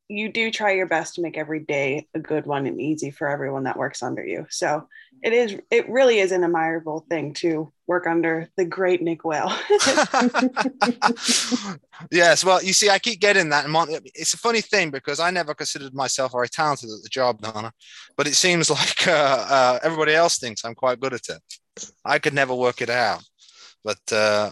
you 0.09 0.33
do 0.33 0.51
try 0.51 0.73
your 0.73 0.87
best 0.87 1.15
to 1.15 1.21
make 1.21 1.37
every 1.37 1.61
day 1.61 2.09
a 2.15 2.19
good 2.19 2.47
one 2.47 2.67
and 2.67 2.81
easy 2.81 3.11
for 3.11 3.29
everyone 3.29 3.65
that 3.65 3.77
works 3.77 4.03
under 4.03 4.25
you. 4.25 4.47
So 4.49 4.89
it 5.23 5.35
is, 5.35 5.59
it 5.71 5.89
really 5.89 6.21
is 6.21 6.33
an 6.33 6.45
admirable 6.45 7.05
thing 7.11 7.35
to 7.35 7.71
work 7.87 8.07
under 8.07 8.49
the 8.57 8.65
great 8.65 9.03
Nick 9.03 9.25
Wale. 9.25 9.49
yes. 12.11 12.45
Well, 12.45 12.63
you 12.63 12.73
see, 12.73 12.89
I 12.89 12.99
keep 12.99 13.21
getting 13.21 13.51
that. 13.51 13.67
It's 14.15 14.33
a 14.33 14.39
funny 14.39 14.63
thing 14.63 14.91
because 14.91 15.21
I 15.21 15.31
never 15.31 15.53
considered 15.55 15.93
myself 15.93 16.33
very 16.33 16.49
talented 16.49 16.89
at 16.89 17.03
the 17.03 17.11
job, 17.11 17.43
Donna, 17.43 17.71
but 18.17 18.27
it 18.27 18.35
seems 18.35 18.71
like 18.71 19.07
uh, 19.07 19.47
uh, 19.49 19.79
everybody 19.83 20.15
else 20.15 20.39
thinks 20.39 20.65
I'm 20.65 20.75
quite 20.75 21.01
good 21.01 21.13
at 21.13 21.29
it. 21.29 21.43
I 22.05 22.19
could 22.19 22.35
never 22.35 22.55
work 22.55 22.81
it 22.81 22.91
out. 22.91 23.23
But 23.89 24.13
uh, 24.15 24.51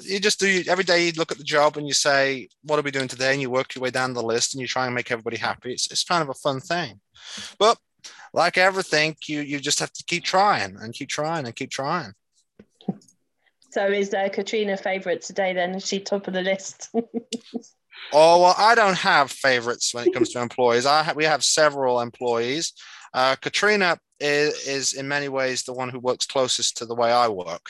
you 0.00 0.18
just 0.18 0.40
do 0.40 0.64
every 0.66 0.82
day. 0.82 1.04
You 1.04 1.12
look 1.18 1.30
at 1.30 1.36
the 1.36 1.44
job 1.44 1.76
and 1.76 1.86
you 1.86 1.92
say, 1.92 2.48
"What 2.62 2.78
are 2.78 2.82
we 2.82 2.90
doing 2.90 3.06
today?" 3.06 3.32
And 3.32 3.42
you 3.42 3.50
work 3.50 3.74
your 3.74 3.82
way 3.82 3.90
down 3.90 4.14
the 4.14 4.22
list 4.22 4.54
and 4.54 4.62
you 4.62 4.66
try 4.66 4.86
and 4.86 4.94
make 4.94 5.10
everybody 5.10 5.36
happy. 5.36 5.72
It's 5.72 5.90
it's 5.90 6.04
kind 6.04 6.22
of 6.22 6.30
a 6.30 6.40
fun 6.46 6.58
thing. 6.60 6.98
But 7.58 7.76
like 8.32 8.56
everything, 8.56 9.14
you 9.26 9.42
you 9.42 9.60
just 9.60 9.80
have 9.80 9.92
to 9.92 10.04
keep 10.06 10.24
trying 10.24 10.78
and 10.80 10.94
keep 10.94 11.10
trying 11.10 11.44
and 11.44 11.54
keep 11.54 11.70
trying. 11.70 12.14
So 13.72 13.86
is 13.88 14.14
uh, 14.14 14.30
Katrina 14.32 14.78
favorite 14.78 15.20
today? 15.20 15.52
Then 15.52 15.74
is 15.74 15.86
she 15.86 16.00
top 16.00 16.26
of 16.26 16.32
the 16.32 16.40
list? 16.40 16.88
oh 16.94 18.40
well, 18.40 18.54
I 18.56 18.74
don't 18.74 18.96
have 18.96 19.30
favorites 19.30 19.92
when 19.92 20.08
it 20.08 20.14
comes 20.14 20.30
to 20.30 20.40
employees. 20.40 20.86
I 20.86 21.02
ha- 21.02 21.12
we 21.14 21.24
have 21.24 21.44
several 21.44 22.00
employees. 22.00 22.72
Uh, 23.12 23.36
Katrina 23.36 23.98
is, 24.18 24.66
is 24.66 24.92
in 24.94 25.06
many 25.06 25.28
ways 25.28 25.64
the 25.64 25.74
one 25.74 25.90
who 25.90 25.98
works 25.98 26.24
closest 26.24 26.78
to 26.78 26.86
the 26.86 26.94
way 26.94 27.12
I 27.12 27.28
work 27.28 27.68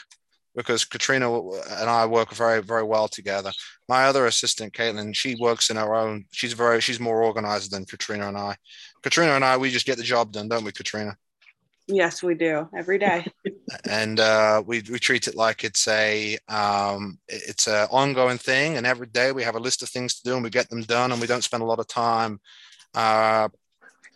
because 0.58 0.84
Katrina 0.84 1.30
and 1.30 1.88
I 1.88 2.04
work 2.04 2.32
very, 2.32 2.60
very 2.60 2.82
well 2.82 3.06
together. 3.06 3.52
My 3.88 4.06
other 4.06 4.26
assistant, 4.26 4.74
Caitlin, 4.74 5.14
she 5.14 5.36
works 5.40 5.70
in 5.70 5.76
her 5.76 5.94
own. 5.94 6.24
She's 6.32 6.52
very, 6.52 6.80
she's 6.80 6.98
more 6.98 7.22
organized 7.22 7.70
than 7.70 7.84
Katrina 7.84 8.26
and 8.26 8.36
I. 8.36 8.56
Katrina 9.00 9.34
and 9.34 9.44
I, 9.44 9.56
we 9.56 9.70
just 9.70 9.86
get 9.86 9.98
the 9.98 10.02
job 10.02 10.32
done, 10.32 10.48
don't 10.48 10.64
we, 10.64 10.72
Katrina? 10.72 11.16
Yes, 11.86 12.24
we 12.24 12.34
do 12.34 12.68
every 12.76 12.98
day. 12.98 13.24
and 13.88 14.18
uh, 14.18 14.60
we 14.66 14.82
we 14.90 14.98
treat 14.98 15.28
it 15.28 15.36
like 15.36 15.62
it's 15.62 15.86
a 15.86 16.36
um, 16.48 17.20
it's 17.28 17.68
an 17.68 17.86
ongoing 17.92 18.38
thing, 18.38 18.76
and 18.76 18.84
every 18.84 19.06
day 19.06 19.30
we 19.30 19.44
have 19.44 19.54
a 19.54 19.60
list 19.60 19.82
of 19.82 19.88
things 19.88 20.16
to 20.16 20.22
do, 20.24 20.34
and 20.34 20.42
we 20.42 20.50
get 20.50 20.68
them 20.70 20.82
done, 20.82 21.12
and 21.12 21.20
we 21.20 21.28
don't 21.28 21.44
spend 21.44 21.62
a 21.62 21.66
lot 21.66 21.78
of 21.78 21.86
time 21.86 22.40
uh, 22.94 23.48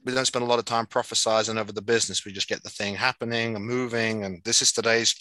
we 0.05 0.13
don't 0.13 0.27
spend 0.27 0.45
a 0.45 0.49
lot 0.49 0.59
of 0.59 0.65
time 0.65 0.87
prophesizing 0.87 1.59
over 1.59 1.73
the 1.73 1.83
business. 1.83 2.25
We 2.25 2.33
just 2.33 2.49
get 2.49 2.63
the 2.63 2.71
thing 2.71 2.95
happening 2.95 3.55
and 3.55 3.65
moving, 3.65 4.25
and 4.25 4.43
this 4.45 4.63
is 4.63 4.73
today's 4.73 5.15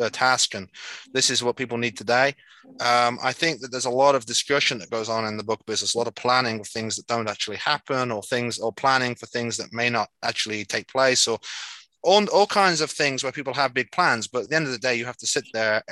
uh, 0.00 0.10
task, 0.10 0.54
and 0.54 0.68
this 1.12 1.30
is 1.30 1.42
what 1.42 1.56
people 1.56 1.78
need 1.78 1.96
today. 1.96 2.34
Um, 2.80 3.18
I 3.22 3.32
think 3.32 3.60
that 3.60 3.70
there's 3.70 3.86
a 3.86 3.90
lot 3.90 4.14
of 4.14 4.26
discussion 4.26 4.78
that 4.78 4.90
goes 4.90 5.08
on 5.08 5.24
in 5.24 5.36
the 5.36 5.44
book 5.44 5.64
business, 5.66 5.94
a 5.94 5.98
lot 5.98 6.08
of 6.08 6.14
planning 6.14 6.60
of 6.60 6.68
things 6.68 6.96
that 6.96 7.06
don't 7.06 7.28
actually 7.28 7.56
happen, 7.56 8.10
or 8.10 8.22
things, 8.22 8.58
or 8.58 8.72
planning 8.72 9.14
for 9.14 9.26
things 9.26 9.56
that 9.56 9.72
may 9.72 9.88
not 9.88 10.08
actually 10.22 10.64
take 10.64 10.88
place, 10.88 11.26
or 11.26 11.38
all, 12.02 12.24
all 12.28 12.46
kinds 12.46 12.80
of 12.80 12.90
things 12.90 13.22
where 13.22 13.32
people 13.32 13.54
have 13.54 13.72
big 13.72 13.90
plans. 13.92 14.28
But 14.28 14.44
at 14.44 14.50
the 14.50 14.56
end 14.56 14.66
of 14.66 14.72
the 14.72 14.78
day, 14.78 14.96
you 14.96 15.06
have 15.06 15.16
to 15.18 15.26
sit 15.26 15.44
there 15.52 15.82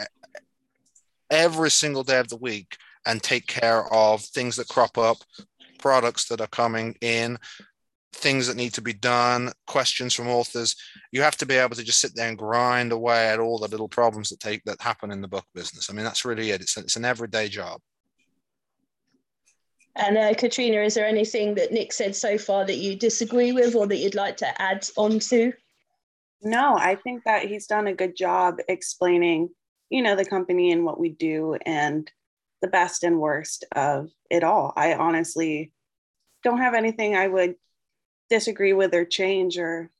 every 1.30 1.70
single 1.70 2.02
day 2.02 2.18
of 2.18 2.28
the 2.28 2.36
week 2.36 2.76
and 3.06 3.22
take 3.22 3.46
care 3.46 3.92
of 3.92 4.20
things 4.20 4.56
that 4.56 4.68
crop 4.68 4.98
up 4.98 5.18
products 5.78 6.26
that 6.28 6.40
are 6.40 6.46
coming 6.48 6.96
in 7.00 7.38
things 8.16 8.46
that 8.46 8.56
need 8.56 8.72
to 8.74 8.82
be 8.82 8.92
done, 8.92 9.52
questions 9.66 10.14
from 10.14 10.28
authors. 10.28 10.74
You 11.12 11.22
have 11.22 11.36
to 11.36 11.46
be 11.46 11.54
able 11.54 11.76
to 11.76 11.84
just 11.84 12.00
sit 12.00 12.14
there 12.14 12.28
and 12.28 12.38
grind 12.38 12.92
away 12.92 13.28
at 13.28 13.38
all 13.38 13.58
the 13.58 13.68
little 13.68 13.88
problems 13.88 14.30
that 14.30 14.40
take 14.40 14.64
that 14.64 14.80
happen 14.80 15.10
in 15.10 15.20
the 15.20 15.28
book 15.28 15.44
business. 15.54 15.88
I 15.88 15.92
mean, 15.92 16.04
that's 16.04 16.24
really 16.24 16.50
it. 16.50 16.60
It's, 16.60 16.76
it's 16.76 16.96
an 16.96 17.04
everyday 17.04 17.48
job. 17.48 17.80
And 19.96 20.18
uh, 20.18 20.34
Katrina, 20.34 20.82
is 20.82 20.94
there 20.94 21.06
anything 21.06 21.54
that 21.54 21.72
Nick 21.72 21.92
said 21.92 22.14
so 22.14 22.36
far 22.36 22.66
that 22.66 22.76
you 22.76 22.96
disagree 22.96 23.52
with 23.52 23.74
or 23.74 23.86
that 23.86 23.96
you'd 23.96 24.14
like 24.14 24.36
to 24.38 24.62
add 24.62 24.86
on 24.96 25.18
to? 25.20 25.52
No, 26.42 26.76
I 26.76 26.96
think 26.96 27.24
that 27.24 27.46
he's 27.46 27.66
done 27.66 27.86
a 27.86 27.94
good 27.94 28.14
job 28.14 28.58
explaining, 28.68 29.48
you 29.88 30.02
know, 30.02 30.14
the 30.14 30.24
company 30.24 30.70
and 30.70 30.84
what 30.84 31.00
we 31.00 31.08
do 31.08 31.56
and 31.64 32.10
the 32.60 32.68
best 32.68 33.04
and 33.04 33.18
worst 33.18 33.64
of 33.74 34.10
it 34.30 34.44
all. 34.44 34.72
I 34.76 34.94
honestly 34.94 35.72
don't 36.42 36.58
have 36.58 36.74
anything 36.74 37.16
I 37.16 37.26
would 37.26 37.56
disagree 38.30 38.72
with 38.72 38.94
or 38.94 39.04
change 39.04 39.58
or 39.58 39.90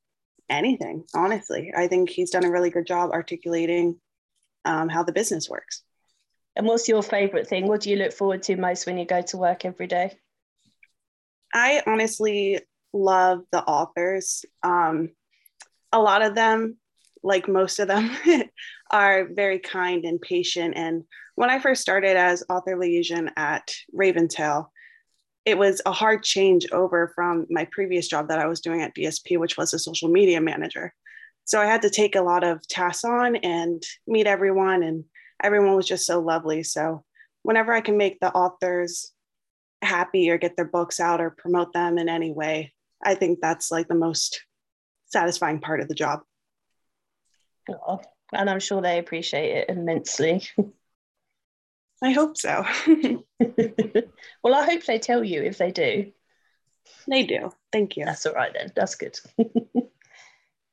anything, 0.49 1.03
honestly. 1.13 1.73
I 1.75 1.87
think 1.87 2.09
he's 2.09 2.31
done 2.31 2.45
a 2.45 2.51
really 2.51 2.69
good 2.69 2.87
job 2.87 3.11
articulating 3.11 3.99
um, 4.65 4.89
how 4.89 5.03
the 5.03 5.11
business 5.13 5.49
works. 5.49 5.83
And 6.55 6.65
what's 6.65 6.87
your 6.87 7.03
favorite 7.03 7.47
thing? 7.47 7.67
What 7.67 7.81
do 7.81 7.89
you 7.89 7.97
look 7.97 8.13
forward 8.13 8.43
to 8.43 8.55
most 8.55 8.85
when 8.85 8.97
you 8.97 9.05
go 9.05 9.21
to 9.21 9.37
work 9.37 9.63
every 9.65 9.87
day? 9.87 10.17
I 11.53 11.83
honestly 11.85 12.59
love 12.93 13.41
the 13.51 13.63
authors. 13.63 14.43
Um, 14.63 15.09
a 15.91 15.99
lot 15.99 16.23
of 16.23 16.35
them, 16.35 16.77
like 17.23 17.47
most 17.47 17.79
of 17.79 17.87
them, 17.87 18.09
are 18.91 19.27
very 19.31 19.59
kind 19.59 20.03
and 20.05 20.19
patient. 20.19 20.75
And 20.75 21.03
when 21.35 21.49
I 21.49 21.59
first 21.59 21.81
started 21.81 22.17
as 22.17 22.43
author 22.49 22.77
liaison 22.77 23.31
at 23.37 23.71
Raventail, 23.95 24.67
it 25.47 25.57
was 25.57 25.81
a 25.85 25.93
hard 25.93 26.23
change 26.23 26.67
over 26.73 27.13
from 27.15 27.47
my 27.49 27.65
previous 27.71 28.09
job 28.09 28.27
that 28.27 28.37
I 28.37 28.47
was 28.47 28.59
doing 28.59 28.81
at 28.81 28.93
DSP, 28.93 29.37
which 29.37 29.55
was 29.55 29.73
a 29.73 29.79
social 29.79 30.09
media 30.09 30.41
manager. 30.41 30.93
So 31.45 31.61
I 31.61 31.65
had 31.65 31.83
to 31.83 31.89
take 31.89 32.17
a 32.17 32.21
lot 32.21 32.43
of 32.43 32.67
tasks 32.67 33.05
on 33.05 33.37
and 33.37 33.81
meet 34.05 34.27
everyone 34.27 34.83
and 34.83 35.05
everyone 35.41 35.77
was 35.77 35.87
just 35.87 36.05
so 36.05 36.19
lovely. 36.19 36.63
So 36.63 37.05
whenever 37.43 37.71
I 37.71 37.79
can 37.79 37.95
make 37.95 38.19
the 38.19 38.29
authors 38.33 39.13
happy 39.81 40.29
or 40.29 40.37
get 40.37 40.57
their 40.57 40.65
books 40.65 40.99
out 40.99 41.21
or 41.21 41.29
promote 41.29 41.71
them 41.71 41.97
in 41.97 42.09
any 42.09 42.33
way, 42.33 42.73
I 43.01 43.15
think 43.15 43.39
that's 43.39 43.71
like 43.71 43.87
the 43.87 43.95
most 43.95 44.43
satisfying 45.05 45.61
part 45.61 45.79
of 45.79 45.87
the 45.87 45.95
job. 45.95 46.23
Oh, 47.69 48.01
and 48.33 48.49
I'm 48.49 48.59
sure 48.59 48.81
they 48.81 48.99
appreciate 48.99 49.55
it 49.55 49.69
immensely. 49.69 50.43
I 52.01 52.11
hope 52.11 52.37
so. 52.37 52.65
well, 54.43 54.55
I 54.55 54.65
hope 54.65 54.85
they 54.85 54.99
tell 54.99 55.23
you 55.23 55.41
if 55.41 55.57
they 55.57 55.71
do. 55.71 56.11
They 57.07 57.23
do. 57.23 57.51
Thank 57.71 57.97
you. 57.97 58.05
That's 58.05 58.25
all 58.25 58.33
right 58.33 58.53
then. 58.53 58.71
That's 58.75 58.95
good. 58.95 59.19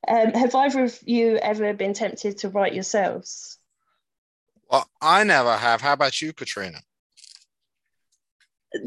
um, 0.07 0.33
have 0.33 0.55
either 0.55 0.83
of 0.83 0.99
you 1.05 1.37
ever 1.37 1.73
been 1.73 1.93
tempted 1.93 2.39
to 2.39 2.49
write 2.49 2.73
yourselves? 2.73 3.57
Well, 4.69 4.89
I 5.01 5.23
never 5.23 5.55
have. 5.55 5.81
How 5.81 5.93
about 5.93 6.21
you, 6.21 6.33
Katrina? 6.33 6.79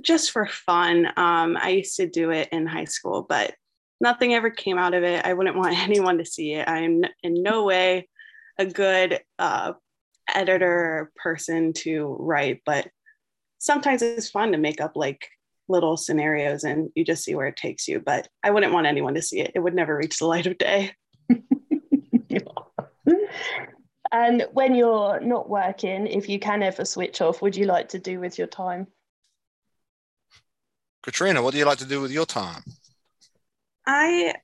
Just 0.03 0.33
for 0.33 0.46
fun. 0.46 1.07
Um, 1.16 1.57
I 1.57 1.70
used 1.70 1.96
to 1.96 2.07
do 2.07 2.31
it 2.31 2.48
in 2.53 2.66
high 2.66 2.85
school, 2.85 3.24
but 3.27 3.55
nothing 4.01 4.35
ever 4.35 4.51
came 4.51 4.79
out 4.79 4.94
of 4.94 5.03
it. 5.03 5.24
I 5.24 5.33
wouldn't 5.33 5.57
want 5.57 5.79
anyone 5.79 6.18
to 6.18 6.27
see 6.27 6.53
it. 6.53 6.68
I'm 6.68 7.05
in 7.22 7.42
no 7.42 7.64
way 7.64 8.09
a 8.59 8.66
good 8.66 9.20
uh, 9.38 9.72
editor 10.34 11.10
person 11.16 11.72
to 11.72 12.16
write, 12.18 12.62
but 12.64 12.88
sometimes 13.58 14.02
it's 14.02 14.30
fun 14.30 14.52
to 14.52 14.58
make 14.58 14.80
up 14.80 14.92
like 14.94 15.28
little 15.68 15.96
scenarios 15.96 16.64
and 16.64 16.90
you 16.94 17.04
just 17.04 17.24
see 17.24 17.34
where 17.34 17.46
it 17.46 17.56
takes 17.56 17.88
you. 17.88 18.00
But 18.00 18.28
I 18.42 18.50
wouldn't 18.50 18.72
want 18.72 18.86
anyone 18.86 19.14
to 19.14 19.22
see 19.22 19.40
it. 19.40 19.52
It 19.54 19.60
would 19.60 19.74
never 19.74 19.96
reach 19.96 20.18
the 20.18 20.26
light 20.26 20.46
of 20.46 20.58
day. 20.58 20.92
And 24.10 24.46
when 24.52 24.74
you're 24.74 25.20
not 25.20 25.48
working, 25.48 26.06
if 26.06 26.28
you 26.28 26.38
can 26.38 26.62
ever 26.62 26.84
switch 26.84 27.20
off, 27.20 27.42
would 27.42 27.56
you 27.56 27.66
like 27.66 27.90
to 27.90 27.98
do 27.98 28.20
with 28.20 28.38
your 28.38 28.46
time? 28.46 28.86
Katrina, 31.02 31.42
what 31.42 31.52
do 31.52 31.58
you 31.58 31.64
like 31.64 31.78
to 31.78 31.86
do 31.86 32.00
with 32.00 32.10
your 32.10 32.26
time? 32.26 32.62
I 33.86 34.34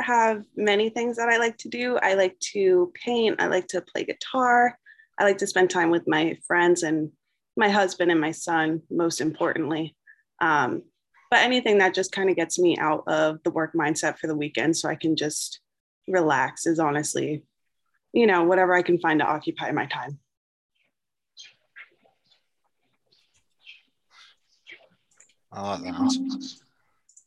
have 0.00 0.44
many 0.56 0.90
things 0.90 1.16
that 1.16 1.28
I 1.28 1.38
like 1.38 1.58
to 1.58 1.68
do. 1.68 1.98
I 2.00 2.14
like 2.14 2.38
to 2.52 2.92
paint, 2.94 3.40
I 3.40 3.48
like 3.48 3.66
to 3.68 3.80
play 3.80 4.04
guitar, 4.04 4.77
I 5.18 5.24
like 5.24 5.38
to 5.38 5.46
spend 5.46 5.70
time 5.70 5.90
with 5.90 6.06
my 6.06 6.38
friends 6.46 6.82
and 6.82 7.10
my 7.56 7.68
husband 7.68 8.10
and 8.10 8.20
my 8.20 8.30
son, 8.30 8.82
most 8.90 9.20
importantly. 9.20 9.96
Um, 10.40 10.82
but 11.30 11.40
anything 11.40 11.78
that 11.78 11.94
just 11.94 12.12
kind 12.12 12.30
of 12.30 12.36
gets 12.36 12.58
me 12.58 12.78
out 12.78 13.04
of 13.06 13.42
the 13.42 13.50
work 13.50 13.72
mindset 13.74 14.18
for 14.18 14.28
the 14.28 14.36
weekend 14.36 14.76
so 14.76 14.88
I 14.88 14.94
can 14.94 15.16
just 15.16 15.60
relax 16.06 16.66
is 16.66 16.78
honestly 16.78 17.42
you 18.12 18.26
know, 18.26 18.44
whatever 18.44 18.74
I 18.74 18.82
can 18.82 18.98
find 18.98 19.20
to 19.20 19.26
occupy 19.26 19.70
my 19.72 19.86
time. 19.86 20.18
I 25.52 25.76
like 25.76 25.82
that. 25.82 26.58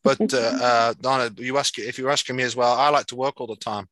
But 0.04 0.34
uh, 0.34 0.38
uh, 0.38 0.94
Donna, 1.00 1.32
you 1.38 1.58
ask 1.58 1.78
if 1.78 1.98
you're 1.98 2.10
asking 2.10 2.36
me 2.36 2.44
as 2.44 2.56
well. 2.56 2.74
I 2.74 2.90
like 2.90 3.06
to 3.08 3.16
work 3.16 3.40
all 3.40 3.48
the 3.48 3.56
time. 3.56 3.88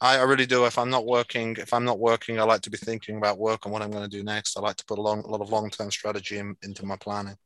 I, 0.00 0.18
I, 0.18 0.22
really 0.22 0.46
do. 0.46 0.64
If 0.64 0.78
I'm 0.78 0.90
not 0.90 1.06
working, 1.06 1.56
if 1.58 1.72
I'm 1.72 1.84
not 1.84 1.98
working, 1.98 2.38
I 2.38 2.44
like 2.44 2.60
to 2.62 2.70
be 2.70 2.76
thinking 2.76 3.16
about 3.16 3.38
work 3.38 3.64
and 3.64 3.72
what 3.72 3.82
I'm 3.82 3.90
going 3.90 4.08
to 4.08 4.16
do 4.16 4.22
next. 4.22 4.56
I 4.56 4.60
like 4.60 4.76
to 4.76 4.84
put 4.84 4.98
a, 4.98 5.02
long, 5.02 5.20
a 5.20 5.26
lot 5.26 5.40
of 5.40 5.50
long-term 5.50 5.90
strategy 5.90 6.38
in, 6.38 6.56
into 6.62 6.86
my 6.86 6.96
planning, 6.96 7.36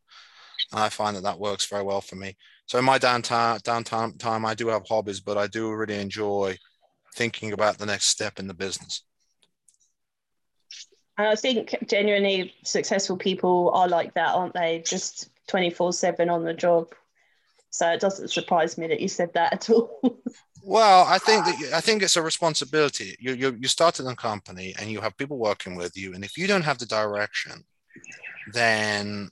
and 0.73 0.81
I 0.81 0.89
find 0.89 1.17
that 1.17 1.23
that 1.23 1.39
works 1.39 1.67
very 1.67 1.83
well 1.83 2.01
for 2.01 2.17
me. 2.17 2.37
So 2.67 2.79
in 2.79 2.85
my 2.85 2.99
downtime, 2.99 3.63
downtime 3.63 4.19
time, 4.19 4.45
I 4.45 4.55
do 4.55 4.69
have 4.69 4.87
hobbies, 4.87 5.21
but 5.21 5.39
I 5.39 5.47
do 5.47 5.73
really 5.73 5.99
enjoy 5.99 6.59
thinking 7.15 7.53
about 7.53 7.79
the 7.79 7.87
next 7.87 8.09
step 8.09 8.39
in 8.39 8.47
the 8.47 8.55
business. 8.55 9.03
And 11.19 11.27
I 11.27 11.35
think 11.35 11.75
genuinely 11.87 12.55
successful 12.65 13.17
people 13.17 13.71
are 13.75 13.89
like 13.89 14.15
that, 14.15 14.35
aren't 14.35 14.55
they? 14.55 14.83
Just 14.87 15.29
24 15.49 15.93
7 15.93 16.31
on 16.31 16.45
the 16.45 16.55
job. 16.55 16.95
So 17.71 17.91
it 17.91 18.01
doesn't 18.01 18.29
surprise 18.29 18.77
me 18.77 18.87
that 18.89 19.01
you 19.01 19.09
said 19.09 19.33
that 19.35 19.53
at 19.53 19.71
all. 19.71 19.99
well, 20.63 21.05
I 21.07 21.19
think 21.19 21.45
that 21.45 21.73
I 21.75 21.81
think 21.81 22.03
it's 22.03 22.17
a 22.17 22.23
responsibility. 22.23 23.17
You 23.19 23.35
you 23.35 23.57
you 23.61 23.69
started 23.69 24.07
a 24.07 24.15
company 24.17 24.75
and 24.79 24.91
you 24.91 25.01
have 25.01 25.17
people 25.17 25.39
working 25.39 25.77
with 25.77 25.97
you, 25.97 26.15
and 26.15 26.25
if 26.25 26.37
you 26.39 26.47
don't 26.47 26.63
have 26.63 26.79
the 26.79 26.87
direction, 26.87 27.65
then 28.53 29.31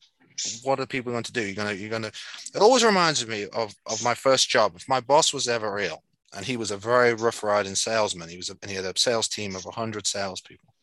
what 0.62 0.80
are 0.80 0.86
people 0.86 1.12
going 1.12 1.24
to 1.24 1.32
do? 1.32 1.42
You're 1.42 1.54
gonna 1.54 1.72
you're 1.72 1.90
gonna. 1.90 2.12
It 2.54 2.60
always 2.60 2.84
reminds 2.84 3.26
me 3.26 3.46
of 3.52 3.74
of 3.86 4.02
my 4.02 4.14
first 4.14 4.48
job. 4.48 4.72
If 4.76 4.88
my 4.88 5.00
boss 5.00 5.32
was 5.32 5.48
ever 5.48 5.78
ill, 5.78 6.02
and 6.34 6.44
he 6.44 6.56
was 6.56 6.70
a 6.70 6.76
very 6.76 7.14
rough 7.14 7.42
riding 7.42 7.74
salesman. 7.74 8.28
He 8.28 8.36
was 8.36 8.50
a, 8.50 8.56
and 8.62 8.70
he 8.70 8.76
had 8.76 8.84
a 8.84 8.98
sales 8.98 9.28
team 9.28 9.56
of 9.56 9.64
100 9.64 10.06
salespeople. 10.06 10.74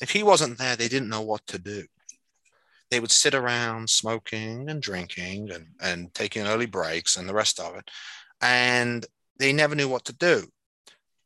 If 0.00 0.10
he 0.10 0.22
wasn't 0.22 0.58
there, 0.58 0.76
they 0.76 0.88
didn't 0.88 1.08
know 1.08 1.22
what 1.22 1.46
to 1.48 1.58
do. 1.58 1.84
They 2.90 3.00
would 3.00 3.10
sit 3.10 3.34
around 3.34 3.90
smoking 3.90 4.68
and 4.70 4.80
drinking 4.80 5.50
and, 5.50 5.66
and 5.80 6.14
taking 6.14 6.46
early 6.46 6.66
breaks 6.66 7.16
and 7.16 7.28
the 7.28 7.34
rest 7.34 7.58
of 7.58 7.74
it. 7.76 7.90
And 8.40 9.04
they 9.38 9.52
never 9.52 9.74
knew 9.74 9.88
what 9.88 10.04
to 10.06 10.14
do 10.14 10.46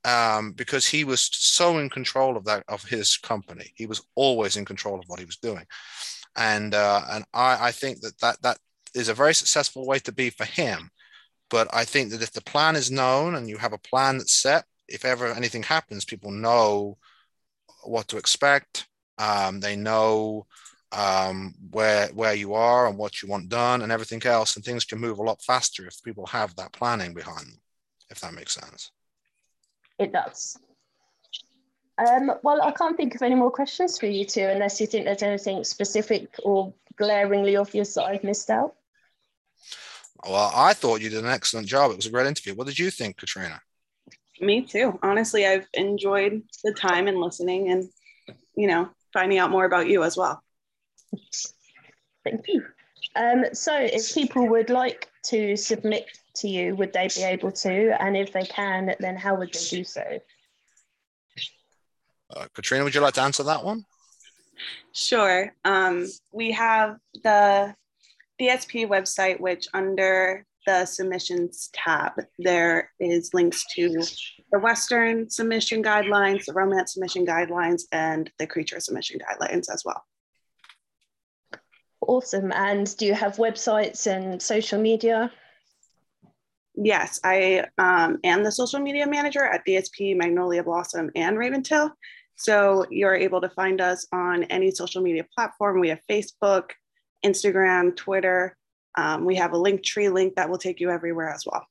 um, 0.04 0.52
because 0.52 0.86
he 0.86 1.04
was 1.04 1.28
so 1.32 1.78
in 1.78 1.90
control 1.90 2.36
of 2.36 2.44
that 2.44 2.64
of 2.68 2.84
his 2.84 3.16
company. 3.16 3.72
He 3.74 3.86
was 3.86 4.02
always 4.14 4.56
in 4.56 4.64
control 4.64 4.98
of 4.98 5.04
what 5.06 5.20
he 5.20 5.26
was 5.26 5.36
doing. 5.36 5.66
And 6.36 6.74
uh, 6.74 7.02
and 7.10 7.24
I, 7.34 7.68
I 7.68 7.72
think 7.72 8.00
that, 8.00 8.18
that 8.20 8.42
that 8.42 8.58
is 8.94 9.08
a 9.08 9.14
very 9.14 9.34
successful 9.34 9.86
way 9.86 9.98
to 10.00 10.12
be 10.12 10.30
for 10.30 10.44
him 10.44 10.90
but 11.50 11.68
I 11.72 11.84
think 11.84 12.10
that 12.10 12.22
if 12.22 12.32
the 12.32 12.42
plan 12.42 12.76
is 12.76 12.90
known 12.90 13.34
and 13.34 13.48
you 13.48 13.56
have 13.58 13.72
a 13.72 13.78
plan 13.78 14.18
that's 14.18 14.34
set, 14.34 14.64
if 14.86 15.04
ever 15.04 15.28
anything 15.28 15.62
happens, 15.62 16.04
people 16.04 16.30
know 16.30 16.98
what 17.84 18.08
to 18.08 18.18
expect. 18.18 18.86
Um, 19.18 19.60
they 19.60 19.76
know 19.76 20.46
um, 20.92 21.54
where 21.70 22.08
where 22.08 22.34
you 22.34 22.54
are 22.54 22.86
and 22.86 22.96
what 22.96 23.22
you 23.22 23.28
want 23.28 23.48
done 23.48 23.82
and 23.82 23.92
everything 23.92 24.24
else, 24.24 24.56
and 24.56 24.64
things 24.64 24.84
can 24.84 25.00
move 25.00 25.18
a 25.18 25.22
lot 25.22 25.42
faster 25.42 25.86
if 25.86 26.02
people 26.02 26.26
have 26.26 26.54
that 26.56 26.72
planning 26.72 27.14
behind 27.14 27.46
them. 27.46 27.60
If 28.10 28.20
that 28.20 28.34
makes 28.34 28.54
sense. 28.54 28.90
It 29.98 30.12
does. 30.12 30.58
Um, 31.98 32.32
well, 32.42 32.62
I 32.62 32.70
can't 32.70 32.96
think 32.96 33.14
of 33.16 33.22
any 33.22 33.34
more 33.34 33.50
questions 33.50 33.98
for 33.98 34.06
you 34.06 34.24
two, 34.24 34.42
unless 34.42 34.80
you 34.80 34.86
think 34.86 35.04
there's 35.04 35.22
anything 35.22 35.64
specific 35.64 36.28
or 36.44 36.72
glaringly 36.96 37.56
obvious 37.56 37.94
that 37.94 38.04
I've 38.04 38.22
missed 38.22 38.50
out. 38.50 38.74
Well, 40.24 40.52
I 40.54 40.74
thought 40.74 41.00
you 41.00 41.10
did 41.10 41.24
an 41.24 41.30
excellent 41.30 41.66
job. 41.66 41.90
It 41.90 41.96
was 41.96 42.06
a 42.06 42.10
great 42.10 42.26
interview. 42.26 42.54
What 42.54 42.66
did 42.66 42.78
you 42.78 42.90
think, 42.90 43.16
Katrina? 43.16 43.60
Me 44.40 44.62
too. 44.62 44.98
Honestly, 45.02 45.46
I've 45.46 45.66
enjoyed 45.74 46.42
the 46.62 46.72
time 46.72 47.08
and 47.08 47.18
listening 47.18 47.70
and, 47.70 47.88
you 48.56 48.68
know, 48.68 48.88
finding 49.12 49.38
out 49.38 49.50
more 49.50 49.64
about 49.64 49.88
you 49.88 50.04
as 50.04 50.16
well. 50.16 50.42
Thank 52.24 52.46
you. 52.46 52.64
Um, 53.16 53.46
so, 53.52 53.76
if 53.76 54.14
people 54.14 54.46
would 54.48 54.70
like 54.70 55.08
to 55.26 55.56
submit 55.56 56.06
to 56.40 56.48
you, 56.48 56.74
would 56.76 56.92
they 56.92 57.08
be 57.08 57.22
able 57.22 57.52
to? 57.52 58.02
And 58.02 58.16
if 58.16 58.32
they 58.32 58.44
can, 58.44 58.94
then 59.00 59.16
how 59.16 59.36
would 59.36 59.52
they 59.52 59.76
do 59.76 59.84
so? 59.84 60.02
Uh, 62.34 62.46
Katrina, 62.54 62.84
would 62.84 62.94
you 62.94 63.00
like 63.00 63.14
to 63.14 63.22
answer 63.22 63.42
that 63.44 63.64
one? 63.64 63.84
Sure. 64.92 65.54
Um, 65.64 66.06
we 66.32 66.52
have 66.52 66.98
the 67.22 67.74
DSP 68.40 68.88
website, 68.88 69.40
which 69.40 69.66
under 69.72 70.44
the 70.66 70.84
submissions 70.84 71.70
tab, 71.72 72.12
there 72.38 72.90
is 73.00 73.32
links 73.32 73.64
to 73.74 73.88
the 74.52 74.58
Western 74.58 75.30
submission 75.30 75.82
guidelines, 75.82 76.44
the 76.44 76.52
romance 76.52 76.92
submission 76.92 77.24
guidelines, 77.24 77.82
and 77.92 78.30
the 78.38 78.46
creature 78.46 78.78
submission 78.78 79.18
guidelines 79.18 79.72
as 79.72 79.82
well. 79.84 80.04
Awesome. 82.00 82.52
And 82.52 82.94
do 82.96 83.06
you 83.06 83.14
have 83.14 83.36
websites 83.36 84.06
and 84.06 84.40
social 84.40 84.80
media? 84.80 85.30
Yes, 86.80 87.18
I 87.24 87.64
um, 87.78 88.18
am 88.22 88.44
the 88.44 88.52
social 88.52 88.78
media 88.78 89.04
manager 89.04 89.44
at 89.44 89.66
DSP, 89.66 90.16
Magnolia 90.16 90.62
Blossom, 90.62 91.10
and 91.16 91.36
Raventail. 91.36 91.90
So 92.36 92.86
you're 92.88 93.16
able 93.16 93.40
to 93.40 93.48
find 93.48 93.80
us 93.80 94.06
on 94.12 94.44
any 94.44 94.70
social 94.70 95.02
media 95.02 95.26
platform. 95.34 95.80
We 95.80 95.88
have 95.88 95.98
Facebook, 96.08 96.70
Instagram, 97.26 97.96
Twitter. 97.96 98.56
Um, 98.96 99.24
we 99.24 99.34
have 99.34 99.54
a 99.54 99.56
Linktree 99.56 100.12
link 100.12 100.36
that 100.36 100.48
will 100.48 100.58
take 100.58 100.78
you 100.78 100.90
everywhere 100.90 101.30
as 101.30 101.42
well. 101.44 101.66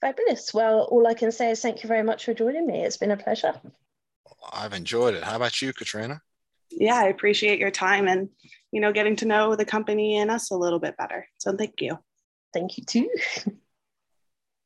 Fabulous. 0.00 0.54
Well, 0.54 0.82
all 0.82 1.08
I 1.08 1.14
can 1.14 1.32
say 1.32 1.50
is 1.50 1.60
thank 1.60 1.82
you 1.82 1.88
very 1.88 2.04
much 2.04 2.24
for 2.24 2.34
joining 2.34 2.68
me. 2.68 2.84
It's 2.84 2.98
been 2.98 3.10
a 3.10 3.16
pleasure. 3.16 3.54
I've 4.52 4.74
enjoyed 4.74 5.14
it. 5.14 5.24
How 5.24 5.34
about 5.34 5.60
you, 5.60 5.72
Katrina? 5.72 6.20
Yeah, 6.70 6.94
I 6.94 7.08
appreciate 7.08 7.58
your 7.58 7.72
time 7.72 8.06
and 8.06 8.28
you 8.70 8.80
know 8.80 8.92
getting 8.92 9.16
to 9.16 9.26
know 9.26 9.56
the 9.56 9.64
company 9.64 10.18
and 10.18 10.30
us 10.30 10.52
a 10.52 10.56
little 10.56 10.78
bit 10.78 10.96
better. 10.96 11.26
So 11.38 11.56
thank 11.56 11.80
you. 11.80 11.98
Thank 12.52 12.78
you 12.78 12.84
too. 12.84 13.10